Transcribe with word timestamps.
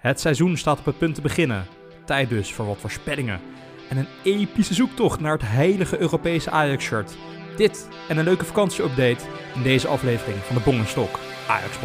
Het 0.00 0.20
seizoen 0.20 0.56
staat 0.56 0.78
op 0.78 0.84
het 0.84 0.98
punt 0.98 1.14
te 1.14 1.20
beginnen. 1.20 1.66
Tijd 2.04 2.28
dus 2.28 2.52
voor 2.52 2.66
wat 2.66 2.78
voorspellingen. 2.78 3.40
En 3.88 3.96
een 3.96 4.08
epische 4.24 4.74
zoektocht 4.74 5.20
naar 5.20 5.32
het 5.32 5.42
heilige 5.44 6.00
Europese 6.00 6.50
Ajax-shirt. 6.50 7.16
Dit 7.56 7.88
en 8.08 8.18
een 8.18 8.24
leuke 8.24 8.44
vakantieupdate 8.44 9.24
in 9.54 9.62
deze 9.62 9.88
aflevering 9.88 10.38
van 10.38 10.56
de 10.56 10.62
Bongenstok 10.62 11.18
Ajax 11.48 11.76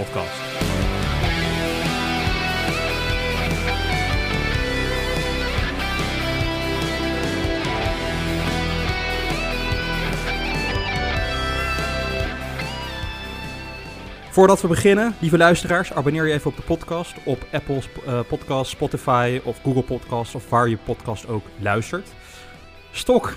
Voordat 14.36 14.62
we 14.62 14.68
beginnen, 14.68 15.16
lieve 15.20 15.38
luisteraars, 15.38 15.94
abonneer 15.94 16.28
je 16.28 16.34
even 16.34 16.52
op 16.52 16.56
de 16.56 16.62
podcast 16.62 17.16
op 17.26 17.46
Apple 17.52 17.82
uh, 18.08 18.20
Podcast, 18.28 18.72
Spotify 18.72 19.42
of 19.44 19.60
Google 19.64 19.84
Podcast 19.84 20.36
of 20.36 20.50
waar 20.50 20.70
je 20.70 20.78
podcast 20.78 21.28
ook 21.28 21.44
luistert. 21.60 22.14
Stok, 22.92 23.34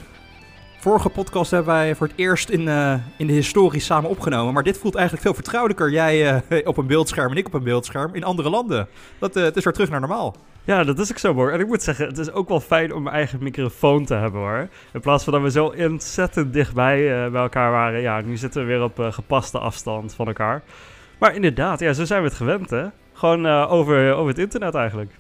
vorige 0.78 1.08
podcast 1.08 1.50
hebben 1.50 1.74
wij 1.74 1.94
voor 1.94 2.06
het 2.06 2.16
eerst 2.16 2.48
in, 2.48 2.60
uh, 2.60 2.94
in 3.16 3.26
de 3.26 3.32
historie 3.32 3.80
samen 3.80 4.10
opgenomen, 4.10 4.54
maar 4.54 4.62
dit 4.62 4.78
voelt 4.78 4.94
eigenlijk 4.94 5.24
veel 5.24 5.34
vertrouwelijker. 5.34 5.90
Jij 5.90 6.42
uh, 6.48 6.66
op 6.68 6.76
een 6.76 6.86
beeldscherm 6.86 7.30
en 7.30 7.36
ik 7.36 7.46
op 7.46 7.54
een 7.54 7.62
beeldscherm 7.62 8.14
in 8.14 8.24
andere 8.24 8.50
landen. 8.50 8.88
Dat, 9.18 9.34
het 9.34 9.56
is 9.56 9.64
weer 9.64 9.72
terug 9.72 9.90
naar 9.90 10.00
normaal. 10.00 10.36
Ja, 10.64 10.84
dat 10.84 10.98
is 10.98 11.10
ook 11.10 11.18
zo 11.18 11.34
hoor. 11.34 11.50
En 11.50 11.60
ik 11.60 11.66
moet 11.66 11.82
zeggen, 11.82 12.06
het 12.06 12.18
is 12.18 12.30
ook 12.30 12.48
wel 12.48 12.60
fijn 12.60 12.94
om 12.94 13.02
mijn 13.02 13.14
eigen 13.14 13.42
microfoon 13.42 14.04
te 14.04 14.14
hebben 14.14 14.40
hoor. 14.40 14.68
In 14.92 15.00
plaats 15.00 15.24
van 15.24 15.32
dat 15.32 15.42
we 15.42 15.50
zo 15.50 15.74
ontzettend 15.90 16.52
dichtbij 16.52 17.30
bij 17.30 17.40
elkaar 17.40 17.70
waren. 17.70 18.00
Ja, 18.00 18.20
nu 18.20 18.36
zitten 18.36 18.60
we 18.60 18.66
weer 18.66 18.82
op 18.82 18.98
gepaste 18.98 19.58
afstand 19.58 20.14
van 20.14 20.26
elkaar. 20.26 20.62
Maar 21.18 21.34
inderdaad, 21.34 21.80
ja, 21.80 21.92
zo 21.92 22.04
zijn 22.04 22.22
we 22.22 22.28
het 22.28 22.36
gewend 22.36 22.70
hè. 22.70 22.86
Gewoon 23.12 23.46
uh, 23.46 23.72
over, 23.72 24.12
over 24.14 24.28
het 24.28 24.38
internet 24.38 24.74
eigenlijk. 24.74 25.10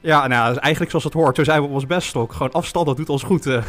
Ja, 0.00 0.26
nou, 0.26 0.56
eigenlijk 0.56 0.90
zoals 0.90 1.04
het 1.04 1.14
hoort. 1.14 1.36
Zo 1.36 1.44
zijn 1.44 1.60
we 1.60 1.66
op 1.66 1.72
ons 1.72 1.86
best 1.86 2.14
ook. 2.16 2.32
Gewoon 2.32 2.52
afstand, 2.52 2.86
dat 2.86 2.96
doet 2.96 3.08
ons 3.08 3.22
goed. 3.22 3.44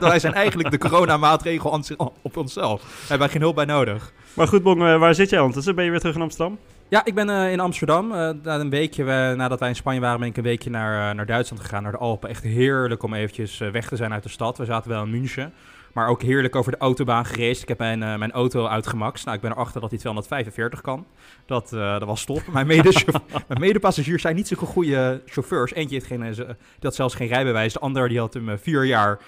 wij 0.00 0.18
zijn 0.18 0.34
eigenlijk 0.34 0.70
de 0.70 0.78
coronamaatregel 0.78 1.80
op 2.22 2.36
onszelf. 2.36 2.80
Daar 2.80 2.98
hebben 2.98 3.18
wij 3.18 3.28
geen 3.28 3.40
hulp 3.40 3.54
bij 3.54 3.64
nodig. 3.64 4.12
Maar 4.34 4.48
goed, 4.48 4.62
Bong, 4.62 4.78
waar 4.78 5.14
zit 5.14 5.30
jij 5.30 5.38
ondertussen? 5.38 5.74
Ben 5.74 5.84
je 5.84 5.90
weer 5.90 6.00
terug 6.00 6.14
in 6.14 6.22
Amsterdam? 6.22 6.58
Ja, 6.88 7.04
ik 7.04 7.14
ben 7.14 7.28
uh, 7.28 7.52
in 7.52 7.60
Amsterdam. 7.60 8.12
Uh, 8.12 8.30
na 8.42 8.58
een 8.58 8.70
weekje, 8.70 9.02
uh, 9.02 9.08
nadat 9.08 9.60
wij 9.60 9.68
in 9.68 9.76
Spanje 9.76 10.00
waren, 10.00 10.20
ben 10.20 10.28
ik 10.28 10.36
een 10.36 10.42
weekje 10.42 10.70
naar, 10.70 11.14
naar 11.14 11.26
Duitsland 11.26 11.62
gegaan, 11.62 11.82
naar 11.82 11.92
de 11.92 11.98
Alpen. 11.98 12.28
Echt 12.28 12.42
heerlijk 12.42 13.02
om 13.02 13.14
eventjes 13.14 13.58
weg 13.58 13.88
te 13.88 13.96
zijn 13.96 14.12
uit 14.12 14.22
de 14.22 14.28
stad. 14.28 14.58
We 14.58 14.64
zaten 14.64 14.90
wel 14.90 15.02
in 15.02 15.10
München, 15.10 15.52
maar 15.96 16.08
ook 16.08 16.22
heerlijk 16.22 16.56
over 16.56 16.72
de 16.72 16.78
autobaan 16.78 17.24
gereisd. 17.26 17.62
Ik 17.62 17.68
heb 17.68 17.78
mijn, 17.78 17.98
mijn 17.98 18.32
auto 18.32 18.66
uitgemaxt. 18.66 19.24
Nou, 19.24 19.36
ik 19.36 19.42
ben 19.42 19.52
erachter 19.52 19.80
dat 19.80 19.90
hij 19.90 19.98
245 19.98 20.80
kan. 20.80 21.06
Dat, 21.46 21.68
dat 21.68 22.04
was 22.04 22.24
top. 22.24 22.42
Mijn, 22.52 22.66
mede 22.66 23.04
mijn 23.48 23.60
medepassagiers 23.60 24.22
zijn 24.22 24.36
niet 24.36 24.48
zulke 24.48 24.66
goede 24.66 25.22
chauffeurs. 25.26 25.74
Eentje 25.74 25.94
heeft 25.94 26.06
geen, 26.06 26.32
die 26.32 26.46
had 26.80 26.94
zelfs 26.94 27.14
geen 27.14 27.28
rijbewijs. 27.28 27.72
De 27.72 27.78
ander 27.78 28.08
die 28.08 28.18
had 28.18 28.34
hem 28.34 28.58
vier 28.58 28.84
jaar 28.84 29.18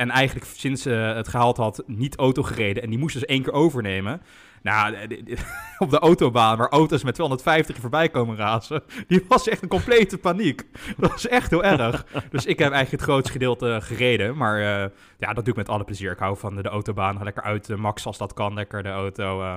en 0.00 0.10
eigenlijk 0.10 0.46
sinds 0.56 0.82
ze 0.82 0.90
het 0.90 1.28
gehaald 1.28 1.56
had 1.56 1.82
niet 1.86 2.16
auto 2.16 2.42
gereden. 2.42 2.82
En 2.82 2.90
die 2.90 2.98
moest 2.98 3.14
dus 3.14 3.24
één 3.24 3.42
keer 3.42 3.52
overnemen. 3.52 4.22
Nou, 4.62 4.96
op 5.78 5.90
de 5.90 5.98
autobaan 5.98 6.56
waar 6.56 6.68
auto's 6.68 7.02
met 7.02 7.14
250 7.14 7.76
voorbij 7.76 8.08
komen 8.08 8.36
razen, 8.36 8.82
die 9.06 9.24
was 9.28 9.48
echt 9.48 9.62
een 9.62 9.68
complete 9.68 10.18
paniek. 10.18 10.66
Dat 10.96 11.10
was 11.10 11.28
echt 11.28 11.50
heel 11.50 11.64
erg. 11.64 12.06
Dus 12.30 12.46
ik 12.46 12.58
heb 12.58 12.72
eigenlijk 12.72 13.02
het 13.02 13.10
grootste 13.10 13.32
gedeelte 13.32 13.78
gereden. 13.82 14.36
Maar 14.36 14.58
uh, 14.58 14.90
ja, 15.18 15.32
dat 15.32 15.44
doe 15.44 15.52
ik 15.52 15.56
met 15.56 15.68
alle 15.68 15.84
plezier. 15.84 16.12
Ik 16.12 16.18
hou 16.18 16.36
van 16.36 16.54
de, 16.54 16.62
de 16.62 16.68
autobaan. 16.68 17.16
Ga 17.16 17.24
lekker 17.24 17.42
uit, 17.42 17.68
uh, 17.68 17.76
max 17.76 18.06
als 18.06 18.18
dat 18.18 18.34
kan. 18.34 18.54
Lekker 18.54 18.82
de 18.82 18.88
auto, 18.88 19.40
uh, 19.40 19.56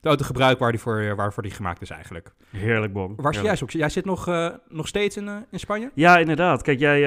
de 0.00 0.08
auto 0.08 0.24
gebruiken 0.24 0.62
waar 0.62 0.72
die 0.72 0.80
voor, 0.80 1.16
waarvoor 1.16 1.42
die 1.42 1.52
gemaakt 1.52 1.82
is 1.82 1.90
eigenlijk. 1.90 2.32
Heerlijk, 2.50 2.92
Bom. 2.92 3.14
Waar 3.16 3.34
zit 3.34 3.44
jij 3.44 3.58
ook? 3.62 3.70
Jij 3.70 3.88
zit 3.88 4.04
nog, 4.04 4.26
nog 4.68 4.88
steeds 4.88 5.16
in, 5.16 5.46
in 5.50 5.58
Spanje? 5.58 5.90
Ja, 5.94 6.18
inderdaad. 6.18 6.62
Kijk, 6.62 6.78
jij, 6.78 7.00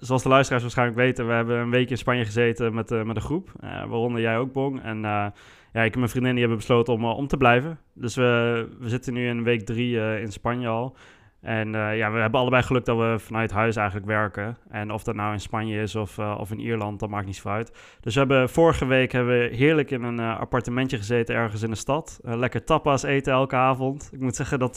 zoals 0.00 0.22
de 0.22 0.28
luisteraars 0.28 0.62
waarschijnlijk 0.62 0.98
weten, 0.98 1.26
we 1.26 1.32
hebben 1.32 1.56
een 1.58 1.70
week 1.70 1.90
in 1.90 1.98
Spanje 1.98 2.24
gezeten 2.24 2.74
met, 2.74 2.90
met 2.90 3.16
een 3.16 3.22
groep. 3.22 3.50
waaronder 3.60 4.20
jij 4.20 4.38
ook, 4.38 4.52
Bong. 4.52 4.82
En 4.82 5.32
ja, 5.72 5.82
ik 5.82 5.92
en 5.92 5.98
mijn 5.98 6.10
vriendin 6.10 6.30
die 6.30 6.40
hebben 6.40 6.58
besloten 6.58 6.92
om, 6.92 7.04
om 7.04 7.26
te 7.26 7.36
blijven. 7.36 7.78
Dus 7.94 8.14
we, 8.14 8.68
we 8.78 8.88
zitten 8.88 9.12
nu 9.12 9.28
in 9.28 9.42
week 9.42 9.60
drie 9.60 9.94
uh, 9.94 10.20
in 10.20 10.32
Spanje 10.32 10.68
al. 10.68 10.96
En 11.40 11.68
uh, 11.68 11.96
ja, 11.96 12.12
we 12.12 12.18
hebben 12.18 12.40
allebei 12.40 12.62
geluk 12.62 12.84
dat 12.84 12.98
we 12.98 13.14
vanuit 13.18 13.50
huis 13.50 13.76
eigenlijk 13.76 14.06
werken. 14.06 14.56
En 14.68 14.92
of 14.92 15.02
dat 15.02 15.14
nou 15.14 15.32
in 15.32 15.40
Spanje 15.40 15.80
is 15.80 15.94
of, 15.94 16.18
of 16.18 16.50
in 16.50 16.60
Ierland, 16.60 17.00
dat 17.00 17.08
maakt 17.08 17.26
niet 17.26 17.36
zo 17.36 17.48
uit. 17.48 17.72
Dus 18.00 18.14
we 18.14 18.20
hebben, 18.20 18.48
vorige 18.48 18.86
week 18.86 19.12
hebben 19.12 19.38
we 19.38 19.56
heerlijk 19.56 19.90
in 19.90 20.02
een 20.02 20.20
appartementje 20.20 20.96
gezeten 20.96 21.34
ergens 21.34 21.62
in 21.62 21.70
de 21.70 21.76
stad. 21.76 22.20
lekker 22.22 22.64
tapas 22.64 23.02
eten 23.02 23.32
elke 23.32 23.56
avond. 23.56 24.10
Ik 24.12 24.20
moet 24.20 24.36
zeggen, 24.36 24.58
dat, 24.58 24.74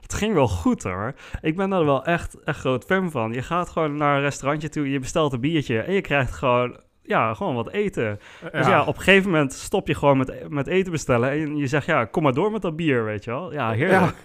dat 0.00 0.14
ging 0.14 0.34
wel 0.34 0.48
goed 0.48 0.82
hoor. 0.82 1.14
Ik 1.40 1.56
ben 1.56 1.70
daar 1.70 1.84
wel 1.84 2.04
echt, 2.04 2.40
echt 2.44 2.58
groot 2.58 2.84
fan 2.84 3.10
van. 3.10 3.32
Je 3.32 3.42
gaat 3.42 3.68
gewoon 3.68 3.96
naar 3.96 4.16
een 4.16 4.22
restaurantje 4.22 4.68
toe, 4.68 4.90
je 4.90 4.98
bestelt 4.98 5.32
een 5.32 5.40
biertje 5.40 5.80
en 5.80 5.94
je 5.94 6.00
krijgt 6.00 6.32
gewoon 6.32 6.76
ja, 7.06 7.34
gewoon 7.34 7.54
wat 7.54 7.70
eten. 7.70 8.20
Dus 8.52 8.66
ja, 8.66 8.80
op 8.80 8.96
een 8.96 9.02
gegeven 9.02 9.30
moment 9.30 9.52
stop 9.52 9.86
je 9.88 9.94
gewoon 9.94 10.16
met, 10.16 10.48
met 10.48 10.66
eten 10.66 10.92
bestellen. 10.92 11.30
En 11.30 11.56
je 11.56 11.66
zegt, 11.66 11.86
ja, 11.86 12.04
kom 12.04 12.22
maar 12.22 12.32
door 12.32 12.50
met 12.50 12.62
dat 12.62 12.76
bier, 12.76 13.04
weet 13.04 13.24
je 13.24 13.30
wel. 13.30 13.52
Ja, 13.52 13.70
heerlijk. 13.70 14.16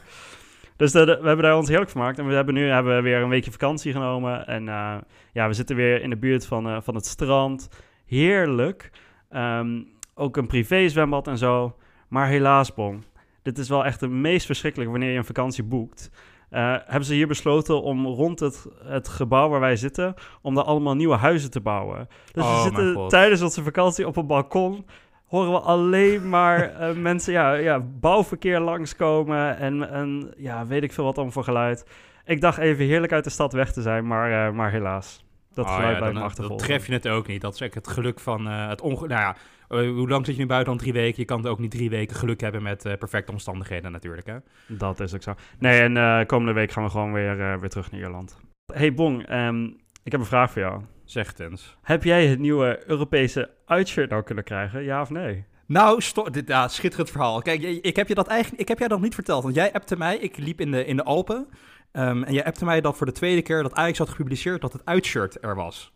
Dus 0.76 0.92
de, 0.92 1.06
we 1.06 1.28
hebben 1.28 1.46
daar 1.46 1.58
ons 1.58 1.68
heerlijk 1.68 1.90
vermaakt. 1.90 2.20
En 2.20 2.28
we 2.28 2.34
hebben 2.34 2.54
nu 2.54 2.70
hebben 2.70 2.96
we 2.96 3.02
weer 3.02 3.22
een 3.22 3.30
weekje 3.30 3.52
vakantie 3.52 3.92
genomen. 3.92 4.48
En 4.48 4.64
uh, 4.66 4.96
ja, 5.34 5.48
we 5.48 5.54
zitten 5.54 5.76
weer 5.76 6.02
in 6.02 6.10
de 6.10 6.18
buurt 6.18 6.46
van, 6.46 6.68
uh, 6.68 6.78
van 6.82 6.96
het 6.96 7.06
strand. 7.06 7.70
Heerlijk. 8.06 8.92
Um, 9.32 9.88
ook 10.14 10.38
een 10.38 10.48
privé 10.48 10.90
zwembad 10.90 11.28
en 11.28 11.38
zo. 11.38 11.76
Maar 12.08 12.28
helaas, 12.28 12.74
Bon. 12.74 13.04
Dit 13.42 13.58
is 13.58 13.70
wel 13.70 13.86
echt 13.86 14.02
het 14.02 14.10
meest 14.10 14.46
verschrikkelijk 14.46 14.92
wanneer 14.92 15.12
je 15.12 15.18
een 15.18 15.26
vakantie 15.26 15.64
boekt. 15.64 16.12
Uh, 16.52 16.76
hebben 16.86 17.06
ze 17.06 17.14
hier 17.14 17.28
besloten 17.28 17.82
om 17.82 18.06
rond 18.06 18.40
het, 18.40 18.66
het 18.84 19.08
gebouw 19.08 19.50
waar 19.50 19.60
wij 19.60 19.76
zitten, 19.76 20.14
om 20.42 20.56
daar 20.56 20.64
allemaal 20.64 20.96
nieuwe 20.96 21.16
huizen 21.16 21.52
te 21.52 21.62
bouwen. 21.62 22.08
Dus 22.32 22.44
oh, 22.44 22.56
we 22.56 22.62
zitten 22.62 23.08
tijdens 23.08 23.42
onze 23.42 23.64
vakantie 23.64 24.08
op 24.08 24.18
een 24.18 24.28
balkon, 24.28 24.86
horen 25.28 25.52
we 25.52 25.60
alleen 25.60 26.30
maar 26.30 26.90
uh, 26.90 26.96
mensen, 27.10 27.34
ja, 27.34 27.54
ja, 27.54 27.80
bouwverkeer 27.80 28.60
langskomen 28.60 29.58
en, 29.58 29.90
en 29.90 30.34
ja, 30.38 30.66
weet 30.66 30.84
ik 30.84 30.94
veel 30.94 31.04
wat 31.04 31.16
dan 31.16 31.32
voor 31.32 31.44
geluid. 31.44 31.86
Ik 32.26 32.42
dacht 32.42 32.58
even 32.58 32.86
heerlijk 32.86 33.12
uit 33.12 33.24
de 33.24 33.30
stad 33.30 33.54
weg 33.54 33.74
te 33.74 33.82
zijn, 33.82 34.08
maar, 34.08 34.48
uh, 34.48 34.56
maar 34.56 34.72
helaas. 34.72 35.24
Dat 35.60 35.68
oh, 35.68 35.76
geluid 35.76 35.94
ja, 35.94 36.00
bij 36.00 36.14
dan, 36.14 36.32
me 36.38 36.48
dan 36.48 36.58
tref 36.58 36.88
je 36.88 36.94
het 36.94 37.08
ook 37.08 37.28
niet. 37.28 37.42
Dat 37.42 37.54
is 37.54 37.62
echt 37.62 37.74
het 37.74 37.88
geluk 37.88 38.20
van 38.20 38.46
het 38.46 38.82
ongeluk. 38.82 39.10
Nou 39.10 39.22
ja, 39.22 39.36
uh, 39.70 39.92
hoe 39.92 40.10
lang 40.10 40.26
zit 40.26 40.36
je 40.36 40.42
nu 40.42 40.48
buiten 40.48 40.70
dan 40.70 40.82
drie 40.82 40.94
weken? 40.94 41.20
Je 41.20 41.26
kan 41.26 41.46
ook 41.46 41.60
niet 41.60 41.72
drie 41.72 41.90
weken 41.90 42.16
geluk 42.16 42.42
hebben 42.42 42.64
met 42.64 42.86
uh, 42.86 42.94
perfecte 42.94 43.32
omstandigheden 43.32 43.92
natuurlijk, 43.92 44.28
hè? 44.28 44.38
Dat 44.68 45.00
is 45.00 45.14
ook 45.14 45.22
zo. 45.22 45.34
Nee, 45.60 45.82
en 45.82 45.96
uh, 45.96 46.26
komende 46.26 46.54
week 46.54 46.72
gaan 46.72 46.84
we 46.84 46.90
gewoon 46.90 47.14
weer, 47.14 47.60
weer 47.60 47.70
terug 47.70 47.92
naar 47.92 48.00
Ierland. 48.00 48.40
Hey 48.74 48.94
Bong, 48.94 49.32
um, 49.32 49.78
ik 50.04 50.12
heb 50.12 50.22
een 50.22 50.28
vraag 50.28 50.52
voor 50.52 50.62
jou. 50.62 50.82
Zeg 51.06 51.28
het 51.28 51.40
eens. 51.40 51.78
Heb 51.82 52.04
jij 52.04 52.28
het 52.28 52.40
nieuwe 52.40 52.84
Europese 52.88 53.50
uitshirt 53.66 54.10
nou 54.10 54.24
kunnen 54.24 54.44
krijgen, 54.44 54.84
ja 54.84 55.02
of 55.02 55.10
nee? 55.10 55.46
Nou, 55.66 56.02
dit, 56.32 56.48
ja, 56.48 56.68
schitterend 56.68 57.10
verhaal. 57.10 57.42
Kijk, 57.42 57.62
ik 57.62 57.96
heb 57.96 58.08
je 58.08 58.16
dat 58.16 58.28
eigenlijk, 58.28 58.62
ik 58.62 58.68
heb 58.68 58.80
jij 58.80 58.88
dat 58.88 59.02
niet 59.02 59.14
verteld, 59.14 59.44
want 59.44 59.56
jij 59.56 59.74
appte 59.74 59.98
mij, 59.98 60.18
ik 60.18 60.38
liep 60.38 60.62
in 60.62 60.72
de, 60.72 60.86
in 60.86 60.96
de 60.96 61.04
Alpen, 61.04 61.48
um, 61.92 62.24
en 62.24 62.34
jij 62.34 62.46
appte 62.46 62.66
mij 62.66 62.82
dat 62.82 62.98
voor 62.98 63.06
de 63.06 63.12
tweede 63.12 63.42
keer 63.42 63.64
dat 63.64 63.74
Ajax 63.74 63.98
had 63.98 64.10
gepubliceerd 64.10 64.62
dat 64.62 64.74
het 64.74 64.86
uitshirt 64.86 65.44
er 65.44 65.56
was. 65.56 65.92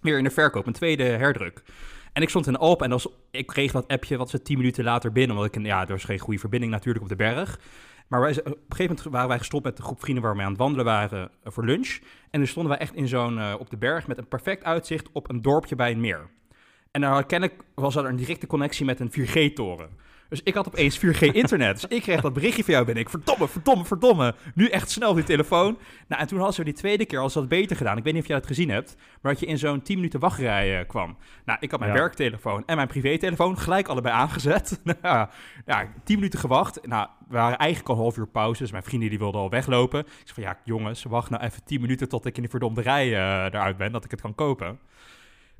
Weer 0.00 0.18
in 0.18 0.24
de 0.24 0.30
verkoop, 0.30 0.66
een 0.66 0.72
tweede 0.72 1.04
herdruk. 1.04 1.62
En 2.12 2.22
ik 2.22 2.28
stond 2.28 2.46
in 2.46 2.52
de 2.52 2.58
Alpen 2.58 2.84
en 2.84 2.90
was, 2.90 3.08
ik 3.30 3.46
kreeg 3.46 3.72
dat 3.72 3.88
appje, 3.88 4.16
wat 4.16 4.30
ze 4.30 4.42
tien 4.42 4.58
minuten 4.58 4.84
later 4.84 5.12
binnen. 5.12 5.36
Want 5.36 5.56
ik, 5.56 5.64
ja, 5.64 5.80
er 5.80 5.88
was 5.88 6.04
geen 6.04 6.18
goede 6.18 6.40
verbinding 6.40 6.72
natuurlijk 6.72 7.04
op 7.04 7.10
de 7.10 7.16
berg. 7.16 7.58
Maar 8.08 8.20
wij, 8.20 8.30
op 8.30 8.46
een 8.46 8.52
gegeven 8.68 8.94
moment 8.96 9.02
waren 9.02 9.28
wij 9.28 9.38
gestopt 9.38 9.64
met 9.64 9.76
de 9.76 9.82
groep 9.82 10.00
vrienden 10.00 10.24
waar 10.24 10.36
mee 10.36 10.44
aan 10.44 10.50
het 10.50 10.60
wandelen 10.60 10.84
waren 10.84 11.30
eh, 11.42 11.52
voor 11.52 11.64
lunch. 11.64 11.98
En 12.30 12.40
nu 12.40 12.46
stonden 12.46 12.72
wij 12.72 12.80
echt 12.80 12.94
in 12.94 13.08
zo'n, 13.08 13.38
uh, 13.38 13.54
op 13.58 13.70
de 13.70 13.76
berg 13.76 14.06
met 14.06 14.18
een 14.18 14.28
perfect 14.28 14.64
uitzicht 14.64 15.08
op 15.12 15.30
een 15.30 15.42
dorpje 15.42 15.74
bij 15.74 15.90
een 15.90 16.00
meer. 16.00 16.30
En 16.90 17.00
daar 17.00 17.26
kennelijk 17.26 17.62
was 17.74 17.96
er 17.96 18.04
een 18.04 18.16
directe 18.16 18.46
connectie 18.46 18.84
met 18.84 19.00
een 19.00 19.10
4G-toren. 19.10 19.88
Dus 20.28 20.40
ik 20.42 20.54
had 20.54 20.66
opeens 20.66 20.98
4G-internet. 20.98 21.80
dus 21.80 21.90
ik 21.90 22.02
kreeg 22.02 22.20
dat 22.20 22.32
berichtje 22.32 22.64
van 22.64 22.74
jou 22.74 22.86
ben 22.86 22.96
ik. 22.96 23.08
Verdomme, 23.08 23.48
verdomme, 23.48 23.84
verdomme. 23.84 24.34
Nu 24.54 24.68
echt 24.68 24.90
snel 24.90 25.10
op 25.10 25.16
die 25.16 25.24
telefoon. 25.24 25.78
Nou, 26.08 26.20
en 26.20 26.26
toen 26.26 26.36
hadden 26.36 26.54
ze 26.54 26.64
die 26.64 26.72
tweede 26.72 27.06
keer 27.06 27.18
als 27.18 27.32
dat 27.32 27.48
beter 27.48 27.76
gedaan. 27.76 27.96
Ik 27.96 28.04
weet 28.04 28.12
niet 28.12 28.22
of 28.22 28.28
jij 28.28 28.36
het 28.36 28.46
gezien 28.46 28.70
hebt. 28.70 28.96
Maar 29.20 29.32
dat 29.32 29.40
je 29.40 29.46
in 29.46 29.58
zo'n 29.58 29.82
10 29.82 29.96
minuten 29.96 30.20
wachtrij 30.20 30.80
uh, 30.80 30.88
kwam. 30.88 31.16
Nou, 31.44 31.58
ik 31.60 31.70
had 31.70 31.80
mijn 31.80 31.92
ja. 31.92 31.98
werktelefoon 31.98 32.62
en 32.66 32.76
mijn 32.76 32.88
privételefoon 32.88 33.58
gelijk 33.58 33.88
allebei 33.88 34.14
aangezet. 34.14 34.80
nou, 35.02 35.28
ja, 35.66 35.92
10 36.04 36.16
minuten 36.16 36.38
gewacht. 36.38 36.86
Nou, 36.86 37.08
we 37.28 37.34
waren 37.34 37.58
eigenlijk 37.58 37.88
al 37.88 37.94
een 37.94 38.00
half 38.00 38.16
uur 38.16 38.28
pauze. 38.28 38.62
Dus 38.62 38.70
mijn 38.70 38.84
vrienden 38.84 39.08
die 39.08 39.18
wilden 39.18 39.40
al 39.40 39.50
weglopen. 39.50 40.00
Ik 40.00 40.06
zei 40.06 40.34
van 40.34 40.42
ja, 40.42 40.58
jongens, 40.64 41.02
wacht 41.02 41.30
nou 41.30 41.42
even 41.42 41.64
10 41.64 41.80
minuten 41.80 42.08
tot 42.08 42.26
ik 42.26 42.34
in 42.36 42.42
die 42.42 42.50
verdomde 42.50 42.80
rij 42.80 43.08
uh, 43.08 43.44
eruit 43.44 43.76
ben. 43.76 43.92
Dat 43.92 44.04
ik 44.04 44.10
het 44.10 44.20
kan 44.20 44.34
kopen. 44.34 44.78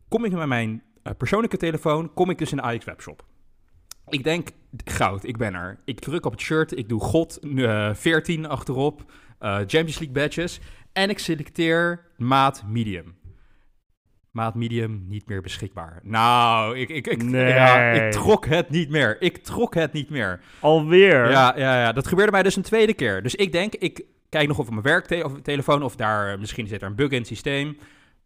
Kom 0.08 0.24
ik 0.24 0.32
met 0.32 0.46
mijn 0.46 0.82
uh, 1.04 1.12
persoonlijke 1.18 1.56
telefoon, 1.56 2.14
kom 2.14 2.30
ik 2.30 2.38
dus 2.38 2.50
in 2.50 2.56
de 2.56 2.62
Ajax 2.62 2.84
webshop. 2.84 3.24
Ik 4.08 4.24
denk, 4.24 4.48
goud, 4.84 5.24
ik 5.24 5.36
ben 5.36 5.54
er. 5.54 5.78
Ik 5.84 6.00
druk 6.00 6.26
op 6.26 6.32
het 6.32 6.40
shirt, 6.40 6.78
ik 6.78 6.88
doe 6.88 7.00
God 7.00 7.38
uh, 7.42 7.94
14 7.94 8.46
achterop, 8.46 9.00
uh, 9.40 9.56
Champions 9.56 9.98
League 9.98 10.12
badges 10.12 10.60
en 10.92 11.10
ik 11.10 11.18
selecteer 11.18 12.00
maat 12.16 12.64
medium. 12.66 13.14
Maat 14.30 14.54
medium 14.54 15.04
niet 15.08 15.28
meer 15.28 15.40
beschikbaar. 15.40 16.00
Nou, 16.02 16.78
ik, 16.78 16.88
ik, 16.88 17.06
ik, 17.06 17.22
nee. 17.22 17.54
ja, 17.54 17.90
ik 17.90 18.12
trok 18.12 18.46
het 18.46 18.70
niet 18.70 18.90
meer. 18.90 19.16
Ik 19.20 19.36
trok 19.36 19.74
het 19.74 19.92
niet 19.92 20.10
meer. 20.10 20.40
Alweer? 20.60 21.30
Ja, 21.30 21.54
ja, 21.56 21.80
ja, 21.80 21.92
dat 21.92 22.06
gebeurde 22.06 22.32
mij 22.32 22.42
dus 22.42 22.56
een 22.56 22.62
tweede 22.62 22.94
keer. 22.94 23.22
Dus 23.22 23.34
ik 23.34 23.52
denk, 23.52 23.74
ik 23.74 24.04
kijk 24.28 24.48
nog 24.48 24.58
of 24.58 24.66
op 24.66 24.70
mijn 24.70 24.82
werktelefoon 24.82 25.82
of 25.82 25.96
daar 25.96 26.38
misschien 26.38 26.66
zit 26.66 26.82
er 26.82 26.88
een 26.88 26.94
bug 26.94 27.10
in 27.10 27.18
het 27.18 27.26
systeem. 27.26 27.78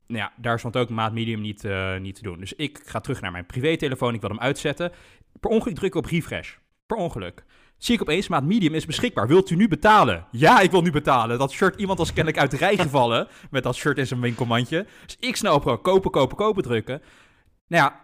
Nou 0.07 0.23
ja, 0.23 0.33
daar 0.37 0.59
stond 0.59 0.77
ook 0.77 0.89
maat 0.89 1.13
medium 1.13 1.41
niet, 1.41 1.65
uh, 1.65 1.99
niet 1.99 2.15
te 2.15 2.23
doen. 2.23 2.39
Dus 2.39 2.53
ik 2.53 2.81
ga 2.85 3.01
terug 3.01 3.21
naar 3.21 3.33
mijn 3.33 3.47
privételefoon. 3.47 4.15
Ik 4.15 4.21
wil 4.21 4.31
hem 4.31 4.41
uitzetten. 4.41 4.93
Per 5.41 5.51
ongeluk 5.51 5.75
druk 5.75 5.95
ik 5.95 5.95
op 5.95 6.05
refresh. 6.05 6.55
Per 6.87 6.97
ongeluk. 6.97 7.45
Zie 7.77 7.95
ik 7.95 8.01
opeens, 8.01 8.29
maat 8.29 8.45
medium 8.45 8.75
is 8.75 8.87
beschikbaar. 8.87 9.29
Wilt 9.29 9.51
u 9.51 9.57
nu 9.57 9.69
betalen? 9.69 10.27
Ja, 10.31 10.61
ik 10.61 10.71
wil 10.71 10.83
nu 10.83 10.91
betalen. 10.91 11.39
Dat 11.39 11.53
shirt, 11.53 11.81
iemand 11.81 11.99
was 11.99 12.13
kennelijk 12.13 12.39
uit 12.39 12.51
de 12.51 12.57
rij 12.57 12.77
gevallen 12.87 13.29
met 13.51 13.63
dat 13.63 13.77
shirt 13.77 13.99
in 13.99 14.07
zijn 14.07 14.21
winkelmandje. 14.21 14.87
Dus 15.07 15.17
ik 15.21 15.37
snel 15.37 15.55
op 15.55 15.83
kopen, 15.83 16.11
kopen, 16.11 16.37
kopen 16.37 16.63
drukken. 16.63 17.03
Nou 17.67 17.85
ja, 17.85 18.01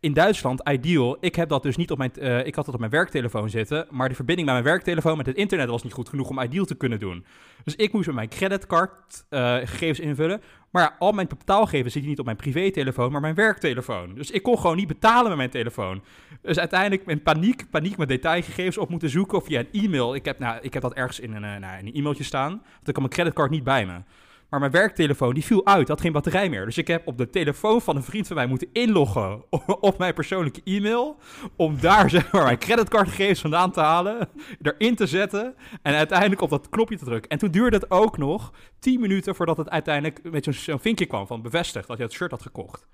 in 0.00 0.12
Duitsland, 0.12 0.68
Ideal, 0.68 1.16
ik 1.20 1.34
heb 1.34 1.48
dat 1.48 1.62
dus 1.62 1.76
niet 1.76 1.90
op 1.90 1.98
mijn, 1.98 2.12
uh, 2.18 2.46
ik 2.46 2.54
had 2.54 2.64
dat 2.64 2.74
op 2.74 2.80
mijn 2.80 2.92
werktelefoon 2.92 3.50
zitten, 3.50 3.86
maar 3.90 4.08
de 4.08 4.14
verbinding 4.14 4.48
met 4.48 4.56
mijn 4.56 4.74
werktelefoon 4.74 5.16
met 5.16 5.26
het 5.26 5.36
internet 5.36 5.68
was 5.68 5.82
niet 5.82 5.92
goed 5.92 6.08
genoeg 6.08 6.28
om 6.28 6.40
Ideal 6.40 6.64
te 6.64 6.74
kunnen 6.74 6.98
doen. 6.98 7.24
Dus 7.64 7.76
ik 7.76 7.92
moest 7.92 8.06
met 8.06 8.14
mijn 8.14 8.28
creditcard 8.28 9.24
uh, 9.30 9.56
gegevens 9.56 10.00
invullen, 10.00 10.40
maar 10.70 10.96
al 10.98 11.12
mijn 11.12 11.28
betaalgegevens 11.28 11.92
zitten 11.92 12.10
niet 12.10 12.18
op 12.18 12.24
mijn 12.24 12.36
privételefoon, 12.36 13.12
maar 13.12 13.20
mijn 13.20 13.34
werktelefoon. 13.34 14.14
Dus 14.14 14.30
ik 14.30 14.42
kon 14.42 14.58
gewoon 14.58 14.76
niet 14.76 14.86
betalen 14.86 15.28
met 15.28 15.36
mijn 15.36 15.50
telefoon. 15.50 16.02
Dus 16.42 16.58
uiteindelijk 16.58 17.06
in 17.06 17.22
paniek, 17.22 17.70
paniek 17.70 17.96
mijn 17.96 18.08
detailgegevens 18.08 18.78
op 18.78 18.88
moeten 18.88 19.10
zoeken 19.10 19.38
of 19.38 19.44
via 19.44 19.58
een 19.58 19.82
e-mail. 19.82 20.14
Ik 20.14 20.24
heb, 20.24 20.38
nou, 20.38 20.58
ik 20.60 20.72
heb 20.72 20.82
dat 20.82 20.94
ergens 20.94 21.20
in 21.20 21.34
een, 21.34 21.44
uh, 21.44 21.56
nou, 21.56 21.78
een 21.78 21.94
e-mailtje 21.94 22.24
staan, 22.24 22.50
want 22.50 22.88
ik 22.88 22.94
had 22.94 22.96
mijn 22.96 23.08
creditcard 23.08 23.50
niet 23.50 23.64
bij 23.64 23.86
me. 23.86 24.00
Maar 24.48 24.60
mijn 24.60 24.72
werktelefoon 24.72 25.34
die 25.34 25.44
viel 25.44 25.66
uit, 25.66 25.88
had 25.88 26.00
geen 26.00 26.12
batterij 26.12 26.48
meer. 26.48 26.64
Dus 26.64 26.78
ik 26.78 26.86
heb 26.86 27.06
op 27.06 27.18
de 27.18 27.30
telefoon 27.30 27.82
van 27.82 27.96
een 27.96 28.02
vriend 28.02 28.26
van 28.26 28.36
mij 28.36 28.46
moeten 28.46 28.68
inloggen 28.72 29.44
op 29.80 29.98
mijn 29.98 30.14
persoonlijke 30.14 30.60
e-mail. 30.64 31.18
Om 31.56 31.80
daar 31.80 32.10
zeg 32.18 32.32
maar 32.32 32.44
mijn 32.44 32.58
creditcardgegevens 32.58 33.40
vandaan 33.40 33.72
te 33.72 33.80
halen, 33.80 34.28
erin 34.62 34.96
te 34.96 35.06
zetten 35.06 35.54
en 35.82 35.94
uiteindelijk 35.94 36.40
op 36.40 36.50
dat 36.50 36.68
knopje 36.68 36.96
te 36.96 37.04
drukken. 37.04 37.30
En 37.30 37.38
toen 37.38 37.50
duurde 37.50 37.76
het 37.76 37.90
ook 37.90 38.18
nog 38.18 38.52
10 38.78 39.00
minuten 39.00 39.34
voordat 39.34 39.56
het 39.56 39.70
uiteindelijk 39.70 40.30
met 40.30 40.44
zo'n 40.44 40.52
zo 40.52 40.76
vinkje 40.76 41.06
kwam 41.06 41.26
van 41.26 41.42
bevestigd 41.42 41.88
dat 41.88 41.96
je 41.96 42.02
het 42.02 42.12
shirt 42.12 42.30
had 42.30 42.42
gekocht. 42.42 42.86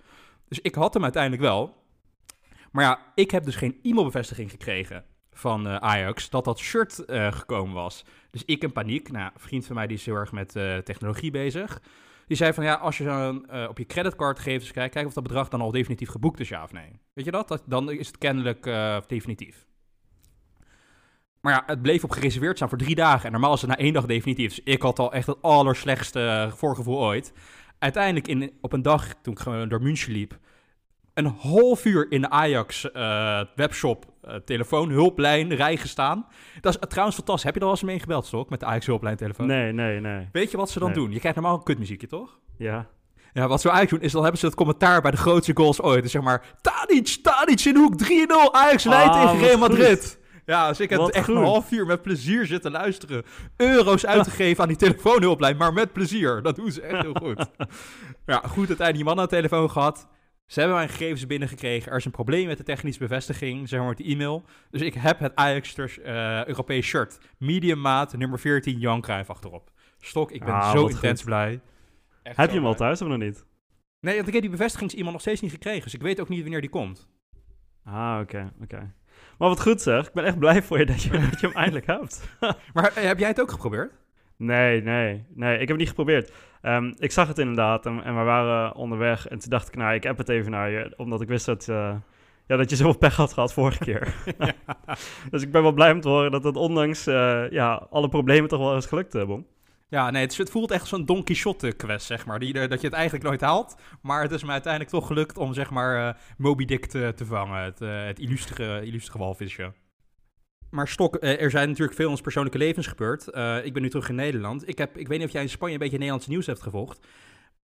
Dus 0.48 0.60
ik 0.60 0.74
had 0.74 0.94
hem 0.94 1.02
uiteindelijk 1.02 1.42
wel. 1.42 1.82
Maar 2.70 2.84
ja, 2.84 2.98
ik 3.14 3.30
heb 3.30 3.44
dus 3.44 3.56
geen 3.56 3.78
e-mailbevestiging 3.82 4.50
gekregen 4.50 5.04
van 5.32 5.66
uh, 5.66 5.76
Ajax 5.76 6.30
dat 6.30 6.44
dat 6.44 6.58
shirt 6.58 7.02
uh, 7.06 7.32
gekomen 7.32 7.74
was. 7.74 8.04
Dus 8.34 8.44
ik 8.44 8.62
in 8.62 8.72
paniek. 8.72 9.10
Nou, 9.10 9.30
een 9.34 9.40
vriend 9.40 9.66
van 9.66 9.74
mij 9.74 9.86
die 9.86 9.96
is 9.96 10.06
heel 10.06 10.14
erg 10.14 10.32
met 10.32 10.56
uh, 10.56 10.76
technologie 10.76 11.30
bezig. 11.30 11.82
Die 12.26 12.36
zei 12.36 12.52
van 12.52 12.64
ja, 12.64 12.74
als 12.74 12.98
je 12.98 13.04
dan 13.04 13.68
op 13.68 13.78
je 13.78 13.86
creditcardgegevens 13.86 14.70
kijkt, 14.70 14.94
kijk 14.94 15.06
of 15.06 15.12
dat 15.12 15.22
bedrag 15.22 15.48
dan 15.48 15.60
al 15.60 15.70
definitief 15.70 16.08
geboekt 16.08 16.40
is, 16.40 16.48
ja 16.48 16.62
of 16.62 16.72
nee. 16.72 17.00
Weet 17.12 17.24
je 17.24 17.30
dat? 17.30 17.48
dat 17.48 17.62
dan 17.66 17.90
is 17.90 18.06
het 18.06 18.18
kennelijk 18.18 18.62
definitief. 19.06 19.66
Maar 21.40 21.52
ja, 21.52 21.62
het 21.66 21.82
bleef 21.82 22.04
op 22.04 22.10
gereserveerd 22.10 22.56
staan 22.56 22.68
voor 22.68 22.78
drie 22.78 22.94
dagen. 22.94 23.26
En 23.26 23.32
normaal 23.32 23.54
is 23.54 23.60
het 23.60 23.70
na 23.70 23.76
één 23.76 23.92
dag 23.92 24.06
definitief. 24.06 24.48
Dus 24.48 24.64
ik 24.64 24.82
had 24.82 24.98
al 24.98 25.12
echt 25.12 25.26
het 25.26 25.42
allerslechtste 25.42 26.50
voorgevoel 26.56 26.98
ooit. 26.98 27.32
Uiteindelijk 27.78 28.28
in, 28.28 28.52
op 28.60 28.72
een 28.72 28.82
dag, 28.82 29.14
toen 29.22 29.34
ik 29.34 29.70
door 29.70 29.82
München 29.82 30.12
liep, 30.12 30.38
een 31.14 31.34
half 31.38 31.84
uur 31.84 32.06
in 32.10 32.20
de 32.20 32.30
Ajax 32.30 32.88
uh, 32.96 33.40
webshop 33.54 34.04
uh, 34.24 34.34
telefoon, 34.34 34.90
hulplijn, 34.90 35.54
rij 35.54 35.76
gestaan. 35.76 36.26
Dat 36.60 36.74
is 36.74 36.80
uh, 36.80 36.88
trouwens 36.88 37.16
fantastisch. 37.16 37.44
Heb 37.44 37.54
je 37.54 37.60
er 37.60 37.66
al 37.66 37.72
eens 37.72 37.82
mee 37.82 38.00
gebeld, 38.00 38.26
Stok, 38.26 38.50
met 38.50 38.60
de 38.60 38.66
Ajax 38.66 38.86
hulplijn 38.86 39.16
telefoon? 39.16 39.46
Nee, 39.46 39.72
nee, 39.72 40.00
nee. 40.00 40.28
Weet 40.32 40.50
je 40.50 40.56
wat 40.56 40.70
ze 40.70 40.78
dan 40.78 40.88
nee. 40.88 40.98
doen? 40.98 41.12
Je 41.12 41.18
krijgt 41.18 41.38
normaal 41.38 41.56
een 41.56 41.62
kutmuziekje, 41.62 42.06
toch? 42.06 42.38
Ja. 42.58 42.86
Ja, 43.32 43.48
wat 43.48 43.60
ze 43.60 43.68
eigenlijk 43.68 43.96
doen, 43.96 44.06
is 44.06 44.12
dan 44.12 44.22
hebben 44.22 44.40
ze 44.40 44.46
het 44.46 44.54
commentaar 44.54 45.00
bij 45.02 45.10
de 45.10 45.16
grootste 45.16 45.52
goals 45.54 45.80
ooit. 45.80 46.02
Dus 46.02 46.12
zeg 46.12 46.22
maar, 46.22 46.54
Tadic, 46.60 47.18
Tadic 47.22 47.60
in 47.64 47.76
hoek, 47.76 47.94
3-0, 48.02 48.52
Ajax 48.52 48.84
leidt 48.84 49.14
Ah, 49.14 49.30
tegen 49.30 49.46
Real 49.46 49.58
Madrid. 49.58 50.00
goed. 50.00 50.22
Ja, 50.46 50.68
dus 50.68 50.80
ik 50.80 50.90
heb 50.90 51.00
echt 51.00 51.24
goed. 51.24 51.34
een 51.34 51.42
half 51.42 51.70
uur 51.70 51.86
met 51.86 52.02
plezier 52.02 52.46
zitten 52.46 52.70
luisteren. 52.70 53.22
Euro's 53.56 54.06
uitgegeven 54.06 54.62
aan 54.62 54.68
die 54.68 54.76
telefoonhulplijn, 54.76 55.56
maar 55.56 55.72
met 55.72 55.92
plezier. 55.92 56.42
Dat 56.42 56.56
doen 56.56 56.72
ze 56.72 56.80
echt 56.82 57.02
heel 57.02 57.14
goed. 57.14 57.36
ja, 58.26 58.36
goed, 58.36 58.68
uiteindelijk 58.68 58.94
die 58.94 59.04
man 59.04 59.18
aan 59.18 59.24
de 59.24 59.30
telefoon 59.30 59.70
gehad. 59.70 60.08
Ze 60.46 60.58
hebben 60.60 60.76
mijn 60.78 60.88
gegevens 60.88 61.26
binnengekregen. 61.26 61.90
Er 61.92 61.98
is 61.98 62.04
een 62.04 62.10
probleem 62.10 62.46
met 62.46 62.56
de 62.56 62.62
technische 62.64 63.00
bevestiging, 63.00 63.68
zeg 63.68 63.78
maar 63.78 63.88
met 63.88 63.96
de 63.98 64.04
e-mail. 64.04 64.44
Dus 64.70 64.80
ik 64.80 64.94
heb 64.94 65.18
het 65.18 65.34
Ajax 65.34 65.76
uh, 65.76 66.44
Europees 66.46 66.86
shirt. 66.86 67.18
Medium 67.38 67.80
maat, 67.80 68.16
nummer 68.16 68.38
14, 68.38 68.78
Jan 68.78 69.00
Cruijff 69.00 69.30
achterop. 69.30 69.70
Stok, 69.98 70.30
ik 70.30 70.44
ben 70.44 70.54
Ah, 70.54 70.70
zo 70.70 70.86
intens 70.86 71.20
goed. 71.20 71.28
blij. 71.28 71.60
Echt 72.22 72.36
Heb 72.36 72.50
je 72.50 72.56
hem 72.56 72.66
al 72.66 72.74
thuis 72.74 73.02
of 73.02 73.08
nog 73.08 73.18
niet? 73.18 73.44
Nee, 74.00 74.14
want 74.14 74.26
ik 74.26 74.32
heb 74.32 74.42
die 74.42 74.50
bevestigings-e-mail 74.50 75.12
nog 75.12 75.20
steeds 75.20 75.40
niet 75.40 75.50
gekregen. 75.50 75.82
Dus 75.82 75.94
ik 75.94 76.02
weet 76.02 76.20
ook 76.20 76.28
niet 76.28 76.40
wanneer 76.42 76.60
die 76.60 76.70
komt. 76.70 77.08
Ah, 77.84 78.18
oké, 78.22 78.52
oké. 78.62 78.94
Maar 79.38 79.48
wat 79.48 79.60
goed 79.62 79.82
zeg. 79.82 80.06
Ik 80.06 80.12
ben 80.12 80.24
echt 80.24 80.38
blij 80.38 80.62
voor 80.62 80.78
je 80.78 80.86
dat 80.86 81.02
je, 81.02 81.10
dat 81.30 81.40
je 81.40 81.46
hem 81.46 81.56
eindelijk 81.56 81.86
hebt. 81.86 82.28
Maar 82.72 82.92
eh, 82.96 83.04
heb 83.04 83.18
jij 83.18 83.28
het 83.28 83.40
ook 83.40 83.50
geprobeerd? 83.50 83.92
Nee, 84.44 84.82
nee, 84.82 85.24
nee. 85.34 85.52
Ik 85.52 85.60
heb 85.60 85.68
het 85.68 85.78
niet 85.78 85.88
geprobeerd. 85.88 86.32
Ehm, 86.62 86.92
ik 86.98 87.12
zag 87.12 87.28
het 87.28 87.38
inderdaad 87.38 87.86
en, 87.86 88.04
en 88.04 88.18
we 88.18 88.22
waren 88.22 88.74
onderweg. 88.74 89.28
En 89.28 89.38
toen 89.38 89.50
dacht 89.50 89.68
ik, 89.68 89.76
nou, 89.76 89.94
ik 89.94 90.06
app 90.06 90.18
het 90.18 90.28
even 90.28 90.50
naar 90.50 90.70
je. 90.70 90.92
Omdat 90.96 91.20
ik 91.20 91.28
wist 91.28 91.46
dat, 91.46 91.68
eh, 91.68 91.94
ja, 92.46 92.56
dat 92.56 92.70
je 92.70 92.76
zoveel 92.76 92.98
pech 92.98 93.16
had 93.16 93.32
gehad 93.32 93.52
vorige 93.52 93.84
keer. 93.88 94.14
dus 95.30 95.42
ik 95.42 95.52
ben 95.52 95.62
wel 95.62 95.72
blij 95.72 95.92
om 95.92 96.00
te 96.00 96.08
horen 96.08 96.30
dat 96.30 96.44
het 96.44 96.56
ondanks 96.56 97.06
eh, 97.06 97.50
ja, 97.50 97.86
alle 97.90 98.08
problemen 98.08 98.48
toch 98.48 98.60
wel 98.60 98.76
is 98.76 98.86
gelukt, 98.86 99.14
uh, 99.14 99.24
Bom. 99.24 99.46
Ja, 99.94 100.10
nee, 100.10 100.22
het, 100.22 100.36
het 100.36 100.50
voelt 100.50 100.70
echt 100.70 100.86
zo'n 100.86 101.04
Don 101.04 101.24
Quixote-quest, 101.24 102.06
zeg 102.06 102.26
maar. 102.26 102.38
Die, 102.38 102.52
dat 102.52 102.80
je 102.80 102.86
het 102.86 102.96
eigenlijk 102.96 103.24
nooit 103.24 103.40
haalt. 103.40 103.76
Maar 104.02 104.22
het 104.22 104.32
is 104.32 104.44
me 104.44 104.50
uiteindelijk 104.50 104.92
toch 104.92 105.06
gelukt 105.06 105.38
om, 105.38 105.54
zeg 105.54 105.70
maar, 105.70 106.08
eh, 106.08 106.14
Moby 106.36 106.64
Dick 106.64 106.86
te, 106.86 107.12
te 107.16 107.24
vangen. 107.24 107.62
Het, 107.62 107.80
eh, 107.80 108.04
het 108.04 108.18
illustere, 108.18 108.84
illustere 108.84 109.18
walvisje. 109.18 109.72
Maar 110.74 110.88
Stok, 110.88 111.16
eh, 111.16 111.42
er 111.42 111.50
zijn 111.50 111.68
natuurlijk 111.68 111.96
veel 111.96 112.04
in 112.04 112.10
ons 112.10 112.20
persoonlijke 112.20 112.58
levens 112.58 112.86
gebeurd. 112.86 113.28
Eh, 113.28 113.64
ik 113.64 113.72
ben 113.72 113.82
nu 113.82 113.90
terug 113.90 114.08
in 114.08 114.14
Nederland. 114.14 114.68
Ik, 114.68 114.78
heb, 114.78 114.96
ik 114.96 115.08
weet 115.08 115.18
niet 115.18 115.26
of 115.26 115.32
jij 115.32 115.42
in 115.42 115.48
Spanje 115.48 115.72
een 115.72 115.78
beetje 115.78 115.96
Nederlands 115.96 116.26
nieuws 116.26 116.46
hebt 116.46 116.62
gevolgd. 116.62 117.06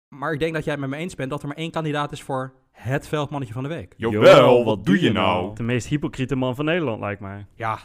Maar 0.07 0.33
ik 0.33 0.39
denk 0.39 0.53
dat 0.53 0.63
jij 0.63 0.73
het 0.73 0.81
met 0.81 0.89
me 0.89 0.95
eens 0.95 1.15
bent 1.15 1.29
dat 1.29 1.41
er 1.41 1.47
maar 1.47 1.57
één 1.57 1.71
kandidaat 1.71 2.11
is 2.11 2.23
voor 2.23 2.53
het 2.71 3.07
veldmannetje 3.07 3.53
van 3.53 3.63
de 3.63 3.69
week. 3.69 3.93
Jawel, 3.97 4.65
wat 4.65 4.85
doe 4.85 5.01
je 5.01 5.11
nou? 5.11 5.55
De 5.55 5.63
meest 5.63 5.87
hypocriete 5.87 6.35
man 6.35 6.55
van 6.55 6.65
Nederland, 6.65 6.99
lijkt 6.99 7.21
mij. 7.21 7.45
Ja, 7.55 7.79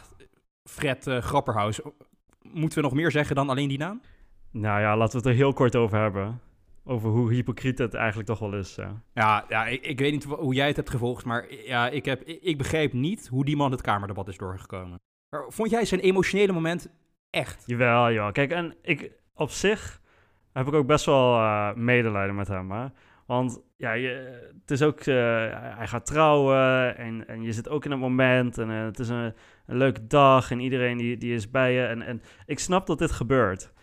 Fred 0.63 1.07
eh, 1.07 1.17
Grapperhaus. 1.17 1.79
Moeten 2.41 2.77
we 2.77 2.83
nog 2.83 2.93
meer 2.93 3.11
zeggen 3.11 3.35
dan 3.35 3.49
alleen 3.49 3.69
die 3.69 3.77
naam? 3.77 4.01
Nou 4.51 4.81
ja, 4.81 4.97
laten 4.97 5.11
we 5.11 5.17
het 5.17 5.37
er 5.37 5.43
heel 5.43 5.53
kort 5.53 5.75
over 5.75 5.99
hebben. 5.99 6.39
Over 6.83 7.09
hoe 7.09 7.33
hypocriet 7.33 7.77
het 7.77 7.93
eigenlijk 7.93 8.27
toch 8.27 8.39
wel 8.39 8.53
is. 8.53 8.75
ja. 8.75 9.01
Ja, 9.13 9.45
ja 9.49 9.65
ik, 9.65 9.85
ik 9.85 9.99
weet 9.99 10.11
niet 10.11 10.23
hoe 10.23 10.53
jij 10.53 10.67
het 10.67 10.75
hebt 10.75 10.89
gevolgd, 10.89 11.25
maar 11.25 11.53
ja, 11.53 11.89
ik, 11.89 12.05
heb, 12.05 12.23
ik, 12.23 12.41
ik 12.41 12.57
begreep 12.57 12.93
niet 12.93 13.27
hoe 13.27 13.45
die 13.45 13.55
man 13.55 13.71
het 13.71 13.81
Kamerdebat 13.81 14.27
is 14.27 14.37
doorgekomen. 14.37 14.99
Vond 15.47 15.69
jij 15.69 15.85
zijn 15.85 16.01
emotionele 16.01 16.51
moment 16.51 16.89
echt? 17.29 17.63
Jawel, 17.65 18.09
ja. 18.09 18.31
Kijk, 18.31 18.51
en 18.51 18.75
ik 18.81 19.11
op 19.35 19.49
zich 19.49 20.01
heb 20.53 20.67
ik 20.67 20.73
ook 20.73 20.87
best 20.87 21.05
wel 21.05 21.35
eh, 21.35 21.73
medelijden 21.73 22.35
met 22.35 22.47
hem. 22.47 22.91
Want 23.25 23.61
ja, 23.77 23.91
het 24.61 24.71
is 24.71 24.81
ook, 24.81 24.99
eh, 24.99 25.15
hij 25.77 25.87
gaat 25.87 26.05
trouwen 26.05 26.97
en, 26.97 27.27
en 27.27 27.41
je 27.41 27.53
zit 27.53 27.69
ook 27.69 27.85
in 27.85 27.91
het 27.91 27.99
moment. 27.99 28.57
En 28.57 28.69
eh, 28.69 28.83
het 28.83 28.99
is 28.99 29.09
een, 29.09 29.33
een 29.65 29.77
leuke 29.77 30.07
dag 30.07 30.51
en 30.51 30.59
iedereen 30.59 30.97
die, 30.97 31.17
die 31.17 31.35
is 31.35 31.51
bij 31.51 31.73
je. 31.73 31.85
En, 31.85 32.01
en 32.01 32.21
ik 32.45 32.59
snap 32.59 32.87
dat 32.87 32.99
dit 32.99 33.11
gebeurt. 33.11 33.73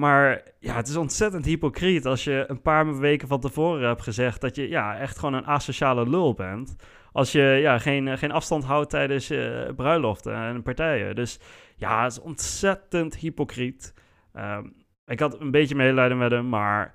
Maar 0.00 0.42
ja, 0.58 0.74
het 0.74 0.88
is 0.88 0.96
ontzettend 0.96 1.44
hypocriet 1.44 2.06
als 2.06 2.24
je 2.24 2.44
een 2.46 2.62
paar 2.62 2.98
weken 2.98 3.28
van 3.28 3.40
tevoren 3.40 3.88
hebt 3.88 4.02
gezegd 4.02 4.40
dat 4.40 4.56
je 4.56 4.68
ja, 4.68 4.98
echt 4.98 5.18
gewoon 5.18 5.34
een 5.34 5.46
asociale 5.46 6.08
lul 6.08 6.34
bent. 6.34 6.76
Als 7.12 7.32
je 7.32 7.42
ja, 7.42 7.78
geen, 7.78 8.08
eh, 8.08 8.16
geen 8.18 8.30
afstand 8.32 8.64
houdt 8.64 8.90
tijdens 8.90 9.30
eh, 9.30 9.68
bruiloften 9.76 10.34
en 10.34 10.62
partijen. 10.62 11.14
Dus 11.14 11.40
ja, 11.76 12.02
het 12.02 12.12
is 12.12 12.20
ontzettend 12.20 13.16
hypocriet. 13.16 13.94
Ehm, 14.32 14.66
ik 15.06 15.20
had 15.20 15.40
een 15.40 15.50
beetje 15.50 15.74
medelijden 15.74 16.18
met 16.18 16.30
hem, 16.30 16.48
maar 16.48 16.94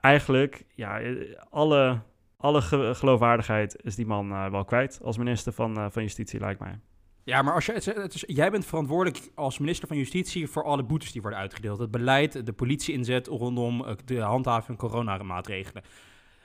eigenlijk, 0.00 0.64
ja, 0.74 1.00
eh, 1.00 1.36
alle, 1.50 2.00
alle 2.36 2.62
ge- 2.62 2.94
geloofwaardigheid 2.94 3.76
is 3.82 3.94
die 3.94 4.06
man 4.06 4.50
wel 4.50 4.64
kwijt 4.64 5.00
als 5.02 5.18
minister 5.18 5.52
van, 5.52 5.92
van 5.92 6.02
Justitie, 6.02 6.40
lijkt 6.40 6.60
mij. 6.60 6.80
Ja, 7.24 7.42
maar 7.42 7.54
als 7.54 7.66
je, 7.66 7.72
het, 7.72 8.14
is- 8.14 8.24
jij 8.26 8.50
bent 8.50 8.66
verantwoordelijk 8.66 9.30
als 9.34 9.58
minister 9.58 9.88
van 9.88 9.96
Justitie 9.96 10.48
voor 10.48 10.64
alle 10.64 10.82
boetes 10.84 11.12
die 11.12 11.20
worden 11.22 11.40
uitgedeeld. 11.40 11.78
Het 11.78 11.90
beleid, 11.90 12.46
de 12.46 12.52
politie 12.52 12.94
inzet 12.94 13.26
rondom 13.26 13.84
eh, 13.84 13.94
de 14.04 14.20
handhaving 14.20 14.78
van 14.78 14.88
coronamaatregelen. 14.88 15.82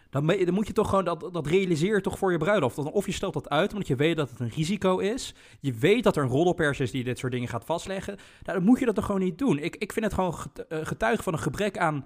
Dan, 0.09 0.27
dan 0.27 0.53
moet 0.53 0.67
je 0.67 0.73
toch 0.73 0.89
gewoon 0.89 1.05
dat, 1.05 1.29
dat 1.31 1.47
realiseren 1.47 2.01
toch 2.01 2.17
voor 2.17 2.31
je 2.31 2.37
bruiloft. 2.37 2.77
Of 2.77 3.05
je 3.05 3.11
stelt 3.11 3.33
dat 3.33 3.49
uit 3.49 3.71
omdat 3.73 3.87
je 3.87 3.95
weet 3.95 4.15
dat 4.17 4.29
het 4.29 4.39
een 4.39 4.49
risico 4.55 4.97
is. 4.97 5.33
Je 5.59 5.73
weet 5.73 6.03
dat 6.03 6.15
er 6.15 6.23
een 6.23 6.29
roddelpers 6.29 6.79
is 6.79 6.91
die 6.91 7.03
dit 7.03 7.17
soort 7.17 7.31
dingen 7.31 7.47
gaat 7.47 7.65
vastleggen. 7.65 8.15
Nou, 8.43 8.57
dan 8.57 8.67
moet 8.67 8.79
je 8.79 8.85
dat 8.85 8.95
toch 8.95 9.05
gewoon 9.05 9.21
niet 9.21 9.37
doen. 9.37 9.59
Ik, 9.59 9.75
ik 9.75 9.91
vind 9.93 10.05
het 10.05 10.13
gewoon 10.13 10.35
eh, 10.69 10.79
getuige 10.83 11.23
van 11.23 11.33
een 11.33 11.39
gebrek 11.39 11.77
aan, 11.77 12.05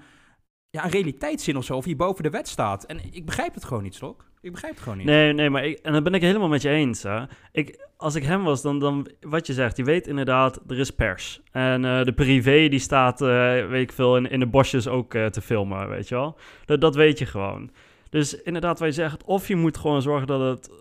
ja, 0.70 0.82
aan 0.82 0.90
realiteitszin 0.90 1.58
of 1.58 1.66
zo. 1.66 1.76
Of 1.76 1.86
je 1.86 1.96
boven 1.96 2.24
de 2.24 2.30
wet 2.30 2.48
staat. 2.48 2.84
En 2.84 3.00
ik 3.12 3.26
begrijp 3.26 3.54
het 3.54 3.66
gewoon 3.66 3.84
niet, 3.84 3.96
Stok. 3.96 4.26
Ik 4.42 4.52
begrijp 4.52 4.74
het 4.74 4.84
gewoon 4.84 4.98
niet. 4.98 5.08
Nee, 5.08 5.34
nee, 5.34 5.50
maar 5.50 5.66
ik, 5.66 5.78
en 5.78 5.94
dat 5.94 6.04
ben 6.04 6.14
ik 6.14 6.22
helemaal 6.22 6.48
met 6.48 6.62
je 6.62 6.70
eens. 6.70 7.04
Hè. 7.04 7.24
Ik, 7.52 7.88
als 7.98 8.16
ik 8.16 8.24
hem 8.24 8.44
was, 8.44 8.62
dan, 8.62 8.80
dan 8.80 9.08
wat 9.22 9.48
je 9.48 9.54
zegt, 9.54 9.78
je 9.78 9.84
weet 9.84 10.08
inderdaad, 10.08 10.60
er 10.68 10.80
is 10.80 10.92
pers. 10.92 11.42
En 11.52 11.86
eh, 11.86 12.04
de 12.04 12.14
privé 12.14 12.68
die 12.68 12.80
staat, 12.80 13.22
eh, 13.22 13.28
weet 13.68 13.82
ik 13.82 13.92
veel, 13.92 14.18
in, 14.18 14.30
in 14.30 14.40
de 14.40 14.48
bosjes 14.48 14.88
ook 14.88 15.14
eh, 15.14 15.26
te 15.26 15.42
filmen, 15.42 15.90
weet 15.90 16.08
je 16.08 16.16
wel. 16.16 16.38
Dat, 16.66 16.82
dat 16.82 16.96
weet 16.96 17.20
je 17.20 17.26
gewoon. 17.26 17.72
Dus 18.10 18.42
inderdaad, 18.42 18.80
wat 18.80 18.88
je 18.88 18.94
zegt, 18.94 19.24
of 19.24 19.48
je 19.48 19.56
moet 19.56 19.78
gewoon 19.78 20.02
zorgen 20.02 20.28
dat 20.28 20.58
het 20.58 20.72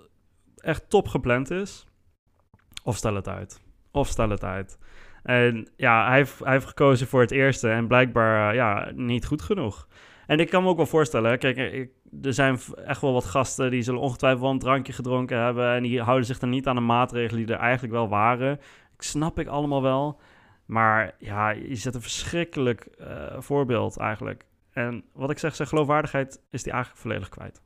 echt 0.57 0.90
top 0.90 1.09
gepland 1.09 1.50
is, 1.50 1.87
of 2.85 2.97
stel 2.97 3.14
het 3.14 3.28
uit. 3.28 3.61
Of 3.92 4.09
stel 4.09 4.30
het 4.30 4.45
uit. 4.45 4.78
En 5.28 5.68
ja, 5.76 6.06
hij 6.06 6.16
heeft, 6.16 6.38
hij 6.38 6.52
heeft 6.52 6.66
gekozen 6.66 7.06
voor 7.06 7.20
het 7.20 7.30
eerste 7.30 7.70
en 7.70 7.87
blijkbaar 7.87 8.54
ja, 8.54 8.90
niet 8.94 9.26
goed 9.26 9.42
genoeg. 9.42 9.88
En 10.26 10.40
ik 10.40 10.50
kan 10.50 10.62
me 10.62 10.68
ook 10.68 10.76
wel 10.76 10.87
voorstellen, 10.87 11.38
kijk, 11.38 11.56
ik, 11.56 11.90
er 12.23 12.35
zijn 12.35 12.58
echt 12.85 13.00
wel 13.00 13.12
wat 13.12 13.25
gasten 13.25 13.70
die 13.70 13.82
zullen 13.82 14.00
ongetwijfeld 14.00 14.42
wel 14.42 14.50
een 14.50 14.58
drankje 14.58 14.92
gedronken 14.92 15.38
hebben 15.38 15.75
en 15.75 15.82
die 15.82 16.02
houden 16.02 16.26
zich 16.26 16.38
dan 16.38 16.50
niet 16.50 16.66
aan 16.66 16.75
de 16.75 16.80
maatregelen 16.80 17.47
die 17.47 17.54
er 17.54 17.61
eigenlijk 17.61 17.92
wel 17.92 18.08
waren. 18.08 18.61
Ik 18.94 19.02
snap 19.02 19.38
ik 19.38 19.47
allemaal 19.47 19.82
wel. 19.82 20.20
Maar 20.66 21.14
ja, 21.18 21.50
je 21.50 21.76
zet 21.76 21.94
een 21.94 22.02
verschrikkelijk 22.02 22.88
voorbeeld 23.38 23.97
eigenlijk. 23.97 24.44
En 24.73 25.04
wat 25.12 25.30
ik 25.30 25.38
zeg, 25.38 25.54
zijn 25.54 25.68
geloofwaardigheid 25.68 26.40
is 26.50 26.62
die 26.62 26.73
eigenlijk 26.73 27.02
volledig 27.02 27.28
kwijt. 27.28 27.62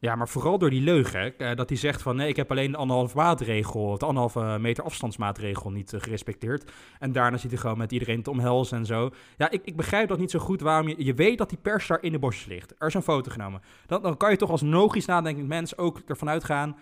Ja, 0.00 0.14
maar 0.14 0.28
vooral 0.28 0.58
door 0.58 0.70
die 0.70 0.80
leugen. 0.80 1.34
Hè? 1.36 1.54
Dat 1.54 1.68
hij 1.68 1.78
zegt 1.78 2.02
van 2.02 2.16
nee, 2.16 2.28
ik 2.28 2.36
heb 2.36 2.50
alleen 2.50 2.70
de 2.70 2.76
anderhalve 2.76 3.16
maatregel, 3.16 3.98
de 3.98 4.06
anderhalve 4.06 4.58
meter 4.60 4.84
afstandsmaatregel 4.84 5.70
niet 5.70 5.92
uh, 5.92 6.00
gerespecteerd. 6.00 6.72
En 6.98 7.12
daarna 7.12 7.36
zit 7.36 7.50
hij 7.50 7.60
gewoon 7.60 7.78
met 7.78 7.92
iedereen 7.92 8.22
te 8.22 8.30
omhelzen 8.30 8.78
en 8.78 8.86
zo. 8.86 9.10
Ja, 9.36 9.50
ik, 9.50 9.60
ik 9.64 9.76
begrijp 9.76 10.08
dat 10.08 10.18
niet 10.18 10.30
zo 10.30 10.38
goed 10.38 10.60
waarom 10.60 10.88
je... 10.88 11.04
Je 11.04 11.14
weet 11.14 11.38
dat 11.38 11.48
die 11.48 11.58
pers 11.62 11.86
daar 11.86 12.02
in 12.02 12.12
de 12.12 12.18
bosjes 12.18 12.46
ligt. 12.46 12.74
Er 12.78 12.86
is 12.86 12.94
een 12.94 13.02
foto 13.02 13.30
genomen. 13.30 13.62
Dan, 13.86 14.02
dan 14.02 14.16
kan 14.16 14.30
je 14.30 14.36
toch 14.36 14.50
als 14.50 14.62
logisch 14.62 15.06
nadenkend 15.06 15.48
mens 15.48 15.78
ook 15.78 16.02
ervan 16.06 16.28
uitgaan 16.28 16.76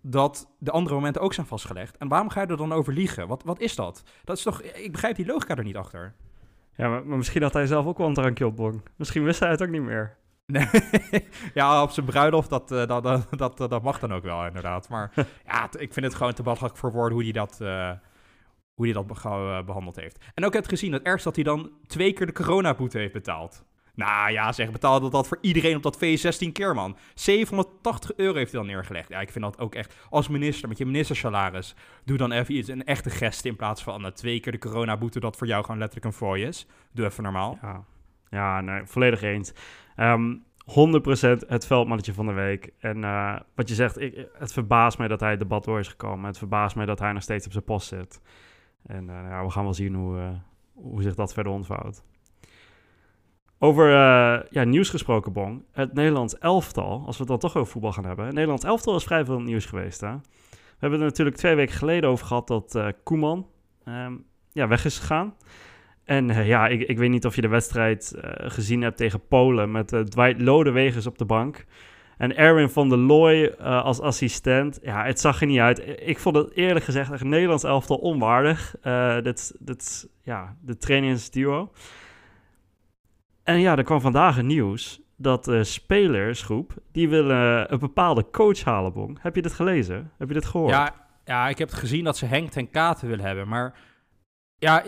dat 0.00 0.54
de 0.58 0.70
andere 0.70 0.94
momenten 0.94 1.22
ook 1.22 1.34
zijn 1.34 1.46
vastgelegd. 1.46 1.96
En 1.96 2.08
waarom 2.08 2.28
ga 2.28 2.40
je 2.40 2.46
er 2.46 2.56
dan 2.56 2.72
over 2.72 2.92
liegen? 2.92 3.28
Wat, 3.28 3.42
wat 3.42 3.60
is 3.60 3.74
dat? 3.74 4.02
Dat 4.24 4.36
is 4.36 4.42
toch... 4.42 4.62
Ik 4.62 4.92
begrijp 4.92 5.16
die 5.16 5.26
logica 5.26 5.56
er 5.56 5.64
niet 5.64 5.76
achter. 5.76 6.14
Ja, 6.76 6.88
maar, 6.88 7.06
misschien 7.06 7.42
had 7.42 7.52
hij 7.52 7.66
zelf 7.66 7.86
ook 7.86 7.98
wel 7.98 8.06
een 8.06 8.14
drankje 8.14 8.46
op 8.46 8.80
Misschien 8.96 9.24
wist 9.24 9.40
hij 9.40 9.50
het 9.50 9.62
ook 9.62 9.68
niet 9.68 9.82
meer. 9.82 10.16
Nee, 10.46 10.68
ja, 11.54 11.82
op 11.82 11.90
zijn 11.90 12.06
bruiloft, 12.06 12.50
dat, 12.50 12.72
uh, 12.72 12.86
dat, 12.86 13.02
dat, 13.02 13.56
dat, 13.56 13.70
dat, 13.70 13.82
mag 13.82 13.98
dan 13.98 14.12
ook 14.12 14.22
wel, 14.22 14.46
inderdaad. 14.46 14.88
Maar 14.88 15.12
ja, 15.46 15.68
ik 15.78 15.92
vind 15.92 16.06
het 16.06 16.14
gewoon 16.14 16.32
te 16.32 16.42
belachelijk 16.42 16.76
voor 16.76 16.92
woorden 16.92 17.12
hoe 17.12 17.22
hij 17.22 17.32
dat, 17.32 17.58
uh, 17.62 17.90
hoe 18.74 18.84
die 18.84 18.94
dat 18.94 19.22
uh, 19.26 19.62
behandeld 19.62 19.96
heeft. 19.96 20.24
En 20.34 20.44
ook 20.44 20.52
heb 20.52 20.66
gezien, 20.66 20.92
het 20.92 21.02
ergst 21.02 21.24
dat 21.24 21.34
hij 21.34 21.44
dan 21.44 21.70
twee 21.86 22.12
keer 22.12 22.26
de 22.26 22.32
coronaboete 22.32 22.98
heeft 22.98 23.12
betaald. 23.12 23.64
Nou 23.94 24.30
ja, 24.30 24.52
zeg, 24.52 24.70
betaalde 24.70 25.10
dat 25.10 25.28
voor 25.28 25.38
iedereen 25.40 25.76
op 25.76 25.82
dat 25.82 25.96
feest 25.96 26.22
16 26.22 26.52
keer, 26.52 26.74
man. 26.74 26.96
780 27.14 28.14
euro 28.16 28.34
heeft 28.34 28.52
hij 28.52 28.60
dan 28.60 28.70
neergelegd. 28.70 29.08
Ja, 29.08 29.20
ik 29.20 29.30
vind 29.30 29.44
dat 29.44 29.58
ook 29.58 29.74
echt, 29.74 29.94
als 30.10 30.28
minister, 30.28 30.68
met 30.68 30.78
je 30.78 30.86
ministersalaris, 30.86 31.74
doe 32.04 32.16
dan 32.16 32.32
even 32.32 32.54
iets, 32.54 32.68
een 32.68 32.84
echte 32.84 33.10
gest 33.10 33.44
in 33.44 33.56
plaats 33.56 33.82
van 33.82 34.12
twee 34.12 34.40
keer 34.40 34.52
de 34.52 34.58
coronaboete, 34.58 35.20
dat 35.20 35.36
voor 35.36 35.46
jou 35.46 35.64
gewoon 35.64 35.78
letterlijk 35.78 36.06
een 36.06 36.18
fooi 36.18 36.44
is. 36.44 36.66
Doe 36.92 37.06
even 37.06 37.22
normaal. 37.22 37.58
Ja, 37.62 37.84
ja 38.30 38.60
nee, 38.60 38.84
volledig 38.84 39.22
eens. 39.22 39.52
Um, 39.96 40.44
100% 40.64 41.46
het 41.46 41.66
veldmannetje 41.66 42.12
van 42.12 42.26
de 42.26 42.32
week. 42.32 42.72
En 42.78 42.98
uh, 43.02 43.36
wat 43.54 43.68
je 43.68 43.74
zegt, 43.74 44.00
ik, 44.00 44.26
het 44.38 44.52
verbaast 44.52 44.98
mij 44.98 45.08
dat 45.08 45.20
hij 45.20 45.30
het 45.30 45.38
debat 45.38 45.64
door 45.64 45.78
is 45.78 45.88
gekomen. 45.88 46.26
Het 46.26 46.38
verbaast 46.38 46.76
mij 46.76 46.86
dat 46.86 46.98
hij 46.98 47.12
nog 47.12 47.22
steeds 47.22 47.46
op 47.46 47.52
zijn 47.52 47.64
post 47.64 47.88
zit. 47.88 48.20
En 48.86 49.04
uh, 49.08 49.14
ja, 49.28 49.44
we 49.44 49.50
gaan 49.50 49.64
wel 49.64 49.74
zien 49.74 49.94
hoe, 49.94 50.16
uh, 50.16 50.28
hoe 50.72 51.02
zich 51.02 51.14
dat 51.14 51.32
verder 51.32 51.52
ontvouwt. 51.52 52.04
Over 53.58 53.88
ja, 54.50 54.64
nieuws 54.64 54.90
gesproken, 54.90 55.32
Bong. 55.32 55.64
Het 55.72 55.94
Nederlands 55.94 56.38
elftal, 56.38 57.02
als 57.06 57.16
we 57.16 57.22
het 57.22 57.28
dan 57.28 57.38
toch 57.38 57.56
over 57.56 57.72
voetbal 57.72 57.92
gaan 57.92 58.04
hebben. 58.04 58.24
Het 58.24 58.34
Nederlands 58.34 58.64
elftal 58.64 58.96
is 58.96 59.04
vrij 59.04 59.24
veel 59.24 59.40
nieuws 59.40 59.66
geweest. 59.66 60.00
Hè? 60.00 60.12
We 60.50 60.80
hebben 60.80 61.00
het 61.00 61.08
natuurlijk 61.08 61.36
twee 61.36 61.54
weken 61.54 61.74
geleden 61.74 62.10
over 62.10 62.26
gehad 62.26 62.46
dat 62.46 62.78
Koeman 63.02 63.46
um, 63.84 64.24
ja, 64.52 64.68
weg 64.68 64.84
is 64.84 64.98
gegaan. 64.98 65.34
En 66.04 66.28
uh, 66.28 66.46
ja, 66.46 66.68
ik, 66.68 66.80
ik 66.80 66.98
weet 66.98 67.10
niet 67.10 67.26
of 67.26 67.34
je 67.34 67.40
de 67.40 67.48
wedstrijd 67.48 68.14
uh, 68.16 68.22
gezien 68.36 68.82
hebt 68.82 68.96
tegen 68.96 69.26
Polen 69.26 69.70
met 69.70 69.92
uh, 69.92 70.00
Dwight 70.00 70.40
Lodewegers 70.40 71.06
op 71.06 71.18
de 71.18 71.24
bank. 71.24 71.64
En 72.18 72.36
Erwin 72.36 72.68
van 72.68 72.88
der 72.88 72.98
Looy 72.98 73.46
als 73.58 74.00
assistent. 74.00 74.78
Ja, 74.82 75.04
het 75.04 75.20
zag 75.20 75.40
er 75.40 75.46
niet 75.46 75.58
uit. 75.58 75.98
Ik 76.00 76.18
vond 76.18 76.36
het 76.36 76.52
eerlijk 76.52 76.84
gezegd 76.84 77.12
echt 77.12 77.24
Nederlands 77.24 77.64
elftal 77.64 77.96
onwaardig. 77.96 78.74
dit, 79.22 79.56
dit, 79.58 80.08
ja, 80.22 80.56
de 80.60 80.76
trainingsduo. 80.76 81.72
En 83.42 83.60
ja, 83.60 83.76
er 83.76 83.84
kwam 83.84 84.00
vandaag 84.00 84.38
een 84.38 84.46
nieuws 84.46 85.00
dat 85.16 85.44
de 85.44 85.64
spelersgroep, 85.64 86.72
die 86.92 87.08
willen 87.08 87.72
een 87.72 87.78
bepaalde 87.78 88.30
coach 88.30 88.64
halen, 88.64 88.92
Bong. 88.92 89.18
Heb 89.22 89.34
je 89.34 89.42
dit 89.42 89.52
gelezen? 89.52 90.10
Heb 90.18 90.28
je 90.28 90.34
dit 90.34 90.44
gehoord? 90.44 90.70
Ja, 90.70 90.94
ja 91.24 91.48
ik 91.48 91.58
heb 91.58 91.68
het 91.68 91.78
gezien 91.78 92.04
dat 92.04 92.16
ze 92.16 92.26
Henk 92.26 92.50
ten 92.50 92.70
Katen 92.70 93.08
willen 93.08 93.24
hebben, 93.24 93.48
maar 93.48 93.78
ja... 94.58 94.82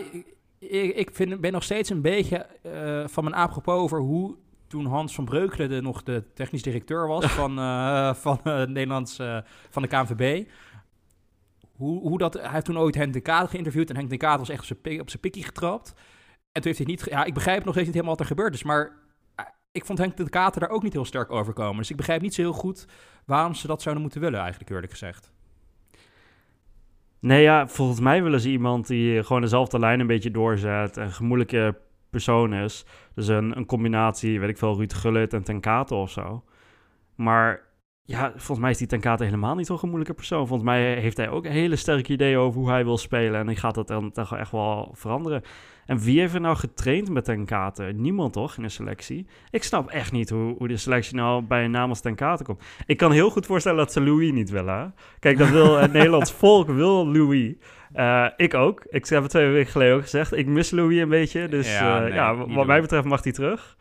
ik, 0.59 0.95
ik 0.95 1.09
vind, 1.13 1.41
ben 1.41 1.51
nog 1.51 1.63
steeds 1.63 1.89
een 1.89 2.01
beetje 2.01 2.47
uh, 2.65 3.07
van 3.07 3.23
mijn 3.23 3.35
apropos 3.35 3.75
over 3.75 3.99
hoe 3.99 4.35
toen 4.67 4.85
Hans 4.85 5.15
van 5.15 5.25
Breukelen 5.25 5.69
de, 5.69 5.81
nog 5.81 6.03
de 6.03 6.23
technisch 6.33 6.61
directeur 6.61 7.07
was 7.07 7.25
van, 7.41 7.59
uh, 7.59 8.13
van, 8.13 8.39
uh, 8.43 8.53
Nederlands, 8.53 9.15
van 9.69 9.81
de 9.81 9.87
KNVB. 9.87 10.49
Hoe, 11.75 11.99
hoe 12.01 12.17
dat, 12.17 12.33
hij 12.33 12.49
heeft 12.51 12.65
toen 12.65 12.77
ooit 12.77 12.95
Henk 12.95 13.13
de 13.13 13.21
Kater 13.21 13.49
geïnterviewd 13.49 13.89
en 13.89 13.95
Henk 13.95 14.09
de 14.09 14.17
Kater 14.17 14.39
was 14.39 14.49
echt 14.49 14.71
op 14.71 14.77
zijn, 14.83 15.01
op 15.01 15.09
zijn 15.09 15.21
pikkie 15.21 15.43
getrapt. 15.43 15.93
En 16.51 16.61
toen 16.61 16.63
heeft 16.63 16.77
hij 16.77 16.87
niet, 16.87 17.05
ja, 17.09 17.23
ik 17.23 17.33
begrijp 17.33 17.63
nog 17.63 17.73
steeds 17.73 17.87
niet 17.87 17.95
helemaal 17.95 18.15
wat 18.15 18.25
er 18.25 18.35
gebeurd 18.35 18.53
is, 18.53 18.63
maar 18.63 19.05
ik 19.71 19.85
vond 19.85 19.99
Henk 19.99 20.17
de 20.17 20.29
Kater 20.29 20.61
daar 20.61 20.69
ook 20.69 20.83
niet 20.83 20.93
heel 20.93 21.05
sterk 21.05 21.31
over 21.31 21.53
komen. 21.53 21.77
Dus 21.77 21.89
ik 21.89 21.97
begrijp 21.97 22.21
niet 22.21 22.33
zo 22.33 22.41
heel 22.41 22.53
goed 22.53 22.85
waarom 23.25 23.53
ze 23.53 23.67
dat 23.67 23.81
zouden 23.81 24.03
moeten 24.03 24.21
willen, 24.21 24.39
eigenlijk 24.39 24.69
eerlijk 24.69 24.91
gezegd. 24.91 25.31
Nee, 27.19 27.41
ja, 27.41 27.67
volgens 27.67 27.99
mij 27.99 28.23
willen 28.23 28.39
ze 28.39 28.49
iemand 28.49 28.87
die 28.87 29.23
gewoon 29.23 29.41
dezelfde 29.41 29.79
lijn 29.79 29.99
een 29.99 30.07
beetje 30.07 30.31
doorzet. 30.31 30.97
en 30.97 31.11
gemoedelijke 31.11 31.75
persoon 32.09 32.53
is. 32.53 32.85
Dus 33.15 33.27
een, 33.27 33.57
een 33.57 33.65
combinatie, 33.65 34.39
weet 34.39 34.49
ik 34.49 34.57
veel, 34.57 34.75
Ruud 34.75 34.93
Gullit 34.93 35.33
en 35.33 35.43
Ten 35.43 35.59
Kate 35.59 35.95
of 35.95 36.11
zo. 36.11 36.43
Maar 37.15 37.61
ja, 38.03 38.29
volgens 38.29 38.59
mij 38.59 38.69
is 38.69 38.77
die 38.77 38.87
Ten 38.87 38.99
Kate 38.99 39.23
helemaal 39.23 39.55
niet 39.55 39.65
zo'n 39.65 39.79
gemoedelijke 39.79 40.13
persoon. 40.13 40.47
Volgens 40.47 40.69
mij 40.69 40.99
heeft 40.99 41.17
hij 41.17 41.29
ook 41.29 41.45
een 41.45 41.51
hele 41.51 41.75
sterke 41.75 42.11
idee 42.11 42.37
over 42.37 42.59
hoe 42.59 42.69
hij 42.69 42.83
wil 42.83 42.97
spelen. 42.97 43.39
En 43.39 43.47
die 43.47 43.55
gaat 43.55 43.75
dat 43.75 43.87
dan 43.87 44.11
toch 44.11 44.35
echt 44.35 44.51
wel 44.51 44.91
veranderen. 44.93 45.41
En 45.87 45.99
wie 45.99 46.19
heeft 46.19 46.33
er 46.33 46.41
nou 46.41 46.55
getraind 46.55 47.09
met 47.09 47.25
Ten 47.25 47.45
Kate? 47.45 47.83
Niemand 47.83 48.33
toch 48.33 48.57
in 48.57 48.63
de 48.63 48.69
selectie? 48.69 49.27
Ik 49.51 49.63
snap 49.63 49.89
echt 49.89 50.11
niet 50.11 50.29
hoe, 50.29 50.55
hoe 50.57 50.67
de 50.67 50.77
selectie 50.77 51.15
nou 51.15 51.43
bij 51.43 51.63
een 51.63 51.71
naam 51.71 51.89
als 51.89 52.01
Ten 52.01 52.15
Kate 52.15 52.43
komt. 52.43 52.63
Ik 52.85 52.97
kan 52.97 53.11
heel 53.11 53.29
goed 53.29 53.45
voorstellen 53.45 53.77
dat 53.77 53.91
ze 53.91 54.01
Louis 54.01 54.31
niet 54.31 54.49
willen. 54.49 54.95
Kijk, 55.19 55.37
dat 55.37 55.49
wil 55.49 55.77
het 55.77 55.93
Nederlands 55.99 56.31
volk 56.31 56.67
wil 56.67 57.07
Louis. 57.07 57.53
Uh, 57.95 58.27
ik 58.37 58.53
ook. 58.53 58.85
Ik 58.89 59.07
heb 59.07 59.21
het 59.21 59.31
twee 59.31 59.51
weken 59.51 59.71
geleden 59.71 59.95
ook 59.95 60.01
gezegd. 60.01 60.33
Ik 60.33 60.47
mis 60.47 60.71
Louis 60.71 61.01
een 61.01 61.09
beetje. 61.09 61.47
Dus 61.47 61.71
ja, 61.71 62.07
uh, 62.07 62.13
ja 62.13 62.35
wat 62.35 62.65
mij 62.65 62.81
betreft 62.81 63.05
mag 63.05 63.23
hij 63.23 63.31
terug. 63.31 63.77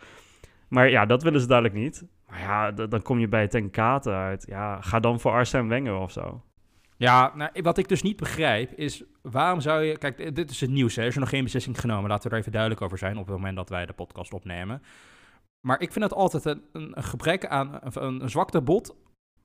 Maar 0.68 0.90
ja, 0.90 1.06
dat 1.06 1.22
willen 1.22 1.40
ze 1.40 1.46
duidelijk 1.46 1.78
niet. 1.78 2.04
Maar 2.28 2.40
ja, 2.40 2.72
dan 2.72 3.02
kom 3.02 3.18
je 3.18 3.28
bij 3.28 3.48
Ten 3.48 3.70
Kate 3.70 4.10
uit. 4.10 4.44
Ja, 4.48 4.80
ga 4.80 5.00
dan 5.00 5.20
voor 5.20 5.32
Arsène 5.32 5.68
Wenger 5.68 5.96
of 5.96 6.12
zo. 6.12 6.42
Ja, 6.96 7.32
nou, 7.34 7.50
wat 7.62 7.78
ik 7.78 7.88
dus 7.88 8.02
niet 8.02 8.16
begrijp 8.16 8.72
is 8.72 9.04
waarom 9.30 9.60
zou 9.60 9.82
je. 9.82 9.98
Kijk, 9.98 10.34
dit 10.34 10.50
is 10.50 10.60
het 10.60 10.70
nieuws. 10.70 10.96
Hè? 10.96 11.02
Er 11.02 11.08
is 11.08 11.16
nog 11.16 11.28
geen 11.28 11.42
beslissing 11.42 11.80
genomen. 11.80 12.10
Laten 12.10 12.28
we 12.28 12.34
er 12.34 12.40
even 12.40 12.52
duidelijk 12.52 12.82
over 12.82 12.98
zijn 12.98 13.18
op 13.18 13.26
het 13.26 13.36
moment 13.36 13.56
dat 13.56 13.68
wij 13.68 13.86
de 13.86 13.92
podcast 13.92 14.32
opnemen. 14.32 14.82
Maar 15.60 15.80
ik 15.80 15.92
vind 15.92 16.04
het 16.04 16.14
altijd 16.14 16.44
een, 16.44 16.62
een 16.72 17.04
gebrek 17.04 17.46
aan 17.46 17.78
een, 17.82 18.22
een 18.22 18.30
zwakte 18.30 18.60
bot 18.60 18.94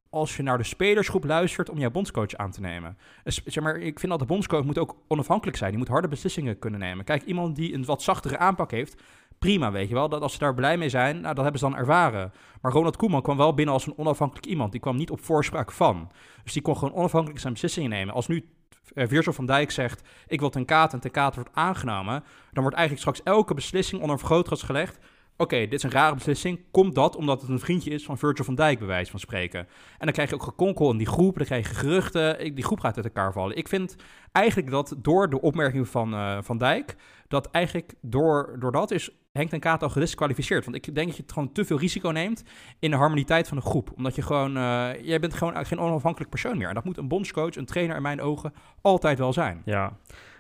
als 0.09 0.35
je 0.35 0.43
naar 0.43 0.57
de 0.57 0.63
spelersgroep 0.63 1.23
luistert 1.23 1.69
om 1.69 1.77
jouw 1.77 1.91
bondscoach 1.91 2.35
aan 2.35 2.51
te 2.51 2.61
nemen. 2.61 2.97
Dus, 3.23 3.43
zeg 3.45 3.63
maar, 3.63 3.77
ik 3.77 3.99
vind 3.99 4.11
dat 4.11 4.19
de 4.19 4.25
bondscoach 4.25 4.63
moet 4.63 4.77
ook 4.77 4.95
onafhankelijk 5.07 5.57
zijn. 5.57 5.69
Die 5.69 5.79
moet 5.79 5.87
harde 5.87 6.07
beslissingen 6.07 6.59
kunnen 6.59 6.79
nemen. 6.79 7.05
Kijk, 7.05 7.23
iemand 7.23 7.55
die 7.55 7.73
een 7.73 7.85
wat 7.85 8.01
zachtere 8.01 8.37
aanpak 8.37 8.71
heeft, 8.71 9.01
prima, 9.39 9.71
weet 9.71 9.87
je 9.87 9.93
wel. 9.93 10.09
Dat 10.09 10.21
als 10.21 10.33
ze 10.33 10.39
daar 10.39 10.53
blij 10.53 10.77
mee 10.77 10.89
zijn, 10.89 11.21
nou, 11.21 11.33
dat 11.33 11.43
hebben 11.43 11.59
ze 11.61 11.69
dan 11.69 11.77
ervaren. 11.77 12.31
Maar 12.61 12.71
Ronald 12.71 12.97
Koeman 12.97 13.21
kwam 13.21 13.37
wel 13.37 13.53
binnen 13.53 13.73
als 13.73 13.87
een 13.87 13.97
onafhankelijk 13.97 14.45
iemand. 14.45 14.71
Die 14.71 14.81
kwam 14.81 14.95
niet 14.95 15.11
op 15.11 15.21
voorspraak 15.21 15.71
van. 15.71 16.11
Dus 16.43 16.53
die 16.53 16.61
kon 16.61 16.77
gewoon 16.77 16.93
onafhankelijk 16.93 17.39
zijn 17.39 17.53
beslissingen 17.53 17.89
nemen. 17.89 18.13
Als 18.13 18.27
nu 18.27 18.49
uh, 18.93 19.07
Virgil 19.07 19.33
van 19.33 19.45
Dijk 19.45 19.71
zegt, 19.71 20.07
ik 20.27 20.39
wil 20.39 20.49
ten 20.49 20.65
kate 20.65 20.95
en 20.95 21.01
ten 21.01 21.11
kate 21.11 21.35
wordt 21.35 21.55
aangenomen, 21.55 22.23
dan 22.51 22.61
wordt 22.63 22.77
eigenlijk 22.77 23.07
straks 23.07 23.35
elke 23.35 23.53
beslissing 23.53 24.01
onder 24.01 24.15
een 24.15 24.25
vergrootglas 24.25 24.63
gelegd 24.63 24.99
oké, 25.41 25.57
dit 25.57 25.73
is 25.73 25.83
een 25.83 25.91
rare 25.91 26.15
beslissing. 26.15 26.59
Komt 26.71 26.95
dat 26.95 27.15
omdat 27.15 27.41
het 27.41 27.49
een 27.49 27.59
vriendje 27.59 27.89
is 27.89 28.03
van 28.03 28.17
Virgil 28.17 28.45
van 28.45 28.55
Dijk, 28.55 28.79
bij 28.79 28.87
wijze 28.87 29.11
van 29.11 29.19
spreken? 29.19 29.59
En 29.59 30.05
dan 30.05 30.11
krijg 30.11 30.29
je 30.29 30.35
ook 30.35 30.43
gekonkel 30.43 30.91
in 30.91 30.97
die 30.97 31.07
groep, 31.07 31.37
dan 31.37 31.45
krijg 31.45 31.67
je 31.67 31.75
geruchten. 31.75 32.55
Die 32.55 32.63
groep 32.63 32.79
gaat 32.79 32.95
uit 32.95 33.05
elkaar 33.05 33.33
vallen. 33.33 33.57
Ik 33.57 33.67
vind 33.67 33.95
eigenlijk 34.31 34.69
dat 34.69 34.95
door 34.97 35.29
de 35.29 35.41
opmerking 35.41 35.87
van 35.87 36.13
uh, 36.13 36.37
Van 36.41 36.57
Dijk, 36.57 36.95
dat 37.27 37.49
eigenlijk 37.51 37.93
door, 38.01 38.55
door 38.59 38.71
dat 38.71 38.91
is 38.91 39.09
Henk 39.31 39.49
ten 39.49 39.59
Kaat 39.59 39.83
al 39.83 39.89
gedisqualificeerd. 39.89 40.63
Want 40.65 40.75
ik 40.75 40.95
denk 40.95 41.07
dat 41.07 41.15
je 41.15 41.21
het 41.21 41.31
gewoon 41.31 41.51
te 41.51 41.65
veel 41.65 41.79
risico 41.79 42.09
neemt 42.09 42.43
in 42.79 42.91
de 42.91 42.97
harmoniteit 42.97 43.47
van 43.47 43.57
de 43.57 43.63
groep. 43.63 43.91
Omdat 43.95 44.15
je 44.15 44.21
gewoon, 44.21 44.57
uh, 44.57 44.89
jij 45.01 45.19
bent 45.19 45.33
gewoon 45.33 45.65
geen 45.65 45.79
onafhankelijk 45.79 46.29
persoon 46.29 46.57
meer. 46.57 46.67
En 46.67 46.73
dat 46.73 46.83
moet 46.83 46.97
een 46.97 47.07
bondscoach, 47.07 47.55
een 47.55 47.65
trainer 47.65 47.95
in 47.95 48.01
mijn 48.01 48.21
ogen, 48.21 48.53
altijd 48.81 49.17
wel 49.17 49.33
zijn. 49.33 49.61
Ja, 49.65 49.97